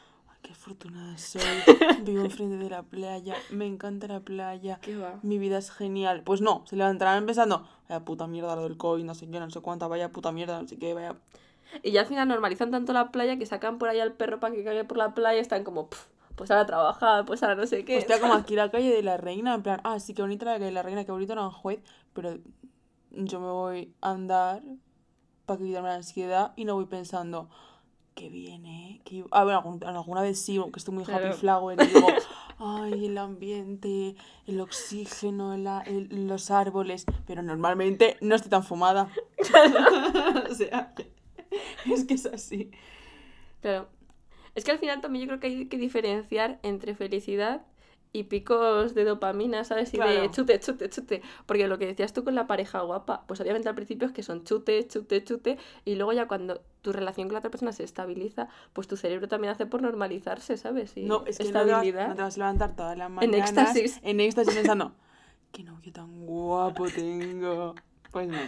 qué 0.42 0.52
afortunada 0.52 1.16
soy, 1.18 1.40
vivo 2.02 2.24
enfrente 2.24 2.56
de 2.56 2.70
la 2.70 2.82
playa, 2.82 3.34
me 3.50 3.66
encanta 3.66 4.06
la 4.08 4.20
playa, 4.20 4.78
¿Qué 4.82 4.96
va? 4.96 5.18
mi 5.22 5.38
vida 5.38 5.58
es 5.58 5.70
genial. 5.70 6.22
Pues 6.24 6.40
no, 6.40 6.64
se 6.66 6.76
levantarán 6.76 7.26
pensando, 7.26 7.66
vaya 7.88 8.04
puta 8.04 8.26
mierda 8.26 8.54
lo 8.56 8.62
del 8.62 8.76
COVID, 8.76 9.04
no 9.04 9.14
sé 9.14 9.28
qué, 9.28 9.40
no 9.40 9.50
sé 9.50 9.60
cuánta, 9.60 9.86
vaya 9.88 10.10
puta 10.10 10.32
mierda, 10.32 10.60
no 10.62 10.68
sé 10.68 10.78
qué, 10.78 10.94
vaya... 10.94 11.16
Y 11.82 11.90
ya 11.90 12.02
al 12.02 12.06
final 12.06 12.28
normalizan 12.28 12.70
tanto 12.70 12.92
la 12.92 13.10
playa 13.10 13.36
que 13.38 13.44
sacan 13.46 13.78
por 13.78 13.88
ahí 13.88 13.98
al 13.98 14.12
perro 14.12 14.38
para 14.38 14.54
que 14.54 14.62
cague 14.62 14.84
por 14.84 14.96
la 14.98 15.14
playa 15.14 15.38
y 15.38 15.40
están 15.42 15.64
como, 15.64 15.90
"Puf, 15.90 16.06
pues 16.36 16.50
ahora 16.50 16.64
trabajar, 16.64 17.24
pues 17.24 17.42
ahora 17.42 17.56
no 17.56 17.66
sé 17.66 17.84
qué. 17.84 17.98
Hostia, 17.98 18.20
como 18.20 18.34
aquí 18.34 18.54
la 18.54 18.70
calle 18.70 18.94
de 18.94 19.02
la 19.02 19.16
reina, 19.16 19.54
en 19.54 19.62
plan, 19.62 19.80
ah, 19.82 19.98
sí, 19.98 20.14
qué 20.14 20.22
bonita 20.22 20.44
la 20.44 20.52
calle 20.52 20.66
de 20.66 20.72
la 20.72 20.82
reina, 20.82 21.04
qué 21.04 21.10
bonito 21.12 21.32
Aranjuez, 21.32 21.80
pero 22.12 22.38
yo 23.10 23.40
me 23.40 23.48
voy 23.48 23.94
a 24.00 24.10
andar 24.12 24.62
para 25.44 25.58
quitarme 25.58 25.88
la 25.88 25.94
ansiedad 25.96 26.52
y 26.56 26.64
no 26.66 26.74
voy 26.74 26.86
pensando, 26.86 27.48
qué 28.16 28.28
bien, 28.28 28.66
¿eh? 28.66 29.00
Que... 29.04 29.24
Ah, 29.30 29.44
bueno, 29.44 29.78
alguna 29.86 30.22
vez 30.22 30.40
sí, 30.40 30.58
que 30.72 30.78
estoy 30.80 30.94
muy 30.94 31.04
Claro. 31.04 31.28
happy 31.28 31.36
flower 31.38 31.80
y 31.80 31.86
digo, 31.86 32.08
ay, 32.58 33.06
el 33.06 33.18
ambiente, 33.18 34.16
el 34.46 34.60
oxígeno, 34.60 35.54
el 35.54 35.66
el- 35.86 36.26
los 36.26 36.50
árboles, 36.50 37.04
pero 37.26 37.42
normalmente 37.42 38.16
no 38.20 38.34
estoy 38.34 38.50
tan 38.50 38.64
fumada. 38.64 39.08
o 40.50 40.54
sea, 40.54 40.92
es 41.86 42.04
que 42.04 42.14
es 42.14 42.26
así. 42.26 42.70
Claro. 43.60 43.88
Es 44.54 44.64
que 44.64 44.70
al 44.72 44.78
final 44.78 45.00
también 45.02 45.24
yo 45.24 45.28
creo 45.28 45.40
que 45.40 45.46
hay 45.48 45.66
que 45.68 45.76
diferenciar 45.76 46.58
entre 46.62 46.94
felicidad 46.94 47.66
y 48.16 48.22
picos 48.24 48.94
de 48.94 49.04
dopamina, 49.04 49.62
¿sabes? 49.64 49.92
Y 49.92 49.98
de 49.98 50.30
chute, 50.30 50.58
chute, 50.58 50.88
chute. 50.88 51.20
Porque 51.44 51.68
lo 51.68 51.78
que 51.78 51.86
decías 51.86 52.14
tú 52.14 52.24
con 52.24 52.34
la 52.34 52.46
pareja 52.46 52.80
guapa, 52.80 53.24
pues 53.26 53.40
obviamente 53.42 53.68
al 53.68 53.74
principio 53.74 54.08
es 54.08 54.14
que 54.14 54.22
son 54.22 54.42
chute, 54.44 54.86
chute, 54.88 55.22
chute. 55.22 55.58
Y 55.84 55.96
luego 55.96 56.14
ya 56.14 56.26
cuando 56.26 56.62
tu 56.80 56.92
relación 56.92 57.28
con 57.28 57.34
la 57.34 57.40
otra 57.40 57.50
persona 57.50 57.72
se 57.72 57.84
estabiliza, 57.84 58.48
pues 58.72 58.88
tu 58.88 58.96
cerebro 58.96 59.28
también 59.28 59.52
hace 59.52 59.66
por 59.66 59.82
normalizarse, 59.82 60.56
¿sabes? 60.56 60.96
Y 60.96 61.04
No, 61.04 61.24
es 61.26 61.36
que 61.36 61.44
no 61.44 61.50
te, 61.50 61.56
vas, 61.58 61.66
estabilidad. 61.66 62.08
no 62.08 62.14
te 62.14 62.22
vas 62.22 62.36
a 62.36 62.38
levantar 62.38 62.74
todas 62.74 62.96
las 62.96 63.10
mañanas 63.10 63.50
éxtasis. 63.50 64.00
en 64.02 64.20
éxtasis 64.20 64.54
pensando, 64.54 64.92
qué 65.52 65.62
novio 65.62 65.92
tan 65.92 66.24
guapo 66.24 66.88
tengo. 66.88 67.74
Pues 68.12 68.28
no. 68.28 68.38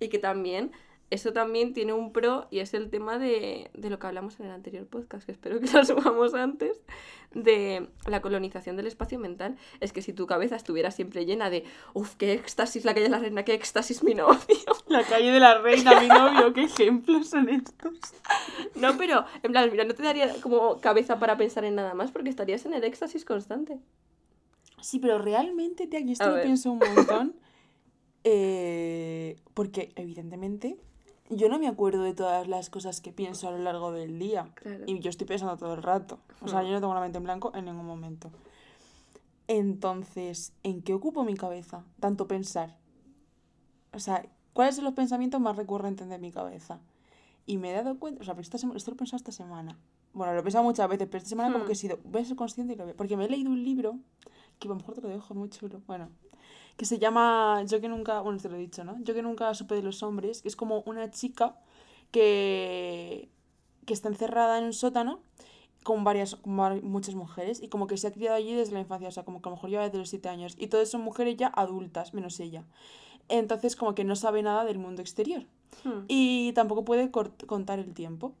Y 0.00 0.08
que 0.08 0.18
también, 0.18 0.72
eso 1.10 1.32
también 1.32 1.72
tiene 1.74 1.92
un 1.92 2.12
pro 2.12 2.46
y 2.50 2.58
es 2.58 2.74
el 2.74 2.90
tema 2.90 3.18
de, 3.18 3.70
de 3.74 3.90
lo 3.90 3.98
que 3.98 4.06
hablamos 4.06 4.40
en 4.40 4.46
el 4.46 4.52
anterior 4.52 4.86
podcast, 4.86 5.24
que 5.24 5.32
espero 5.32 5.60
que 5.60 5.66
lo 5.72 5.84
subamos 5.84 6.34
antes, 6.34 6.80
de 7.34 7.88
la 8.06 8.20
colonización 8.20 8.76
del 8.76 8.86
espacio 8.86 9.18
mental. 9.18 9.56
Es 9.80 9.92
que 9.92 10.02
si 10.02 10.12
tu 10.12 10.26
cabeza 10.26 10.56
estuviera 10.56 10.90
siempre 10.90 11.26
llena 11.26 11.50
de, 11.50 11.64
uff, 11.92 12.14
qué 12.16 12.32
éxtasis 12.32 12.84
la 12.84 12.94
calle 12.94 13.04
de 13.04 13.10
la 13.10 13.18
reina, 13.18 13.44
qué 13.44 13.54
éxtasis 13.54 14.02
mi 14.02 14.14
novio. 14.14 14.38
La 14.86 15.02
calle 15.02 15.32
de 15.32 15.40
la 15.40 15.58
reina, 15.60 16.00
mi 16.00 16.08
novio, 16.08 16.52
qué 16.52 16.64
ejemplos 16.64 17.28
son 17.30 17.48
estos. 17.48 17.92
No, 18.76 18.96
pero 18.96 19.24
en 19.42 19.52
plan, 19.52 19.68
mira, 19.70 19.84
no 19.84 19.94
te 19.94 20.02
daría 20.02 20.34
como 20.40 20.80
cabeza 20.80 21.18
para 21.18 21.36
pensar 21.36 21.64
en 21.64 21.74
nada 21.76 21.94
más 21.94 22.10
porque 22.12 22.28
estarías 22.28 22.64
en 22.66 22.74
el 22.74 22.84
éxtasis 22.84 23.24
constante. 23.24 23.78
Sí, 24.80 24.98
pero 24.98 25.18
realmente, 25.18 25.86
tía, 25.86 26.00
yo 26.00 26.12
esto 26.12 26.30
lo 26.36 26.42
pienso 26.42 26.72
un 26.72 26.78
montón. 26.78 27.34
eh, 28.24 29.36
porque, 29.54 29.92
evidentemente, 29.96 30.76
yo 31.30 31.48
no 31.48 31.58
me 31.58 31.68
acuerdo 31.68 32.02
de 32.02 32.14
todas 32.14 32.46
las 32.48 32.70
cosas 32.70 33.00
que 33.00 33.12
pienso 33.12 33.48
a 33.48 33.50
lo 33.52 33.58
largo 33.58 33.92
del 33.92 34.18
día. 34.18 34.50
Claro. 34.54 34.84
Y 34.86 34.98
yo 35.00 35.10
estoy 35.10 35.26
pensando 35.26 35.56
todo 35.56 35.74
el 35.74 35.82
rato. 35.82 36.18
O 36.42 36.48
sea, 36.48 36.60
Hmm. 36.62 36.66
yo 36.66 36.72
no 36.72 36.80
tengo 36.80 36.94
la 36.94 37.00
mente 37.00 37.18
en 37.18 37.24
blanco 37.24 37.52
en 37.54 37.64
ningún 37.64 37.86
momento. 37.86 38.30
Entonces, 39.46 40.52
¿en 40.62 40.82
qué 40.82 40.94
ocupo 40.94 41.24
mi 41.24 41.34
cabeza? 41.34 41.84
Tanto 42.00 42.26
pensar. 42.26 42.76
O 43.92 43.98
sea, 43.98 44.26
¿cuáles 44.52 44.76
son 44.76 44.84
los 44.84 44.94
pensamientos 44.94 45.40
más 45.40 45.56
recurrentes 45.56 46.08
de 46.08 46.18
mi 46.18 46.32
cabeza? 46.32 46.80
Y 47.46 47.58
me 47.58 47.70
he 47.70 47.74
dado 47.74 47.98
cuenta, 47.98 48.22
o 48.22 48.24
sea, 48.24 48.34
pero 48.34 48.42
esta 48.42 48.56
semana, 48.58 48.78
esto 48.78 48.90
lo 48.90 48.94
he 48.94 48.98
pensado 48.98 49.18
esta 49.18 49.32
semana. 49.32 49.76
Bueno, 50.14 50.32
lo 50.32 50.40
he 50.40 50.42
pensado 50.42 50.64
muchas 50.64 50.88
veces, 50.88 51.06
pero 51.08 51.18
esta 51.18 51.28
semana 51.28 51.52
como 51.52 51.64
Hmm. 51.64 51.66
que 51.66 51.72
he 51.74 51.76
sido, 51.76 51.98
voy 52.04 52.22
a 52.22 52.24
ser 52.24 52.36
consciente 52.36 52.72
y 52.72 52.76
lo 52.76 52.86
veo. 52.86 52.96
Porque 52.96 53.16
me 53.16 53.26
he 53.26 53.28
leído 53.28 53.50
un 53.50 53.62
libro, 53.62 53.98
que 54.58 54.68
a 54.68 54.70
lo 54.70 54.76
mejor 54.76 54.94
te 54.94 55.00
lo 55.02 55.08
dejo 55.08 55.34
muy 55.34 55.50
chulo, 55.50 55.82
bueno, 55.86 56.08
que 56.76 56.84
se 56.84 56.98
llama 56.98 57.62
Yo 57.66 57.80
que 57.80 57.88
nunca, 57.88 58.20
bueno, 58.20 58.38
te 58.40 58.48
lo 58.48 58.56
he 58.56 58.58
dicho, 58.58 58.84
¿no? 58.84 58.96
Yo 59.02 59.14
que 59.14 59.22
nunca 59.22 59.52
supe 59.54 59.74
de 59.74 59.82
los 59.82 60.02
hombres, 60.02 60.42
que 60.42 60.48
es 60.48 60.56
como 60.56 60.80
una 60.86 61.10
chica 61.10 61.56
que, 62.10 63.28
que 63.86 63.92
está 63.92 64.08
encerrada 64.08 64.58
en 64.58 64.64
un 64.64 64.72
sótano 64.72 65.20
con 65.82 66.02
varias, 66.02 66.36
con 66.36 66.54
muchas 66.82 67.14
mujeres 67.14 67.62
y 67.62 67.68
como 67.68 67.86
que 67.86 67.96
se 67.96 68.06
ha 68.06 68.12
criado 68.12 68.36
allí 68.36 68.54
desde 68.54 68.72
la 68.72 68.80
infancia, 68.80 69.08
o 69.08 69.12
sea, 69.12 69.24
como 69.24 69.42
que 69.42 69.48
a 69.48 69.50
lo 69.50 69.56
mejor 69.56 69.70
lleva 69.70 69.84
desde 69.84 69.98
los 69.98 70.08
siete 70.08 70.28
años 70.28 70.56
y 70.58 70.68
todas 70.68 70.88
son 70.88 71.02
mujeres 71.02 71.36
ya 71.36 71.48
adultas, 71.48 72.14
menos 72.14 72.40
ella. 72.40 72.64
Entonces 73.28 73.76
como 73.76 73.94
que 73.94 74.04
no 74.04 74.16
sabe 74.16 74.42
nada 74.42 74.64
del 74.64 74.78
mundo 74.78 75.02
exterior 75.02 75.46
Hmm. 75.82 76.04
y 76.08 76.52
tampoco 76.52 76.84
puede 76.84 77.10
contar 77.10 77.78
el 77.78 77.92
tiempo. 77.94 78.32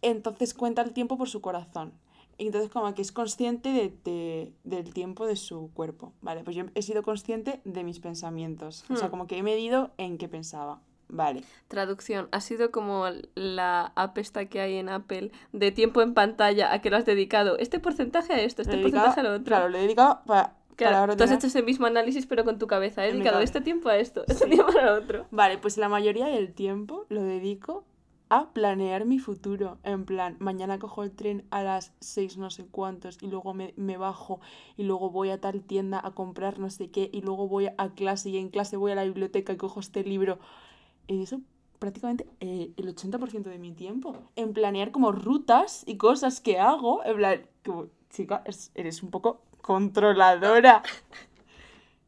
Entonces 0.00 0.54
cuenta 0.54 0.82
el 0.82 0.92
tiempo 0.92 1.16
por 1.16 1.28
su 1.28 1.40
corazón. 1.40 1.92
Y 2.38 2.46
entonces 2.46 2.70
como 2.70 2.92
que 2.94 3.02
es 3.02 3.12
consciente 3.12 3.68
de, 3.70 3.94
de- 4.04 4.52
del 4.64 4.92
tiempo 4.94 5.26
de 5.26 5.36
su 5.36 5.70
cuerpo. 5.74 6.12
Vale, 6.22 6.42
pues 6.44 6.56
yo 6.56 6.64
he 6.74 6.82
sido 6.82 7.02
consciente 7.02 7.60
de 7.64 7.84
mis 7.84 8.00
pensamientos. 8.00 8.84
O 8.90 8.96
sea, 8.96 9.08
Hmm. 9.08 9.10
como 9.10 9.26
que 9.26 9.38
he 9.38 9.42
medido 9.42 9.90
en 9.98 10.18
qué 10.18 10.28
pensaba. 10.28 10.80
Vale. 11.08 11.44
Traducción, 11.68 12.28
ha 12.32 12.40
sido 12.40 12.70
como 12.70 13.04
la 13.34 13.92
app 13.96 14.16
esta 14.16 14.46
que 14.46 14.60
hay 14.60 14.76
en 14.76 14.88
Apple 14.88 15.30
de 15.52 15.70
tiempo 15.70 16.00
en 16.00 16.14
pantalla 16.14 16.72
a 16.72 16.80
que 16.80 16.88
lo 16.88 16.96
has 16.96 17.04
dedicado. 17.04 17.58
Este 17.58 17.78
porcentaje 17.80 18.32
a 18.32 18.40
esto, 18.40 18.62
este 18.62 18.76
dedicado- 18.76 19.04
porcentaje 19.06 19.20
a 19.20 19.22
lo 19.24 19.30
otro. 19.34 19.44
Claro, 19.44 19.68
le 19.68 19.78
he 19.78 19.82
dedicado 19.82 20.20
para... 20.26 20.56
Claro, 20.74 21.00
para 21.00 21.16
tú 21.16 21.24
has 21.24 21.30
hecho 21.30 21.48
ese 21.48 21.62
mismo 21.62 21.84
análisis 21.84 22.24
pero 22.24 22.44
con 22.44 22.58
tu 22.58 22.66
cabeza. 22.66 23.04
He 23.06 23.12
dedicado 23.12 23.40
este 23.40 23.60
tiempo 23.60 23.90
a 23.90 23.98
esto, 23.98 24.24
este 24.26 24.46
tiempo 24.46 24.72
a 24.78 24.82
lo 24.82 24.94
otro. 24.94 25.26
Vale, 25.30 25.58
pues 25.58 25.76
la 25.76 25.90
mayoría 25.90 26.26
del 26.28 26.54
tiempo 26.54 27.04
lo 27.10 27.22
dedico 27.22 27.84
a 28.38 28.52
planear 28.52 29.04
mi 29.04 29.18
futuro. 29.18 29.78
En 29.84 30.04
plan, 30.04 30.36
mañana 30.40 30.78
cojo 30.78 31.02
el 31.02 31.12
tren 31.12 31.44
a 31.50 31.62
las 31.62 31.92
seis 32.00 32.36
no 32.38 32.50
sé 32.50 32.64
cuántos 32.66 33.18
y 33.22 33.26
luego 33.28 33.54
me, 33.54 33.74
me 33.76 33.96
bajo 33.96 34.40
y 34.76 34.84
luego 34.84 35.10
voy 35.10 35.30
a 35.30 35.40
tal 35.40 35.62
tienda 35.62 36.00
a 36.02 36.12
comprar 36.12 36.58
no 36.58 36.70
sé 36.70 36.90
qué 36.90 37.10
y 37.12 37.20
luego 37.22 37.48
voy 37.48 37.68
a 37.76 37.90
clase 37.90 38.30
y 38.30 38.38
en 38.38 38.48
clase 38.48 38.76
voy 38.76 38.92
a 38.92 38.94
la 38.94 39.04
biblioteca 39.04 39.52
y 39.52 39.56
cojo 39.56 39.80
este 39.80 40.02
libro. 40.04 40.38
Eso 41.08 41.40
prácticamente 41.78 42.26
eh, 42.40 42.72
el 42.76 42.88
80% 42.88 43.50
de 43.50 43.58
mi 43.58 43.72
tiempo. 43.72 44.16
En 44.36 44.52
planear 44.52 44.92
como 44.92 45.12
rutas 45.12 45.82
y 45.86 45.96
cosas 45.96 46.40
que 46.40 46.58
hago. 46.58 47.04
En 47.04 47.16
plan, 47.16 47.42
como, 47.64 47.86
chica, 48.10 48.42
es- 48.46 48.70
eres 48.74 49.02
un 49.02 49.10
poco 49.10 49.42
controladora. 49.62 50.82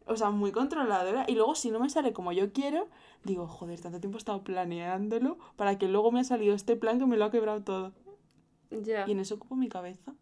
O 0.07 0.17
sea, 0.17 0.31
muy 0.31 0.53
controladora. 0.53 1.25
Y 1.29 1.35
luego, 1.35 1.55
si 1.55 1.71
no 1.71 1.81
me 1.81 1.89
sale 1.89 2.13
como 2.13 2.33
yo 2.33 2.53
quiero, 2.53 2.89
digo, 3.25 3.47
joder, 3.47 3.81
tanto 3.81 4.01
tiempo 4.01 4.19
he 4.19 4.21
estado 4.21 4.43
planeándolo 4.45 5.39
para 5.57 5.79
que 5.79 5.89
luego 5.89 6.13
me 6.13 6.21
ha 6.21 6.25
salido 6.25 6.55
este 6.55 6.77
plan 6.77 6.99
que 6.99 7.07
me 7.07 7.17
lo 7.17 7.25
ha 7.25 7.31
quebrado 7.31 7.63
todo. 7.63 7.93
Ya. 8.71 9.07
Y 9.09 9.13
en 9.13 9.21
eso 9.21 9.37
ocupo 9.37 9.57
mi 9.57 9.69
cabeza. 9.69 10.15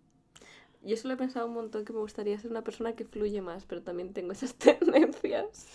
Y 0.84 0.92
eso 0.92 1.08
lo 1.08 1.14
he 1.14 1.16
pensado 1.16 1.46
un 1.46 1.54
montón 1.54 1.84
que 1.84 1.92
me 1.92 2.00
gustaría 2.00 2.38
ser 2.38 2.50
una 2.50 2.62
persona 2.62 2.92
que 2.94 3.04
fluye 3.04 3.40
más, 3.40 3.64
pero 3.66 3.82
también 3.82 4.12
tengo 4.12 4.32
esas 4.32 4.54
tendencias. 4.56 5.66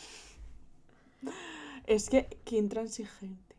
Es 1.85 2.09
que, 2.09 2.27
qué 2.45 2.57
intransigente. 2.57 3.55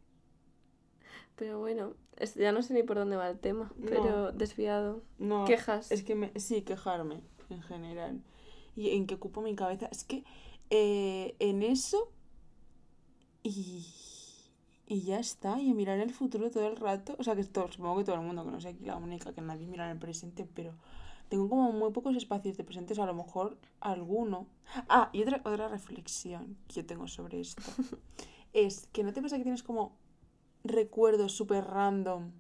Pero 1.37 1.59
bueno, 1.59 1.95
es- 2.17 2.35
ya 2.35 2.53
no 2.53 2.63
sé 2.63 2.75
ni 2.75 2.83
por 2.83 2.97
dónde 2.97 3.17
va 3.17 3.29
el 3.31 3.39
tema, 3.39 3.73
pero 3.89 4.33
desviado. 4.33 5.03
No, 5.19 5.45
Quejas. 5.45 5.91
Es 5.91 6.03
que 6.03 6.15
me, 6.15 6.33
sí, 6.39 6.63
quejarme 6.63 7.21
en 7.49 7.63
general. 7.63 8.21
Y 8.79 8.91
en 8.91 9.07
que 9.07 9.17
ocupo 9.17 9.41
mi 9.43 9.57
cabeza. 9.57 9.89
Es 9.91 10.05
que 10.05 10.23
eh, 10.71 11.35
en 11.41 11.63
eso 11.63 12.13
y, 13.43 13.85
y 14.87 15.03
ya 15.03 15.19
está. 15.19 15.61
Y 15.61 15.75
mirar 15.75 15.99
el 15.99 16.13
futuro 16.13 16.51
todo 16.51 16.69
el 16.69 16.77
rato. 16.77 17.17
O 17.19 17.25
sea, 17.25 17.35
que 17.35 17.43
todo, 17.43 17.71
supongo 17.73 17.99
que 17.99 18.05
todo 18.05 18.15
el 18.15 18.23
mundo, 18.23 18.45
que 18.45 18.53
no 18.53 18.61
sé 18.61 18.69
aquí 18.69 18.85
la 18.85 18.97
única, 18.97 19.33
que 19.33 19.41
nadie 19.41 19.67
mira 19.67 19.85
en 19.87 19.91
el 19.91 19.99
presente, 19.99 20.49
pero 20.55 20.75
tengo 21.29 21.49
como 21.49 21.73
muy 21.73 21.91
pocos 21.91 22.17
espacios 22.17 22.57
de 22.57 22.63
presentes, 22.63 23.01
a 23.01 23.07
lo 23.07 23.15
mejor 23.15 23.59
alguno. 23.81 24.47
Ah, 24.89 25.11
y 25.13 25.23
otra, 25.23 25.41
otra 25.45 25.69
reflexión 25.69 26.57
que 26.69 26.77
yo 26.77 26.87
tengo 26.87 27.09
sobre 27.09 27.41
esto. 27.41 27.63
es 28.53 28.87
que 28.93 29.03
no 29.03 29.13
te 29.13 29.21
pasa 29.21 29.39
que 29.39 29.43
tienes 29.43 29.65
como 29.65 29.97
recuerdos 30.65 31.33
súper 31.33 31.65
random 31.65 32.31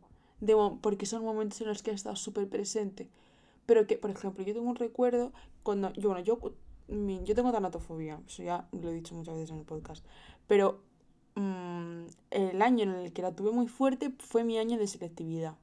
de 0.40 0.54
porque 0.80 1.06
son 1.06 1.24
momentos 1.24 1.60
en 1.60 1.68
los 1.68 1.82
que 1.82 1.90
has 1.90 1.96
estado 1.96 2.16
súper 2.16 2.48
presente. 2.48 3.08
Pero 3.68 3.86
que, 3.86 3.98
por 3.98 4.10
ejemplo, 4.10 4.42
yo 4.42 4.54
tengo 4.54 4.70
un 4.70 4.76
recuerdo 4.76 5.30
cuando. 5.62 5.92
Yo, 5.92 6.08
bueno, 6.08 6.24
yo, 6.24 6.38
yo 6.88 7.34
tengo 7.34 7.52
tanatofobia, 7.52 8.18
eso 8.26 8.42
ya 8.42 8.66
lo 8.72 8.88
he 8.88 8.94
dicho 8.94 9.14
muchas 9.14 9.34
veces 9.34 9.50
en 9.50 9.58
el 9.58 9.66
podcast. 9.66 10.02
Pero 10.46 10.80
mm, 11.34 12.04
el 12.30 12.62
año 12.62 12.84
en 12.84 12.94
el 12.94 13.12
que 13.12 13.20
la 13.20 13.36
tuve 13.36 13.52
muy 13.52 13.68
fuerte 13.68 14.10
fue 14.20 14.42
mi 14.42 14.56
año 14.56 14.78
de 14.78 14.86
selectividad. 14.86 15.54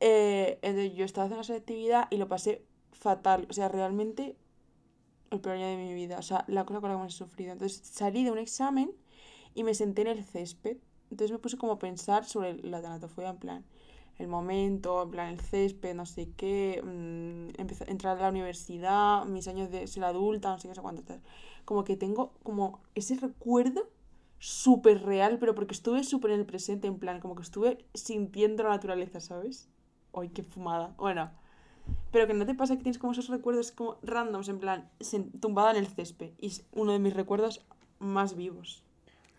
Eh, 0.00 0.58
entonces 0.62 0.94
yo 0.94 1.04
estaba 1.04 1.26
haciendo 1.26 1.44
selectividad 1.44 2.08
y 2.10 2.16
lo 2.16 2.26
pasé 2.26 2.64
fatal. 2.90 3.46
O 3.50 3.52
sea, 3.52 3.68
realmente 3.68 4.34
el 5.30 5.40
peor 5.40 5.58
año 5.58 5.68
de 5.68 5.76
mi 5.76 5.94
vida. 5.94 6.18
O 6.18 6.22
sea, 6.22 6.44
la 6.48 6.66
cosa 6.66 6.80
con 6.80 6.90
la 6.90 6.96
que 6.96 7.02
más 7.04 7.14
he 7.14 7.18
sufrido. 7.18 7.52
Entonces 7.52 7.80
salí 7.84 8.24
de 8.24 8.32
un 8.32 8.38
examen 8.38 8.90
y 9.54 9.62
me 9.62 9.74
senté 9.74 10.02
en 10.02 10.08
el 10.08 10.24
césped. 10.24 10.78
Entonces 11.12 11.30
me 11.30 11.38
puse 11.38 11.56
como 11.56 11.74
a 11.74 11.78
pensar 11.78 12.24
sobre 12.24 12.54
la 12.64 12.82
tanatofobia, 12.82 13.30
en 13.30 13.38
plan, 13.38 13.64
el 14.18 14.28
momento, 14.28 15.02
en 15.02 15.10
plan, 15.10 15.28
el 15.28 15.40
césped, 15.40 15.94
no 15.94 16.06
sé 16.06 16.30
qué, 16.36 16.82
mm, 16.82 17.60
empezar, 17.60 17.90
entrar 17.90 18.16
a 18.16 18.22
la 18.22 18.28
universidad, 18.30 19.24
mis 19.26 19.46
años 19.48 19.70
de 19.70 19.86
ser 19.86 20.04
adulta, 20.04 20.50
no 20.50 20.58
sé 20.58 20.62
qué, 20.62 20.68
no 20.68 20.74
sé 20.74 20.82
cuánto 20.82 21.02
tal. 21.02 21.20
Como 21.64 21.84
que 21.84 21.96
tengo 21.96 22.32
como 22.42 22.80
ese 22.94 23.16
recuerdo 23.16 23.88
súper 24.38 25.02
real, 25.02 25.38
pero 25.38 25.54
porque 25.54 25.74
estuve 25.74 26.04
súper 26.04 26.30
en 26.30 26.40
el 26.40 26.46
presente, 26.46 26.86
en 26.86 26.98
plan, 26.98 27.20
como 27.20 27.34
que 27.34 27.42
estuve 27.42 27.84
sintiendo 27.94 28.62
la 28.62 28.70
naturaleza, 28.70 29.20
¿sabes? 29.20 29.68
Ay, 30.14 30.30
qué 30.30 30.42
fumada. 30.42 30.94
Bueno, 30.98 31.30
pero 32.10 32.26
que 32.26 32.34
no 32.34 32.46
te 32.46 32.54
pasa 32.54 32.76
que 32.76 32.82
tienes 32.82 32.98
como 32.98 33.12
esos 33.12 33.28
recuerdos 33.28 33.72
como 33.72 33.98
randoms, 34.02 34.48
en 34.48 34.58
plan, 34.58 34.90
tumbada 35.40 35.72
en 35.72 35.76
el 35.78 35.86
césped. 35.86 36.32
Y 36.38 36.48
es 36.48 36.66
uno 36.72 36.92
de 36.92 36.98
mis 36.98 37.14
recuerdos 37.14 37.66
más 37.98 38.36
vivos. 38.36 38.82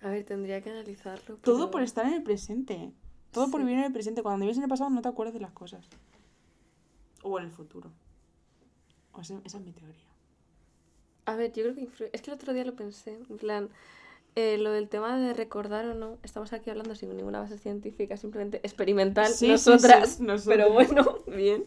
A 0.02 0.10
ver, 0.10 0.24
tendría 0.26 0.62
que 0.62 0.70
analizarlo. 0.70 1.38
Todo 1.38 1.72
por 1.72 1.82
estar 1.82 2.06
en 2.06 2.14
el 2.14 2.24
presente. 2.24 2.92
Todo 3.38 3.52
por 3.52 3.62
Sí. 3.62 3.66
vivir 3.66 3.80
en 3.80 3.86
el 3.86 3.94
presente. 3.94 4.24
Cuando 4.24 4.42
vives 4.46 4.58
en 4.58 4.64
el 4.64 4.70
pasado 4.70 4.90
no 4.90 5.02
te 5.02 5.10
acuerdas 5.10 5.34
de 5.34 5.40
las 5.40 5.52
cosas. 5.52 5.88
O 7.24 7.38
en 7.40 7.46
el 7.46 7.52
futuro. 7.52 7.92
O 9.14 9.22
esa, 9.22 9.40
esa 9.44 9.58
es 9.58 9.64
mi 9.66 9.72
teoría. 9.72 9.96
A 11.26 11.36
ver, 11.36 11.52
yo 11.54 11.64
creo 11.64 11.76
que 11.76 11.82
influye. 11.82 12.10
Es 12.14 12.22
que 12.22 12.32
el 12.32 12.36
otro 12.36 12.54
día 12.54 12.64
lo 12.64 12.76
pensé. 12.76 13.20
En 13.30 13.38
plan, 13.38 13.70
eh, 14.36 14.58
lo 14.58 14.72
del 14.72 14.88
tema 14.88 15.18
de 15.18 15.34
recordar 15.34 15.86
o 15.88 15.94
no. 15.94 16.18
Estamos 16.24 16.54
aquí 16.54 16.70
hablando 16.70 16.96
sin 16.96 17.16
ninguna 17.16 17.40
base 17.40 17.58
científica, 17.58 18.16
simplemente 18.18 18.58
experimental. 18.64 19.28
Sí, 19.28 19.46
sí, 19.46 19.52
nosotras. 19.52 20.16
sí, 20.16 20.24
nosotras. 20.24 20.46
Pero 20.58 20.72
bueno, 20.74 21.20
bien. 21.28 21.66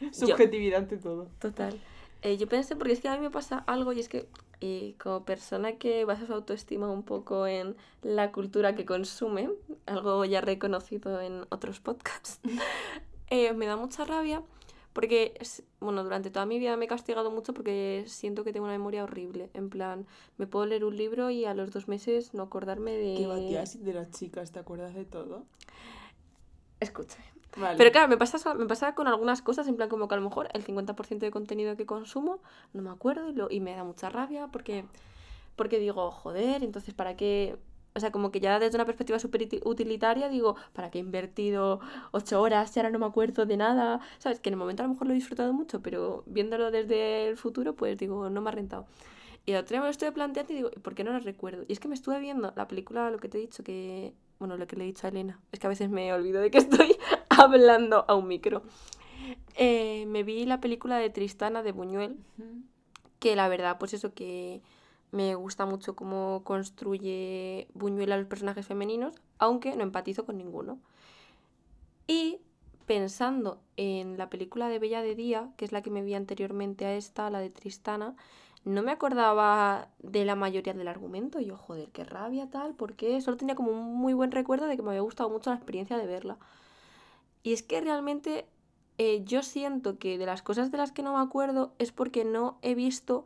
Yo- 0.00 0.12
Subjetividad 0.12 0.80
ante 0.80 0.96
todo. 0.98 1.28
Total. 1.40 1.80
Eh, 2.22 2.36
yo 2.36 2.46
pensé, 2.48 2.76
porque 2.76 2.92
es 2.92 3.00
que 3.00 3.08
a 3.08 3.16
mí 3.16 3.20
me 3.22 3.30
pasa 3.30 3.58
algo 3.66 3.92
y 3.92 3.98
es 4.00 4.08
que 4.08 4.28
eh, 4.64 4.94
como 4.96 5.24
persona 5.24 5.72
que 5.72 6.04
basa 6.04 6.24
su 6.24 6.32
autoestima 6.32 6.88
un 6.88 7.02
poco 7.02 7.48
en 7.48 7.74
la 8.02 8.30
cultura 8.30 8.76
que 8.76 8.86
consume, 8.86 9.50
algo 9.86 10.24
ya 10.24 10.40
reconocido 10.40 11.20
en 11.20 11.44
otros 11.50 11.80
podcasts, 11.80 12.38
eh, 13.30 13.52
me 13.54 13.66
da 13.66 13.76
mucha 13.76 14.04
rabia 14.04 14.40
porque, 14.92 15.34
bueno, 15.80 16.04
durante 16.04 16.30
toda 16.30 16.46
mi 16.46 16.60
vida 16.60 16.76
me 16.76 16.84
he 16.84 16.88
castigado 16.88 17.32
mucho 17.32 17.54
porque 17.54 18.04
siento 18.06 18.44
que 18.44 18.52
tengo 18.52 18.66
una 18.66 18.74
memoria 18.74 19.02
horrible. 19.02 19.50
En 19.54 19.68
plan, 19.68 20.06
me 20.36 20.46
puedo 20.46 20.66
leer 20.66 20.84
un 20.84 20.96
libro 20.96 21.30
y 21.30 21.44
a 21.44 21.54
los 21.54 21.72
dos 21.72 21.88
meses 21.88 22.32
no 22.34 22.44
acordarme 22.44 22.92
de... 22.92 23.14
Que 23.16 23.26
batías 23.26 23.82
de 23.82 23.94
las 23.94 24.10
chicas, 24.10 24.52
¿te 24.52 24.60
acuerdas 24.60 24.94
de 24.94 25.06
todo? 25.06 25.44
Escúchame. 26.78 27.24
Pero 27.76 27.92
claro, 27.92 28.08
me 28.08 28.16
pasa, 28.16 28.94
con 28.94 29.06
algunas 29.06 29.42
cosas, 29.42 29.66
en 29.68 29.76
plan 29.76 29.88
como 29.88 30.08
que 30.08 30.14
a 30.14 30.18
lo 30.18 30.24
mejor 30.24 30.48
el 30.52 30.64
50% 30.64 31.18
de 31.18 31.30
contenido 31.30 31.76
que 31.76 31.86
consumo 31.86 32.40
no 32.72 32.82
me 32.82 32.90
acuerdo 32.90 33.28
y, 33.28 33.34
lo, 33.34 33.50
y 33.50 33.60
me 33.60 33.74
da 33.74 33.84
mucha 33.84 34.08
rabia 34.08 34.48
porque, 34.48 34.84
porque 35.56 35.78
digo, 35.78 36.10
joder, 36.10 36.62
entonces 36.62 36.94
¿para 36.94 37.16
qué? 37.16 37.56
O 37.94 38.00
sea, 38.00 38.10
como 38.10 38.30
que 38.30 38.40
ya 38.40 38.58
desde 38.58 38.76
una 38.76 38.86
perspectiva 38.86 39.18
súper 39.18 39.48
utilitaria 39.64 40.28
digo, 40.28 40.56
¿para 40.72 40.90
qué 40.90 40.98
he 40.98 41.00
invertido 41.02 41.80
ocho 42.12 42.40
horas 42.40 42.74
y 42.74 42.80
ahora 42.80 42.90
no 42.90 42.98
me 42.98 43.06
acuerdo 43.06 43.44
de 43.44 43.56
nada? 43.56 44.00
¿Sabes? 44.18 44.40
Que 44.40 44.48
en 44.48 44.54
el 44.54 44.58
momento 44.58 44.82
a 44.82 44.86
lo 44.86 44.92
mejor 44.94 45.06
lo 45.06 45.12
he 45.12 45.16
disfrutado 45.16 45.52
mucho, 45.52 45.82
pero 45.82 46.22
viéndolo 46.26 46.70
desde 46.70 47.28
el 47.28 47.36
futuro, 47.36 47.74
pues 47.74 47.98
digo, 47.98 48.30
no 48.30 48.40
me 48.40 48.48
ha 48.48 48.52
rentado. 48.52 48.86
Y 49.44 49.52
el 49.52 49.58
otro 49.58 49.74
día 49.74 49.80
me 49.80 49.86
lo 49.86 49.90
estuve 49.90 50.12
planteando 50.12 50.52
y 50.52 50.56
digo, 50.56 50.70
¿por 50.70 50.94
qué 50.94 51.02
no 51.04 51.12
lo 51.12 51.18
recuerdo? 51.18 51.64
Y 51.66 51.72
es 51.72 51.80
que 51.80 51.88
me 51.88 51.94
estuve 51.94 52.20
viendo 52.20 52.52
la 52.56 52.68
película, 52.68 53.10
lo 53.10 53.18
que 53.18 53.28
te 53.28 53.38
he 53.38 53.40
dicho, 53.40 53.62
que... 53.62 54.14
Bueno, 54.38 54.56
lo 54.56 54.66
que 54.66 54.74
le 54.74 54.82
he 54.82 54.86
dicho 54.88 55.06
a 55.06 55.10
Elena. 55.10 55.40
Es 55.52 55.60
que 55.60 55.68
a 55.68 55.70
veces 55.70 55.88
me 55.88 56.12
olvido 56.12 56.40
de 56.40 56.50
que 56.50 56.58
estoy 56.58 56.96
hablando 57.38 58.04
a 58.08 58.14
un 58.14 58.28
micro. 58.28 58.62
Eh, 59.54 60.06
me 60.06 60.22
vi 60.22 60.44
la 60.46 60.60
película 60.60 60.96
de 60.96 61.10
Tristana 61.10 61.62
de 61.62 61.72
Buñuel, 61.72 62.16
que 63.18 63.36
la 63.36 63.48
verdad, 63.48 63.78
pues 63.78 63.94
eso 63.94 64.14
que 64.14 64.62
me 65.10 65.34
gusta 65.34 65.66
mucho 65.66 65.94
cómo 65.94 66.42
construye 66.44 67.68
Buñuel 67.74 68.12
a 68.12 68.16
los 68.16 68.26
personajes 68.26 68.66
femeninos, 68.66 69.14
aunque 69.38 69.76
no 69.76 69.82
empatizo 69.82 70.24
con 70.24 70.38
ninguno. 70.38 70.78
Y 72.06 72.40
pensando 72.86 73.60
en 73.76 74.18
la 74.18 74.28
película 74.28 74.68
de 74.68 74.78
Bella 74.78 75.02
de 75.02 75.14
Día, 75.14 75.50
que 75.56 75.64
es 75.64 75.72
la 75.72 75.82
que 75.82 75.90
me 75.90 76.02
vi 76.02 76.14
anteriormente 76.14 76.86
a 76.86 76.94
esta, 76.94 77.30
la 77.30 77.40
de 77.40 77.50
Tristana, 77.50 78.16
no 78.64 78.82
me 78.82 78.92
acordaba 78.92 79.88
de 79.98 80.24
la 80.24 80.34
mayoría 80.34 80.72
del 80.72 80.88
argumento. 80.88 81.40
Y 81.40 81.46
yo, 81.46 81.56
joder, 81.56 81.90
qué 81.90 82.04
rabia 82.04 82.48
tal, 82.50 82.74
porque 82.74 83.20
solo 83.20 83.36
tenía 83.36 83.54
como 83.54 83.70
un 83.70 83.94
muy 83.94 84.14
buen 84.14 84.32
recuerdo 84.32 84.66
de 84.66 84.76
que 84.76 84.82
me 84.82 84.90
había 84.90 85.02
gustado 85.02 85.30
mucho 85.30 85.50
la 85.50 85.56
experiencia 85.56 85.98
de 85.98 86.06
verla. 86.06 86.38
Y 87.42 87.52
es 87.52 87.62
que 87.62 87.80
realmente 87.80 88.46
eh, 88.98 89.22
yo 89.24 89.42
siento 89.42 89.98
que 89.98 90.18
de 90.18 90.26
las 90.26 90.42
cosas 90.42 90.70
de 90.70 90.78
las 90.78 90.92
que 90.92 91.02
no 91.02 91.14
me 91.14 91.22
acuerdo 91.22 91.74
es 91.78 91.92
porque 91.92 92.24
no 92.24 92.58
he 92.62 92.74
visto 92.74 93.24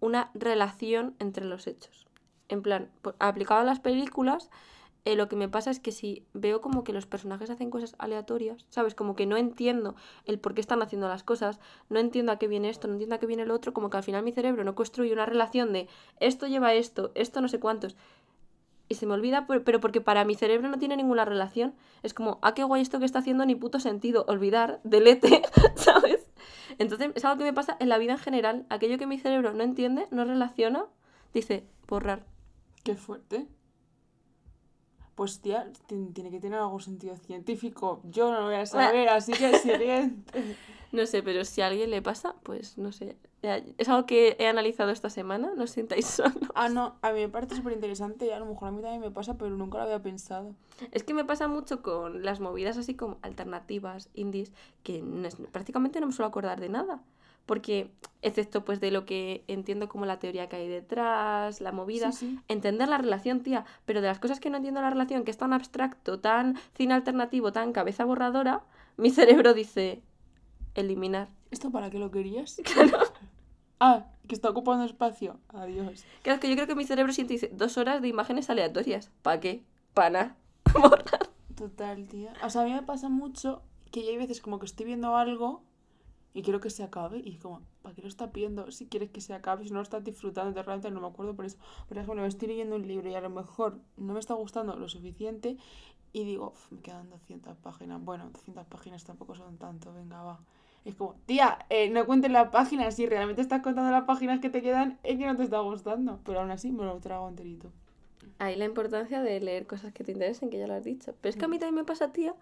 una 0.00 0.30
relación 0.34 1.14
entre 1.18 1.44
los 1.44 1.66
hechos. 1.66 2.06
En 2.48 2.62
plan, 2.62 2.90
aplicado 3.18 3.60
a 3.60 3.64
las 3.64 3.80
películas, 3.80 4.50
eh, 5.06 5.16
lo 5.16 5.28
que 5.28 5.36
me 5.36 5.48
pasa 5.48 5.70
es 5.70 5.80
que 5.80 5.92
si 5.92 6.26
veo 6.32 6.62
como 6.62 6.82
que 6.82 6.92
los 6.94 7.06
personajes 7.06 7.50
hacen 7.50 7.70
cosas 7.70 7.94
aleatorias, 7.98 8.64
¿sabes? 8.70 8.94
Como 8.94 9.14
que 9.16 9.26
no 9.26 9.36
entiendo 9.36 9.96
el 10.24 10.38
por 10.38 10.54
qué 10.54 10.62
están 10.62 10.80
haciendo 10.80 11.08
las 11.08 11.22
cosas, 11.22 11.60
no 11.90 11.98
entiendo 12.00 12.32
a 12.32 12.38
qué 12.38 12.48
viene 12.48 12.70
esto, 12.70 12.88
no 12.88 12.94
entiendo 12.94 13.16
a 13.16 13.18
qué 13.18 13.26
viene 13.26 13.44
lo 13.44 13.54
otro, 13.54 13.74
como 13.74 13.90
que 13.90 13.98
al 13.98 14.02
final 14.02 14.22
mi 14.22 14.32
cerebro 14.32 14.64
no 14.64 14.74
construye 14.74 15.12
una 15.12 15.26
relación 15.26 15.72
de 15.74 15.88
esto 16.20 16.46
lleva 16.46 16.72
esto, 16.72 17.12
esto 17.14 17.42
no 17.42 17.48
sé 17.48 17.60
cuántos. 17.60 17.96
Y 18.88 18.96
se 18.96 19.06
me 19.06 19.14
olvida, 19.14 19.46
pero 19.46 19.80
porque 19.80 20.00
para 20.00 20.24
mi 20.24 20.34
cerebro 20.34 20.68
no 20.68 20.78
tiene 20.78 20.96
ninguna 20.96 21.24
relación. 21.24 21.74
Es 22.02 22.12
como, 22.12 22.38
ah, 22.42 22.54
qué 22.54 22.64
guay 22.64 22.82
esto 22.82 22.98
que 22.98 23.06
está 23.06 23.20
haciendo, 23.20 23.46
ni 23.46 23.54
puto 23.54 23.80
sentido. 23.80 24.24
Olvidar, 24.28 24.80
delete, 24.84 25.42
¿sabes? 25.74 26.26
Entonces 26.78 27.12
es 27.14 27.24
algo 27.24 27.38
que 27.38 27.44
me 27.44 27.52
pasa 27.52 27.76
en 27.80 27.88
la 27.88 27.98
vida 27.98 28.12
en 28.12 28.18
general. 28.18 28.66
Aquello 28.68 28.98
que 28.98 29.06
mi 29.06 29.18
cerebro 29.18 29.52
no 29.54 29.62
entiende, 29.64 30.06
no 30.10 30.24
relaciona, 30.24 30.86
dice, 31.32 31.64
borrar. 31.88 32.24
Qué 32.82 32.94
fuerte. 32.94 33.46
Pues 35.14 35.40
tía, 35.40 35.70
ti- 35.86 36.08
tiene 36.12 36.30
que 36.30 36.40
tener 36.40 36.58
algún 36.58 36.80
sentido 36.80 37.16
científico. 37.16 38.00
Yo 38.04 38.30
no 38.32 38.40
lo 38.40 38.46
voy 38.46 38.56
a 38.56 38.66
saber, 38.66 39.08
así 39.08 39.32
que 39.32 39.58
siguiente. 39.58 40.56
No 40.92 41.06
sé, 41.06 41.24
pero 41.24 41.44
si 41.44 41.60
a 41.60 41.66
alguien 41.66 41.90
le 41.90 42.02
pasa, 42.02 42.36
pues 42.44 42.78
no 42.78 42.92
sé. 42.92 43.16
Es 43.78 43.88
algo 43.88 44.06
que 44.06 44.36
he 44.38 44.46
analizado 44.46 44.90
esta 44.92 45.10
semana, 45.10 45.50
no 45.56 45.64
os 45.64 45.72
sintáis 45.72 46.06
solos. 46.18 46.36
Ah, 46.54 46.68
no, 46.68 46.94
a 47.02 47.10
mí 47.10 47.18
me 47.18 47.28
parece 47.28 47.56
súper 47.56 47.72
interesante 47.72 48.26
y 48.26 48.30
a 48.30 48.38
lo 48.38 48.46
mejor 48.46 48.68
a 48.68 48.70
mí 48.70 48.80
también 48.80 49.00
me 49.00 49.10
pasa, 49.10 49.36
pero 49.36 49.50
nunca 49.50 49.78
lo 49.78 49.84
había 49.84 50.00
pensado. 50.00 50.54
Es 50.92 51.02
que 51.02 51.12
me 51.12 51.24
pasa 51.24 51.48
mucho 51.48 51.82
con 51.82 52.22
las 52.24 52.38
movidas 52.38 52.76
así 52.78 52.94
como 52.94 53.18
alternativas, 53.22 54.08
indies, 54.14 54.52
que 54.84 55.02
no 55.02 55.26
es- 55.26 55.34
prácticamente 55.50 56.00
no 56.00 56.06
me 56.06 56.12
suelo 56.12 56.28
acordar 56.28 56.60
de 56.60 56.68
nada. 56.68 57.02
Porque, 57.46 57.90
excepto 58.22 58.64
pues 58.64 58.80
de 58.80 58.90
lo 58.90 59.04
que 59.04 59.44
entiendo 59.48 59.88
como 59.88 60.06
la 60.06 60.18
teoría 60.18 60.48
que 60.48 60.56
hay 60.56 60.68
detrás, 60.68 61.60
la 61.60 61.72
movida, 61.72 62.10
Sí, 62.12 62.26
sí. 62.30 62.40
entender 62.48 62.88
la 62.88 62.96
relación, 62.98 63.40
tía, 63.40 63.64
pero 63.84 64.00
de 64.00 64.06
las 64.08 64.18
cosas 64.18 64.40
que 64.40 64.48
no 64.50 64.56
entiendo 64.56 64.80
la 64.80 64.88
relación, 64.90 65.24
que 65.24 65.30
es 65.30 65.36
tan 65.36 65.52
abstracto, 65.52 66.20
tan 66.20 66.56
cine 66.74 66.94
alternativo, 66.94 67.52
tan 67.52 67.72
cabeza 67.72 68.04
borradora, 68.06 68.62
mi 68.96 69.10
cerebro 69.10 69.52
dice 69.54 70.00
eliminar. 70.74 71.28
¿Esto 71.50 71.70
para 71.70 71.90
qué 71.90 71.98
lo 71.98 72.10
querías? 72.10 72.60
Claro. 72.64 72.98
Ah, 73.80 74.06
que 74.28 74.34
está 74.34 74.48
ocupando 74.48 74.84
espacio. 74.84 75.38
Adiós. 75.48 76.04
Claro, 76.22 76.36
es 76.36 76.40
que 76.40 76.48
yo 76.48 76.54
creo 76.54 76.66
que 76.66 76.74
mi 76.76 76.84
cerebro 76.84 77.12
siente 77.12 77.34
dice 77.34 77.50
dos 77.52 77.76
horas 77.76 78.00
de 78.00 78.08
imágenes 78.08 78.48
aleatorias. 78.48 79.10
¿Para 79.22 79.40
qué? 79.40 79.64
Para. 79.92 80.36
Borrar. 80.72 81.28
Total, 81.54 82.06
tía. 82.08 82.32
O 82.42 82.48
sea, 82.50 82.62
a 82.62 82.64
mí 82.64 82.72
me 82.72 82.82
pasa 82.82 83.08
mucho 83.10 83.62
que 83.90 84.02
yo 84.02 84.10
hay 84.10 84.16
veces 84.16 84.40
como 84.40 84.58
que 84.58 84.66
estoy 84.66 84.86
viendo 84.86 85.16
algo 85.16 85.62
y 86.34 86.42
quiero 86.42 86.60
que 86.60 86.68
se 86.68 86.82
acabe 86.82 87.22
y 87.24 87.34
es 87.34 87.38
como, 87.38 87.62
¿para 87.80 87.94
qué 87.94 88.02
lo 88.02 88.08
está 88.08 88.32
pidiendo? 88.32 88.70
Si 88.72 88.86
quieres 88.86 89.10
que 89.10 89.20
se 89.20 89.32
acabe, 89.32 89.64
si 89.64 89.70
no 89.70 89.76
lo 89.76 89.82
estás 89.82 90.02
disfrutando, 90.02 90.48
entonces 90.48 90.66
realmente 90.66 90.90
no 90.90 91.00
me 91.00 91.06
acuerdo 91.06 91.34
por 91.34 91.44
eso. 91.46 91.56
Por 91.88 91.96
ejemplo, 91.96 92.20
me 92.20 92.28
estoy 92.28 92.48
leyendo 92.48 92.74
un 92.74 92.86
libro 92.86 93.08
y 93.08 93.14
a 93.14 93.20
lo 93.20 93.30
mejor 93.30 93.78
no 93.96 94.12
me 94.12 94.20
está 94.20 94.34
gustando 94.34 94.76
lo 94.76 94.88
suficiente 94.88 95.56
y 96.12 96.24
digo, 96.24 96.48
"Uf, 96.48 96.72
me 96.72 96.80
quedan 96.80 97.08
200 97.08 97.56
páginas. 97.58 98.02
Bueno, 98.04 98.28
200 98.30 98.66
páginas 98.66 99.04
tampoco 99.04 99.36
son 99.36 99.56
tanto, 99.58 99.92
venga, 99.94 100.22
va. 100.22 100.40
Es 100.84 100.96
como, 100.96 101.14
tía, 101.24 101.58
eh, 101.70 101.88
no 101.88 102.04
cuentes 102.04 102.30
las 102.30 102.50
páginas, 102.50 102.96
si 102.96 103.06
realmente 103.06 103.40
estás 103.40 103.62
contando 103.62 103.90
las 103.90 104.04
páginas 104.04 104.40
que 104.40 104.50
te 104.50 104.60
quedan, 104.60 104.98
es 105.02 105.16
que 105.16 105.26
no 105.26 105.36
te 105.36 105.44
está 105.44 105.60
gustando. 105.60 106.20
Pero 106.24 106.40
aún 106.40 106.50
así 106.50 106.72
me 106.72 106.84
lo 106.84 106.98
trago 106.98 107.28
enterito. 107.28 107.70
Ahí 108.38 108.56
la 108.56 108.64
importancia 108.64 109.22
de 109.22 109.40
leer 109.40 109.66
cosas 109.66 109.92
que 109.92 110.02
te 110.04 110.12
interesen, 110.12 110.50
que 110.50 110.58
ya 110.58 110.66
lo 110.66 110.74
has 110.74 110.84
dicho. 110.84 111.14
Pero 111.20 111.30
es 111.30 111.36
que 111.36 111.44
a 111.44 111.48
mí 111.48 111.58
también 111.58 111.76
me 111.76 111.84
pasa, 111.84 112.12
tía, 112.12 112.34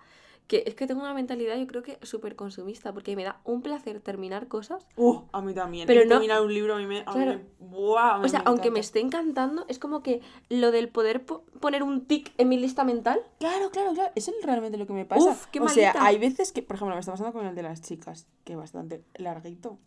que 0.47 0.65
es 0.67 0.75
que 0.75 0.87
tengo 0.87 1.01
una 1.01 1.15
mentalidad, 1.15 1.57
yo 1.57 1.67
creo 1.67 1.83
que 1.83 1.99
súper 2.03 2.37
consumista, 2.37 2.93
porque 2.93 3.17
me 3.17 3.25
da 3.25 3.41
un 3.45 3.63
placer 3.63 4.01
terminar 4.01 4.49
cosas. 4.49 4.87
Uh, 4.97 5.21
a 5.33 5.41
mí 5.41 5.55
también. 5.55 5.87
Pero 5.87 6.03
no- 6.05 6.09
terminar 6.11 6.43
un 6.43 6.53
libro 6.53 6.75
a 6.75 6.79
mí 6.79 6.87
me... 6.87 7.05
A 7.07 7.15
mí 7.15 7.25
me- 7.25 7.41
¡buah! 7.61 8.17
a 8.17 8.19
mí 8.19 8.25
O 8.27 8.29
sea, 8.29 8.41
me 8.41 8.45
aunque 8.49 8.71
me 8.71 8.81
esté 8.81 9.01
encantando, 9.01 9.65
es 9.69 9.79
como 9.79 10.03
que 10.03 10.21
lo 10.51 10.71
del 10.71 10.89
poder 10.91 11.25
po- 11.25 11.45
poner 11.61 11.83
un 11.83 12.05
tic 12.07 12.33
en 12.39 12.49
mi 12.51 12.59
lista 12.59 12.85
mental. 12.85 13.21
Claro, 13.39 13.71
claro, 13.71 13.93
claro. 13.95 14.13
Eso 14.15 14.31
es 14.39 14.45
realmente 14.45 14.77
lo 14.77 14.87
que 14.87 14.93
me 14.93 15.05
pasa. 15.07 15.31
Uf, 15.31 15.47
qué 15.47 15.61
o 15.61 15.69
sea, 15.69 15.95
hay 15.99 16.19
veces 16.19 16.53
que, 16.53 16.63
por 16.63 16.77
ejemplo, 16.77 16.95
me 16.97 17.01
está 17.01 17.13
pasando 17.13 17.33
con 17.33 17.47
el 17.47 17.55
de 17.55 17.63
las 17.63 17.81
chicas, 17.81 18.27
que 18.45 18.53
es 18.53 18.59
bastante 18.59 19.03
larguito. 19.15 19.79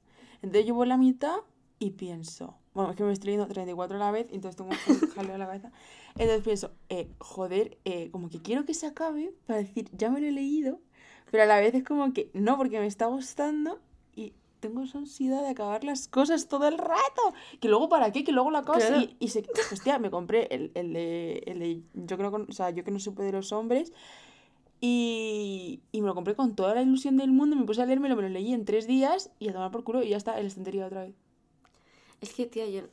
Entonces 0.41 0.65
yo 0.65 0.73
voy 0.73 0.87
la 0.87 0.97
mitad 0.97 1.35
y 1.77 1.91
pienso, 1.91 2.55
bueno, 2.73 2.91
es 2.91 2.95
que 2.97 3.03
me 3.03 3.11
estoy 3.11 3.27
leyendo 3.27 3.47
34 3.47 3.97
a 3.97 3.99
la 3.99 4.11
vez, 4.11 4.27
entonces 4.31 4.55
tengo 4.55 4.71
un 4.71 5.09
jaleo 5.15 5.33
en 5.33 5.39
la 5.39 5.45
cabeza. 5.47 5.71
Entonces 6.17 6.43
pienso, 6.43 6.71
eh, 6.89 7.09
joder, 7.19 7.77
eh, 7.85 8.09
como 8.11 8.29
que 8.29 8.41
quiero 8.41 8.65
que 8.65 8.73
se 8.73 8.87
acabe 8.87 9.33
para 9.45 9.59
decir, 9.59 9.89
ya 9.91 10.09
me 10.09 10.21
lo 10.21 10.27
he 10.27 10.31
leído, 10.31 10.79
pero 11.29 11.43
a 11.43 11.45
la 11.45 11.59
vez 11.59 11.73
es 11.75 11.83
como 11.83 12.13
que 12.13 12.29
no, 12.33 12.55
porque 12.57 12.79
me 12.79 12.87
está 12.87 13.07
gustando 13.07 13.79
y 14.15 14.33
tengo 14.61 14.81
esa 14.83 14.97
ansiedad 14.99 15.41
de 15.41 15.49
acabar 15.49 15.83
las 15.83 16.07
cosas 16.07 16.47
todo 16.47 16.67
el 16.69 16.77
rato. 16.77 17.33
Que 17.59 17.67
luego, 17.67 17.89
¿para 17.89 18.11
qué? 18.11 18.23
Que 18.23 18.31
luego 18.31 18.49
la 18.49 18.59
acabas 18.59 18.85
Claro. 18.85 19.01
y, 19.01 19.15
y 19.19 19.27
se... 19.27 19.43
Hostia, 19.71 19.99
me 19.99 20.09
compré 20.09 20.47
el, 20.51 20.71
el 20.73 20.93
de, 20.93 21.43
el 21.45 21.59
de... 21.59 21.81
Yo 21.93 22.17
creo. 22.17 22.45
O 22.47 22.51
sea, 22.53 22.69
yo 22.69 22.83
que 22.85 22.91
no 22.91 22.99
supe 22.99 23.21
de 23.23 23.33
los 23.33 23.51
hombres. 23.51 23.91
Y, 24.81 25.81
y 25.91 26.01
me 26.01 26.07
lo 26.07 26.15
compré 26.15 26.35
con 26.35 26.55
toda 26.55 26.75
la 26.75 26.81
ilusión 26.81 27.17
del 27.17 27.31
mundo. 27.31 27.55
Me 27.55 27.65
puse 27.65 27.81
a 27.81 27.85
leérmelo, 27.85 28.15
me 28.15 28.21
lo 28.23 28.29
leí 28.29 28.53
en 28.53 28.65
tres 28.65 28.87
días 28.87 29.31
y 29.39 29.49
a 29.49 29.53
tomar 29.53 29.71
por 29.71 29.83
culo 29.83 30.01
y 30.03 30.09
ya 30.09 30.17
está 30.17 30.37
en 30.37 30.43
la 30.43 30.47
estantería 30.47 30.85
otra 30.85 31.03
vez. 31.03 31.15
Es 32.21 32.33
que, 32.33 32.45
tía, 32.45 32.67
yo 32.67 32.83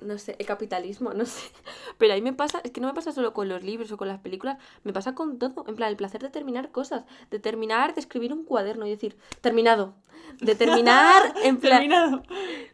no 0.00 0.18
sé, 0.18 0.36
el 0.38 0.46
capitalismo, 0.46 1.12
no 1.14 1.24
sé. 1.24 1.50
Pero 1.98 2.14
ahí 2.14 2.22
me 2.22 2.32
pasa, 2.32 2.60
es 2.64 2.70
que 2.70 2.80
no 2.80 2.88
me 2.88 2.94
pasa 2.94 3.12
solo 3.12 3.32
con 3.32 3.48
los 3.48 3.62
libros 3.62 3.92
o 3.92 3.96
con 3.96 4.08
las 4.08 4.20
películas, 4.20 4.58
me 4.84 4.92
pasa 4.92 5.14
con 5.14 5.38
todo. 5.38 5.64
En 5.66 5.76
plan, 5.76 5.90
el 5.90 5.96
placer 5.96 6.22
de 6.22 6.30
terminar 6.30 6.70
cosas, 6.70 7.04
de 7.30 7.38
terminar, 7.38 7.94
de 7.94 8.00
escribir 8.00 8.32
un 8.32 8.44
cuaderno 8.44 8.86
y 8.86 8.90
decir, 8.90 9.16
terminado. 9.40 9.94
De 10.40 10.54
terminar, 10.54 11.34
en 11.44 11.58
plan. 11.58 11.78
Terminado. 11.78 12.22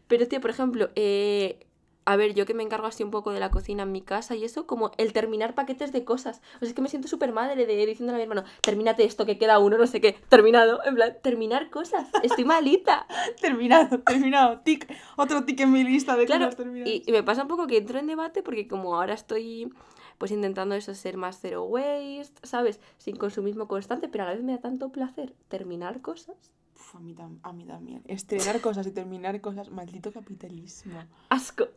Pero, 0.07 0.27
tía, 0.27 0.39
por 0.39 0.49
ejemplo, 0.49 0.89
eh, 0.95 1.67
a 2.09 2.15
ver, 2.15 2.33
yo 2.33 2.47
que 2.47 2.55
me 2.55 2.63
encargo 2.63 2.87
así 2.87 3.03
un 3.03 3.11
poco 3.11 3.31
de 3.31 3.39
la 3.39 3.51
cocina 3.51 3.83
en 3.83 3.91
mi 3.91 4.01
casa 4.01 4.35
y 4.35 4.43
eso, 4.43 4.65
como 4.65 4.89
el 4.97 5.13
terminar 5.13 5.53
paquetes 5.53 5.91
de 5.91 6.03
cosas. 6.03 6.41
O 6.55 6.59
sea, 6.61 6.69
es 6.69 6.73
que 6.73 6.81
me 6.81 6.89
siento 6.89 7.07
súper 7.07 7.31
madre 7.31 7.67
de 7.67 7.85
diciéndole 7.85 8.15
a 8.15 8.17
mi 8.17 8.23
hermano, 8.23 8.45
termínate 8.61 9.03
esto, 9.03 9.27
que 9.27 9.37
queda 9.37 9.59
uno, 9.59 9.77
no 9.77 9.85
sé 9.85 10.01
qué, 10.01 10.13
terminado. 10.27 10.83
En 10.85 10.95
plan, 10.95 11.17
terminar 11.21 11.69
cosas. 11.69 12.07
Estoy 12.23 12.45
malita. 12.45 13.05
Terminado, 13.41 13.99
terminado. 13.99 14.59
Tic. 14.61 14.91
Otro 15.17 15.45
tic 15.45 15.59
en 15.59 15.71
mi 15.71 15.83
lista 15.83 16.17
de 16.17 16.25
Claro, 16.25 16.45
cosas 16.45 16.57
terminadas. 16.57 16.91
y, 16.91 17.03
y 17.05 17.11
me 17.11 17.21
pasa 17.21 17.43
un 17.43 17.47
poco 17.47 17.67
que 17.67 17.77
entro 17.77 17.99
en 17.99 18.07
debate 18.07 18.41
porque 18.41 18.67
como 18.67 18.95
ahora 18.95 19.13
estoy 19.13 19.71
pues 20.17 20.31
intentando 20.31 20.73
eso, 20.73 20.95
ser 20.95 21.15
más 21.15 21.39
zero 21.39 21.63
waste, 21.65 22.41
¿sabes? 22.41 22.79
Sin 22.97 23.17
consumismo 23.17 23.67
constante, 23.67 24.09
pero 24.09 24.23
a 24.23 24.27
la 24.27 24.33
vez 24.33 24.43
me 24.43 24.53
da 24.53 24.57
tanto 24.61 24.91
placer 24.91 25.35
terminar 25.47 26.01
cosas. 26.01 26.35
Uf, 26.75 26.95
a, 26.95 26.99
mí 26.99 27.15
a 27.43 27.53
mí 27.53 27.65
también. 27.65 28.01
Estrenar 28.07 28.61
cosas 28.61 28.87
y 28.87 28.91
terminar 28.91 29.39
cosas. 29.41 29.69
Maldito 29.69 30.11
capitalismo. 30.11 31.03
Asco. 31.29 31.67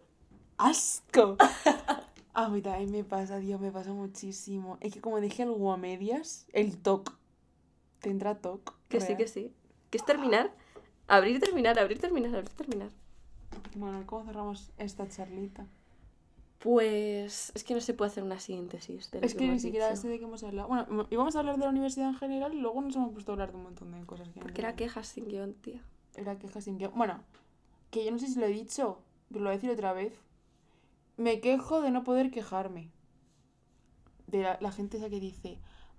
¡Asco! 0.59 1.37
A 2.35 2.49
mí 2.49 2.63
también 2.63 2.91
me 2.91 3.05
pasa, 3.05 3.39
Dios, 3.39 3.61
me 3.61 3.71
pasa 3.71 3.93
muchísimo. 3.93 4.79
Es 4.81 4.95
que 4.95 5.01
como 5.03 5.21
dejé 5.21 5.43
algo 5.43 5.71
a 5.73 5.77
medias, 5.77 6.47
el 6.55 6.79
TOC. 6.79 7.13
Tendrá 8.01 8.37
TOC. 8.37 8.75
Que 8.89 9.01
sí, 9.03 9.17
que 9.17 9.29
sí. 9.29 9.53
¿Qué 9.91 9.99
es 9.99 10.05
terminar? 10.05 10.51
Abrir, 11.09 11.41
terminar, 11.41 11.79
abrir, 11.79 11.99
terminar, 11.99 12.35
abrir, 12.35 12.49
terminar. 12.51 12.89
Bueno, 13.75 14.03
¿cómo 14.07 14.25
cerramos 14.25 14.71
esta 14.79 15.07
charlita? 15.09 15.67
Pues 16.59 17.53
es 17.55 17.65
que 17.65 17.75
no 17.75 17.81
se 17.81 17.93
puede 17.93 18.11
hacer 18.11 18.23
una 18.23 18.39
síntesis 18.41 19.11
de 19.11 19.21
lo 19.21 19.27
Es 19.27 19.35
que 19.35 19.41
ni 19.41 19.51
hemos 19.51 19.63
siquiera 19.63 19.89
dicho. 19.91 20.01
sé 20.01 20.09
de 20.09 20.19
qué 20.19 20.25
hemos 20.25 20.43
hablado. 20.43 20.69
Bueno, 20.69 21.07
íbamos 21.11 21.37
a 21.37 21.41
hablar 21.41 21.59
de 21.59 21.65
la 21.65 21.71
universidad 21.71 22.09
en 22.09 22.15
general 22.15 22.55
y 22.55 22.61
luego 22.61 22.81
nos 22.81 22.95
hemos 22.97 23.13
puesto 23.13 23.33
a 23.33 23.35
hablar 23.35 23.51
de 23.51 23.57
un 23.59 23.65
montón 23.65 23.93
de 23.93 24.07
cosas. 24.07 24.29
Que 24.29 24.41
Porque 24.41 24.61
era 24.63 24.75
quejas 24.75 25.07
sin 25.09 25.29
guion, 25.29 25.55
tía. 25.55 25.83
Era 26.15 26.39
queja 26.39 26.61
sin 26.61 26.79
guion. 26.79 26.93
Bueno, 26.95 27.21
que 27.91 28.05
yo 28.05 28.11
no 28.11 28.19
sé 28.19 28.29
si 28.29 28.39
lo 28.39 28.47
he 28.47 28.51
dicho, 28.51 29.01
pero 29.29 29.41
lo 29.41 29.51
voy 29.51 29.55
a 29.55 29.57
decir 29.59 29.71
otra 29.71 29.93
vez. 29.93 30.15
Me 31.17 31.41
quejo 31.41 31.81
de 31.81 31.91
no 31.91 32.05
poder 32.05 32.31
quejarme. 32.31 32.91
De 34.27 34.43
la, 34.43 34.73
gente 34.73 34.97
esa 34.97 35.11
que 35.11 35.21
dice, 35.21 35.59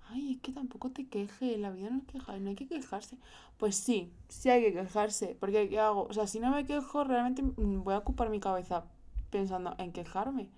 ay, 0.10 0.34
es 0.34 0.42
que 0.42 0.52
tampoco 0.52 0.92
te 0.92 1.08
quejes, 1.08 1.60
la 1.60 1.72
vida 1.72 1.90
no 1.90 2.00
es 2.00 2.06
quejar, 2.06 2.42
no 2.42 2.50
hay 2.50 2.56
que 2.56 2.68
quejarse. 2.68 3.18
Pues 3.58 3.76
sí, 3.76 4.12
sí 4.28 4.50
hay 4.50 4.62
que 4.64 4.74
quejarse, 4.74 5.38
porque 5.40 5.70
¿qué 5.70 5.80
hago? 5.80 6.04
O 6.04 6.14
sea, 6.14 6.26
si 6.28 6.40
no 6.40 6.52
me 6.52 6.66
quejo, 6.66 7.04
realmente 7.04 7.44
mm, 7.44 7.84
voy 7.84 7.94
a 7.94 8.00
ocupar 8.00 8.30
mi 8.30 8.40
cabeza 8.40 8.86
pensando 9.30 9.76
en 9.78 9.92
quejarme. 9.92 10.50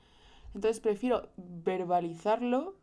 Entonces 0.54 0.80
prefiero 0.80 1.30
verbalizarlo, 1.38 2.76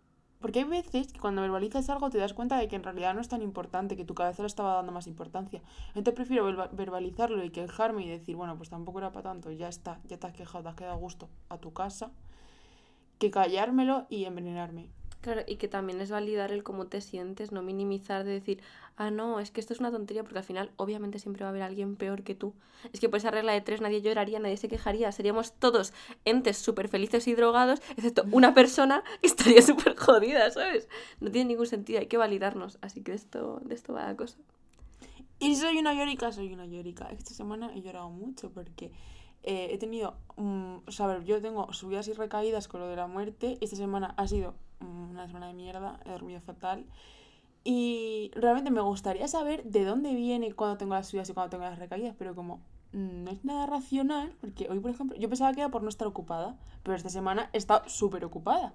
porque 0.42 0.59
hay 0.59 0.64
veces 0.66 1.12
que 1.12 1.20
cuando 1.20 1.40
verbalizas 1.40 1.88
algo 1.88 2.11
te 2.11 2.18
das 2.18 2.35
cuenta 2.35 2.59
de 2.59 2.68
que 2.68 2.76
en 2.76 2.83
realidad 2.83 3.14
no 3.14 3.20
es 3.22 3.28
tan 3.28 3.40
importante, 3.40 3.96
que 3.96 4.05
tu 4.05 4.14
cabeza 4.14 4.42
le 4.42 4.48
estaba 4.48 4.74
dando 4.74 4.92
más 4.92 5.07
importancia. 5.07 5.62
Entonces 5.94 6.14
prefiero 6.14 6.44
verba- 6.44 6.68
verbalizarlo 6.72 7.42
y 7.42 7.50
quejarme 7.50 8.05
y 8.05 8.09
decir, 8.09 8.37
bueno, 8.37 8.57
pues 8.59 8.68
tampoco 8.68 8.98
era 8.98 9.12
para 9.12 9.31
tanto, 9.31 9.50
ya 9.50 9.68
está, 9.68 10.00
ya 10.09 10.18
te 10.18 10.26
has 10.26 10.35
quejado, 10.35 10.62
te 10.64 10.68
has 10.68 10.74
quedado 10.74 10.94
a 10.94 10.98
gusto 10.98 11.31
a 11.48 11.57
tu 11.57 11.72
casa, 11.72 12.11
que 13.18 13.31
callármelo 13.31 14.07
y 14.11 14.24
envenenarme. 14.24 14.90
Claro, 15.22 15.42
y 15.46 15.54
que 15.54 15.68
también 15.68 16.00
es 16.00 16.11
validar 16.11 16.50
el 16.50 16.64
cómo 16.64 16.88
te 16.88 17.00
sientes, 17.00 17.52
no 17.52 17.62
minimizar 17.62 18.24
de 18.24 18.32
decir, 18.32 18.61
ah, 18.96 19.12
no, 19.12 19.38
es 19.38 19.52
que 19.52 19.61
esto 19.61 19.72
es 19.72 19.78
una 19.78 19.92
tontería, 19.92 20.24
porque 20.24 20.38
al 20.38 20.44
final 20.44 20.72
obviamente 20.76 21.20
siempre 21.20 21.44
va 21.44 21.46
a 21.46 21.50
haber 21.50 21.62
alguien 21.62 21.94
peor 21.94 22.24
que 22.24 22.35
tú. 22.35 22.54
Es 22.92 22.98
que 22.98 23.08
por 23.08 23.18
esa 23.18 23.30
regla 23.30 23.52
de 23.52 23.61
tres 23.61 23.80
nadie 23.80 24.02
lloraría, 24.02 24.40
nadie 24.40 24.56
se 24.56 24.66
quejaría, 24.66 25.12
seríamos 25.12 25.52
todos 25.52 25.92
entes 26.24 26.58
súper 26.58 26.88
felices 26.88 27.28
y 27.28 27.35
drogados, 27.35 27.80
excepto 27.96 28.24
una 28.32 28.52
persona 28.54 29.04
que 29.20 29.28
estaría 29.28 29.62
súper 29.62 29.96
jodida, 29.96 30.50
¿sabes? 30.50 30.88
No 31.20 31.30
tiene 31.30 31.50
ningún 31.50 31.68
sentido, 31.68 32.00
hay 32.00 32.06
que 32.06 32.16
validarnos, 32.16 32.78
así 32.80 33.00
que 33.00 33.12
de 33.12 33.18
esto, 33.18 33.61
de 33.64 33.76
esto 33.76 33.92
va 33.92 34.06
la 34.06 34.16
cosa. 34.16 34.38
Y 35.38 35.54
si 35.54 35.61
soy 35.61 35.78
una 35.78 35.94
llorica, 35.94 36.32
soy 36.32 36.52
una 36.52 36.66
llorica. 36.66 37.08
Esta 37.12 37.32
semana 37.32 37.72
he 37.76 37.80
llorado 37.80 38.11
mucho 38.11 38.50
porque 38.50 38.90
eh, 39.44 39.70
he 39.72 39.78
tenido, 39.78 40.14
mm, 40.37 40.78
o 40.87 40.90
sea, 40.90 41.22
yo 41.22 41.40
tengo 41.40 41.72
subidas 41.72 42.08
y 42.08 42.12
recaídas 42.12 42.66
con 42.66 42.80
lo 42.80 42.88
de 42.88 42.96
la 42.96 43.06
muerte. 43.06 43.58
Esta 43.61 43.76
semana 43.76 44.14
ha 44.16 44.26
sido 44.26 44.54
una 44.83 45.27
semana 45.27 45.49
de 45.49 45.55
mierda, 45.55 46.01
he 46.05 46.11
dormido 46.11 46.40
fatal. 46.40 46.87
Y 47.64 48.31
realmente 48.35 48.71
me 48.71 48.81
gustaría 48.81 49.29
saber 49.29 49.62
de 49.64 49.85
dónde 49.85 50.14
viene 50.14 50.53
cuando 50.53 50.79
tengo 50.79 50.95
las 50.95 51.09
subidas 51.09 51.31
y 51.31 51.35
cuando 51.35 51.51
tengo 51.51 51.64
las 51.64 51.79
recaídas, 51.79 52.14
pero 52.18 52.35
como 52.35 52.57
mm, 52.92 53.25
no 53.25 53.31
es 53.31 53.45
nada 53.45 53.66
racional, 53.66 54.35
porque 54.40 54.68
hoy, 54.68 54.81
por 54.81 54.90
ejemplo, 54.90 55.16
yo 55.16 55.29
pensaba 55.29 55.53
que 55.53 55.61
era 55.61 55.71
por 55.71 55.83
no 55.83 55.88
estar 55.88 56.09
ocupada, 56.09 56.57
pero 56.83 56.97
esta 56.97 57.09
semana 57.09 57.51
he 57.53 57.59
estado 57.59 57.88
súper 57.88 58.25
ocupada. 58.25 58.75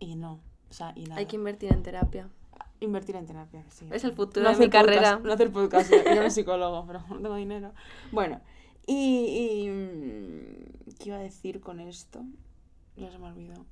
Y 0.00 0.16
no, 0.16 0.40
o 0.70 0.72
sea, 0.72 0.92
y 0.96 1.04
nada. 1.04 1.20
Hay 1.20 1.26
que 1.26 1.36
invertir 1.36 1.72
en 1.72 1.82
terapia. 1.82 2.28
Invertir 2.80 3.16
en 3.16 3.26
terapia, 3.26 3.64
sí. 3.70 3.88
Es 3.90 4.04
el 4.04 4.12
futuro 4.12 4.44
No 4.44 4.50
de 4.52 4.58
mi 4.58 4.66
podcast, 4.66 4.86
carrera. 4.86 5.20
no 5.22 5.32
hacer 5.32 5.52
podcast, 5.52 5.90
yo 5.92 6.14
no 6.14 6.20
soy 6.22 6.30
psicólogo, 6.30 6.84
pero 6.86 7.00
no 7.08 7.16
tengo 7.20 7.34
dinero. 7.36 7.72
Bueno, 8.12 8.40
y, 8.86 9.64
y, 9.64 9.68
mm, 9.68 10.94
¿Qué 10.98 11.08
iba 11.10 11.16
a 11.16 11.20
decir 11.20 11.60
con 11.60 11.78
esto? 11.80 12.24
Ya 12.96 13.10
se 13.10 13.18
me 13.18 13.26
olvidó. 13.26 13.66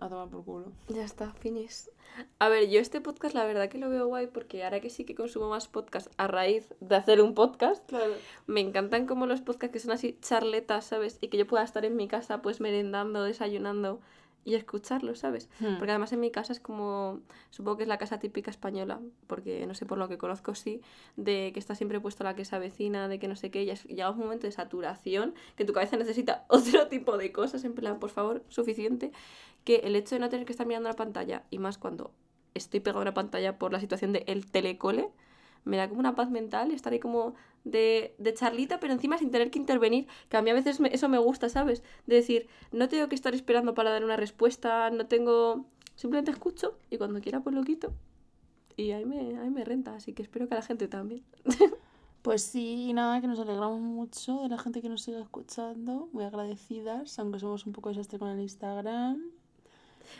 A 0.00 0.08
tomar 0.08 0.28
por 0.28 0.44
culo. 0.44 0.72
Ya 0.88 1.04
está, 1.04 1.32
finis. 1.34 1.90
A 2.38 2.48
ver, 2.48 2.68
yo 2.68 2.80
este 2.80 3.00
podcast 3.00 3.34
la 3.34 3.44
verdad 3.44 3.68
que 3.68 3.78
lo 3.78 3.88
veo 3.88 4.06
guay 4.08 4.26
porque 4.26 4.64
ahora 4.64 4.80
que 4.80 4.90
sí 4.90 5.04
que 5.04 5.14
consumo 5.14 5.48
más 5.48 5.68
podcast 5.68 6.12
a 6.16 6.26
raíz 6.26 6.74
de 6.80 6.96
hacer 6.96 7.20
un 7.20 7.34
podcast, 7.34 7.86
Claro. 7.88 8.14
me 8.46 8.60
encantan 8.60 9.06
como 9.06 9.26
los 9.26 9.40
podcasts 9.42 9.72
que 9.72 9.78
son 9.78 9.92
así 9.92 10.18
charletas, 10.20 10.86
¿sabes? 10.86 11.18
Y 11.20 11.28
que 11.28 11.36
yo 11.38 11.46
pueda 11.46 11.62
estar 11.62 11.84
en 11.84 11.94
mi 11.96 12.08
casa 12.08 12.42
pues 12.42 12.60
merendando, 12.60 13.22
desayunando 13.22 14.00
y 14.42 14.54
escucharlos, 14.54 15.18
¿sabes? 15.18 15.50
Hmm. 15.60 15.76
Porque 15.78 15.92
además 15.92 16.12
en 16.12 16.20
mi 16.20 16.30
casa 16.30 16.52
es 16.54 16.60
como, 16.60 17.20
supongo 17.50 17.76
que 17.76 17.82
es 17.82 17.88
la 17.90 17.98
casa 17.98 18.18
típica 18.18 18.50
española, 18.50 18.98
porque 19.26 19.66
no 19.66 19.74
sé 19.74 19.84
por 19.84 19.98
lo 19.98 20.08
que 20.08 20.16
conozco 20.16 20.54
sí, 20.54 20.80
de 21.16 21.50
que 21.52 21.60
está 21.60 21.74
siempre 21.74 22.00
puesto 22.00 22.24
la 22.24 22.34
que 22.34 22.46
se 22.46 22.56
avecina, 22.56 23.06
de 23.06 23.18
que 23.18 23.28
no 23.28 23.36
sé 23.36 23.50
qué, 23.50 23.64
y 23.64 23.70
es- 23.70 23.84
llega 23.84 24.10
un 24.10 24.18
momento 24.18 24.46
de 24.46 24.52
saturación, 24.52 25.34
que 25.56 25.66
tu 25.66 25.74
cabeza 25.74 25.98
necesita 25.98 26.46
otro 26.48 26.88
tipo 26.88 27.18
de 27.18 27.32
cosas, 27.32 27.64
en 27.64 27.74
plan, 27.74 28.00
por 28.00 28.08
favor, 28.10 28.42
suficiente, 28.48 29.12
que 29.64 29.76
el 29.76 29.96
hecho 29.96 30.14
de 30.14 30.20
no 30.20 30.28
tener 30.28 30.46
que 30.46 30.52
estar 30.52 30.66
mirando 30.66 30.88
la 30.88 30.96
pantalla, 30.96 31.44
y 31.50 31.58
más 31.58 31.78
cuando 31.78 32.12
estoy 32.54 32.80
pegado 32.80 33.00
a 33.00 33.02
una 33.02 33.14
pantalla 33.14 33.58
por 33.58 33.72
la 33.72 33.80
situación 33.80 34.12
del 34.12 34.24
el 34.26 34.50
telecole, 34.50 35.10
me 35.64 35.76
da 35.76 35.88
como 35.88 36.00
una 36.00 36.14
paz 36.14 36.30
mental 36.30 36.70
estar 36.70 36.92
ahí 36.92 37.00
como 37.00 37.34
de, 37.64 38.14
de 38.18 38.34
charlita, 38.34 38.80
pero 38.80 38.92
encima 38.92 39.18
sin 39.18 39.30
tener 39.30 39.50
que 39.50 39.58
intervenir, 39.58 40.06
que 40.28 40.36
a 40.36 40.42
mí 40.42 40.50
a 40.50 40.54
veces 40.54 40.80
eso 40.90 41.08
me 41.08 41.18
gusta, 41.18 41.48
¿sabes? 41.48 41.82
De 42.06 42.16
decir, 42.16 42.48
no 42.72 42.88
tengo 42.88 43.08
que 43.08 43.14
estar 43.14 43.34
esperando 43.34 43.74
para 43.74 43.90
dar 43.90 44.04
una 44.04 44.16
respuesta, 44.16 44.90
no 44.90 45.06
tengo... 45.06 45.66
Simplemente 45.96 46.30
escucho 46.30 46.78
y 46.88 46.96
cuando 46.96 47.20
quiera 47.20 47.40
pues 47.40 47.54
lo 47.54 47.62
quito. 47.62 47.92
Y 48.74 48.92
ahí 48.92 49.04
me, 49.04 49.38
ahí 49.38 49.50
me 49.50 49.64
renta, 49.64 49.94
así 49.94 50.14
que 50.14 50.22
espero 50.22 50.48
que 50.48 50.54
a 50.54 50.58
la 50.58 50.62
gente 50.62 50.88
también. 50.88 51.22
Pues 52.22 52.42
sí, 52.42 52.92
nada, 52.92 53.22
que 53.22 53.26
nos 53.26 53.40
alegramos 53.40 53.80
mucho 53.80 54.42
de 54.42 54.50
la 54.50 54.58
gente 54.58 54.82
que 54.82 54.90
nos 54.90 55.00
siga 55.00 55.20
escuchando, 55.20 56.10
muy 56.12 56.24
agradecidas, 56.24 57.18
aunque 57.18 57.38
somos 57.38 57.64
un 57.64 57.72
poco 57.72 57.88
desastre 57.88 58.18
con 58.18 58.28
el 58.28 58.40
Instagram. 58.40 59.22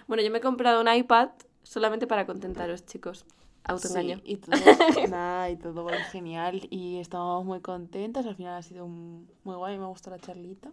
Bueno, 0.09 0.23
yo 0.23 0.31
me 0.31 0.39
he 0.39 0.41
comprado 0.41 0.81
un 0.81 0.89
iPad 0.93 1.31
solamente 1.63 2.07
para 2.07 2.27
contentaros, 2.27 2.85
chicos. 2.87 3.25
Autoengaño. 3.65 4.17
Sí, 4.19 4.23
y 4.25 4.37
todo, 4.37 4.57
nada, 5.11 5.51
y 5.51 5.57
todo 5.57 5.85
va 5.85 5.93
genial 6.05 6.67
y 6.71 6.97
estamos 6.97 7.45
muy 7.45 7.61
contentas, 7.61 8.25
al 8.27 8.35
final 8.35 8.57
ha 8.57 8.63
sido 8.63 8.85
un- 8.87 9.29
muy 9.45 9.55
guay, 9.55 9.79
me 9.79 9.85
ha 9.85 9.89
gustado 9.89 10.17
la 10.17 10.23
charlita. 10.23 10.73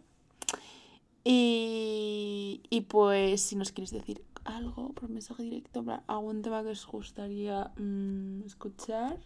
Y, 1.24 2.62
y 2.70 2.82
pues 2.82 3.42
si 3.42 3.56
nos 3.58 3.72
queréis 3.74 3.92
decir 3.92 4.24
algo 4.46 4.94
por 4.94 5.10
mensaje 5.10 5.44
directo, 5.44 5.84
algún 6.08 6.42
tema 6.42 6.64
que 6.64 6.70
os 6.70 6.88
gustaría 6.88 7.72
mm, 7.78 8.44
escuchar 8.46 9.18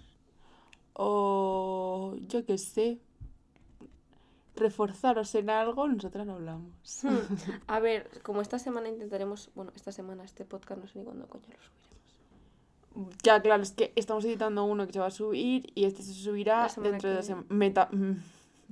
o 0.94 2.16
yo 2.28 2.44
qué 2.46 2.58
sé, 2.58 3.00
reforzaros 4.62 5.34
en 5.36 5.50
algo, 5.50 5.88
nosotras 5.88 6.26
lo 6.26 6.34
hablamos. 6.34 6.72
Hmm. 7.04 7.18
A 7.68 7.80
ver, 7.80 8.10
como 8.24 8.42
esta 8.42 8.60
semana 8.60 8.90
intentaremos, 8.90 9.50
bueno, 9.56 9.72
esta 9.76 9.92
semana 9.92 10.24
este 10.24 10.46
podcast 10.46 10.82
no 10.82 10.88
sé 10.88 11.00
ni 11.00 11.06
cuándo 11.06 11.28
coño 11.28 11.44
lo 11.48 11.62
subiremos. 11.62 11.92
Ya, 13.24 13.42
claro, 13.42 13.64
es 13.64 13.72
que 13.72 13.94
estamos 13.96 14.26
editando 14.26 14.64
uno 14.66 14.86
que 14.86 14.94
se 14.94 15.00
va 15.00 15.08
a 15.08 15.12
subir 15.12 15.72
y 15.76 15.86
este 15.86 16.04
se 16.04 16.14
subirá 16.14 16.68
dentro 16.82 17.10
de 17.10 17.16
dos. 17.16 17.32
Meta, 17.50 17.90
mm, 17.92 18.16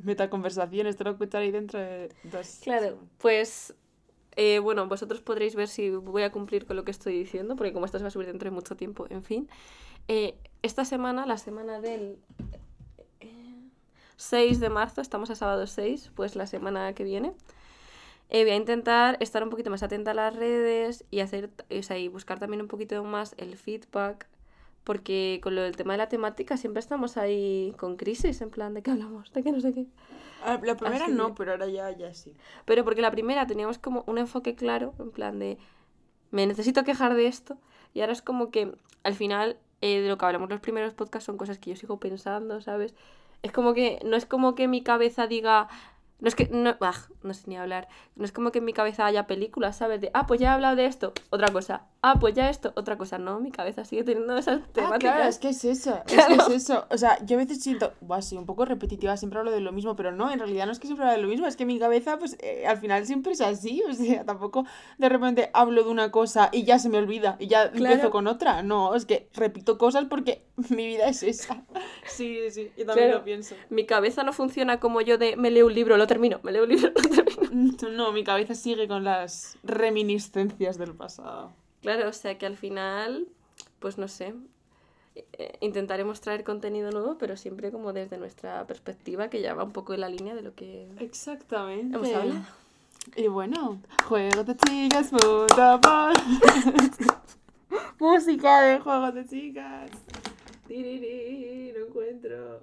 meta 0.03 0.29
conversaciones, 0.29 0.97
te 0.97 1.03
lo 1.03 1.11
escucharéis 1.11 1.53
dentro 1.53 1.79
de 1.79 2.09
dos 2.23 2.59
Claro, 2.61 2.97
pues 3.17 3.73
eh, 4.35 4.59
bueno, 4.59 4.87
vosotros 4.87 5.21
podréis 5.21 5.55
ver 5.55 5.67
si 5.67 5.89
voy 5.89 6.23
a 6.23 6.31
cumplir 6.31 6.65
con 6.65 6.75
lo 6.75 6.83
que 6.83 6.91
estoy 6.91 7.17
diciendo, 7.17 7.55
porque 7.55 7.73
como 7.73 7.85
esto 7.85 7.97
se 7.97 8.03
va 8.03 8.09
a 8.09 8.11
subir 8.11 8.27
dentro 8.27 8.49
de 8.49 8.55
mucho 8.55 8.75
tiempo, 8.75 9.05
en 9.09 9.23
fin. 9.23 9.49
Eh, 10.07 10.37
esta 10.61 10.85
semana, 10.85 11.25
la 11.25 11.37
semana 11.37 11.79
del 11.79 12.19
6 14.23 14.59
de 14.59 14.69
marzo, 14.69 14.99
estamos 14.99 15.29
a 15.29 15.35
sábado 15.35 15.65
6, 15.65 16.11
pues 16.13 16.35
la 16.35 16.45
semana 16.45 16.91
que 16.93 17.05
viene. 17.05 17.31
eh, 18.29 18.43
voy 18.43 18.51
a 18.51 18.55
intentar 18.57 19.15
estar 19.21 19.41
un 19.43 19.49
poquito 19.49 19.69
más 19.69 19.81
atenta 19.81 20.11
a 20.11 20.13
las 20.13 20.35
redes 20.35 21.05
y 21.09 21.21
hacer, 21.21 21.49
o 21.71 21.81
sea, 21.83 21.97
y 21.97 22.09
buscar 22.09 22.37
también 22.37 22.61
un 22.61 22.67
poquito 22.67 23.01
más 23.05 23.33
el 23.37 23.55
feedback, 23.55 24.27
porque 24.83 25.39
con 25.41 25.55
lo 25.55 25.61
del 25.61 25.77
tema 25.77 25.93
de 25.93 25.99
la 25.99 26.09
temática 26.09 26.57
siempre 26.57 26.81
estamos 26.81 27.15
ahí 27.15 27.73
con 27.77 27.95
crisis, 27.95 28.41
en 28.41 28.49
plan, 28.49 28.73
¿de 28.73 28.83
qué 28.83 28.91
hablamos? 28.91 29.31
¿De 29.31 29.41
qué 29.41 29.51
no 29.53 29.61
sé 29.61 29.73
qué? 29.73 29.85
Ah, 30.43 30.59
La 30.61 30.75
primera 30.75 31.05
Así 31.05 31.13
no, 31.13 31.27
que- 31.27 31.33
pero 31.37 31.51
ahora 31.53 31.67
ya, 31.67 31.89
ya 31.91 32.13
sí. 32.13 32.33
Pero 32.65 32.83
porque 32.83 33.01
la 33.01 33.11
primera 33.11 33.47
teníamos 33.47 33.77
como 33.79 34.03
un 34.05 34.17
enfoque 34.17 34.53
claro, 34.53 34.93
en 34.99 35.11
plan 35.11 35.39
de, 35.39 35.57
me 36.31 36.45
necesito 36.45 36.83
quejar 36.83 37.15
de 37.15 37.25
esto, 37.27 37.57
y 37.93 38.01
ahora 38.01 38.11
es 38.13 38.21
como 38.21 38.51
que 38.51 38.73
al 39.03 39.15
final 39.15 39.57
eh, 39.81 40.01
de 40.01 40.09
lo 40.09 40.17
que 40.17 40.25
hablamos 40.25 40.49
los 40.49 40.59
primeros 40.59 40.93
podcasts 40.93 41.25
son 41.25 41.37
cosas 41.37 41.57
que 41.57 41.69
yo 41.69 41.77
sigo 41.77 42.01
pensando, 42.01 42.59
¿sabes? 42.61 42.93
Es 43.41 43.51
como 43.51 43.73
que, 43.73 43.99
no 44.05 44.15
es 44.15 44.25
como 44.25 44.55
que 44.55 44.67
mi 44.67 44.81
cabeza 44.83 45.27
diga, 45.27 45.69
no 46.19 46.27
es 46.27 46.35
que, 46.35 46.47
no, 46.51 46.75
ah, 46.81 46.93
no 47.23 47.33
sé 47.33 47.49
ni 47.49 47.57
hablar, 47.57 47.87
no 48.15 48.25
es 48.25 48.31
como 48.31 48.51
que 48.51 48.59
en 48.59 48.65
mi 48.65 48.73
cabeza 48.73 49.05
haya 49.05 49.27
películas, 49.27 49.77
¿sabes? 49.77 50.01
De, 50.01 50.11
ah, 50.13 50.27
pues 50.27 50.39
ya 50.39 50.49
he 50.49 50.53
hablado 50.53 50.75
de 50.75 50.85
esto, 50.85 51.13
otra 51.29 51.51
cosa, 51.51 51.87
ah, 52.01 52.17
pues 52.19 52.33
ya 52.33 52.49
esto, 52.49 52.71
otra 52.75 52.97
cosa, 52.97 53.17
no, 53.17 53.39
mi 53.39 53.51
cabeza 53.51 53.83
sigue 53.85 54.03
teniendo 54.03 54.37
esas 54.37 54.61
Ah, 54.61 54.67
temáticas. 54.73 54.99
claro, 55.15 55.29
es 55.29 55.37
que 55.39 55.49
es 55.49 55.65
eso, 55.65 55.99
es 56.07 56.25
que 56.25 56.33
es 56.33 56.49
eso. 56.49 56.85
O 56.89 56.97
sea, 56.97 57.23
yo 57.25 57.35
a 57.37 57.39
veces 57.39 57.61
siento, 57.61 57.93
buah, 58.01 58.21
soy 58.21 58.37
un 58.37 58.45
poco 58.45 58.65
repetitiva, 58.65 59.17
siempre 59.17 59.39
hablo 59.39 59.51
de 59.51 59.59
lo 59.59 59.71
mismo, 59.71 59.95
pero 59.95 60.11
no, 60.11 60.31
en 60.31 60.39
realidad 60.39 60.65
no 60.65 60.71
es 60.71 60.79
que 60.79 60.87
siempre 60.87 61.05
hablo 61.05 61.17
de 61.17 61.23
lo 61.23 61.27
mismo, 61.29 61.45
es 61.47 61.55
que 61.57 61.65
mi 61.65 61.77
cabeza, 61.79 62.17
pues, 62.17 62.37
eh, 62.41 62.65
al 62.67 62.77
final 62.77 63.05
siempre 63.05 63.33
es 63.33 63.41
así, 63.41 63.83
o 63.89 63.93
sea, 63.93 64.23
tampoco 64.25 64.65
de 64.97 65.09
repente 65.09 65.49
hablo 65.53 65.83
de 65.83 65.89
una 65.89 66.09
cosa 66.11 66.49
y 66.53 66.63
ya 66.63 66.79
se 66.79 66.89
me 66.89 66.97
olvida, 66.97 67.35
y 67.39 67.47
ya 67.47 67.69
Claro. 67.71 67.85
empiezo 67.93 68.11
con 68.11 68.27
otra, 68.27 68.63
no, 68.63 68.95
es 68.95 69.05
que 69.05 69.27
repito 69.33 69.77
cosas 69.77 70.05
porque 70.05 70.43
mi 70.69 70.87
vida 70.87 71.07
es 71.07 71.23
esa. 71.23 71.63
Sí, 72.07 72.37
sí, 72.51 72.71
yo 72.77 72.85
también 72.85 73.07
Claro. 73.09 73.19
lo 73.19 73.23
pienso. 73.25 73.55
Mi 73.69 73.85
cabeza 73.85 74.23
no 74.23 74.33
funciona 74.33 74.79
como 74.79 75.01
yo 75.01 75.17
de, 75.17 75.35
me 75.35 75.51
leo 75.51 75.65
un 75.67 75.73
libro, 75.73 75.97
lo 75.97 76.07
termino, 76.07 76.39
me 76.43 76.51
leo 76.51 76.63
un 76.63 76.69
libro, 76.69 76.91
lo 76.95 77.09
termino. 77.09 77.29
No, 77.91 78.11
mi 78.13 78.23
cabeza 78.23 78.53
sigue 78.55 78.87
con 78.87 79.03
las 79.03 79.57
reminiscencias 79.63 80.77
del 80.77 80.93
pasado. 80.95 81.51
Claro, 81.81 82.09
o 82.09 82.13
sea 82.13 82.37
que 82.37 82.45
al 82.45 82.57
final, 82.57 83.27
pues 83.79 83.97
no 83.97 84.07
sé, 84.07 84.33
eh, 85.15 85.57
intentaremos 85.61 86.21
traer 86.21 86.43
contenido 86.43 86.91
nuevo, 86.91 87.17
pero 87.17 87.37
siempre 87.37 87.71
como 87.71 87.93
desde 87.93 88.17
nuestra 88.17 88.65
perspectiva, 88.67 89.29
que 89.29 89.41
ya 89.41 89.53
va 89.53 89.63
un 89.63 89.71
poco 89.71 89.93
en 89.93 90.01
la 90.01 90.09
línea 90.09 90.35
de 90.35 90.41
lo 90.41 90.53
que 90.55 90.87
Exactamente. 90.99 91.95
hemos 91.95 92.13
hablado. 92.13 92.41
Y 93.15 93.27
bueno, 93.27 93.81
juegos 94.07 94.45
de 94.45 94.55
chicas. 94.55 95.11
Música 97.99 98.61
de 98.61 98.79
juegos 98.79 99.13
de 99.13 99.25
chicas. 99.25 99.91
Tiriri, 100.67 101.73
no 101.77 101.87
encuentro. 101.87 102.61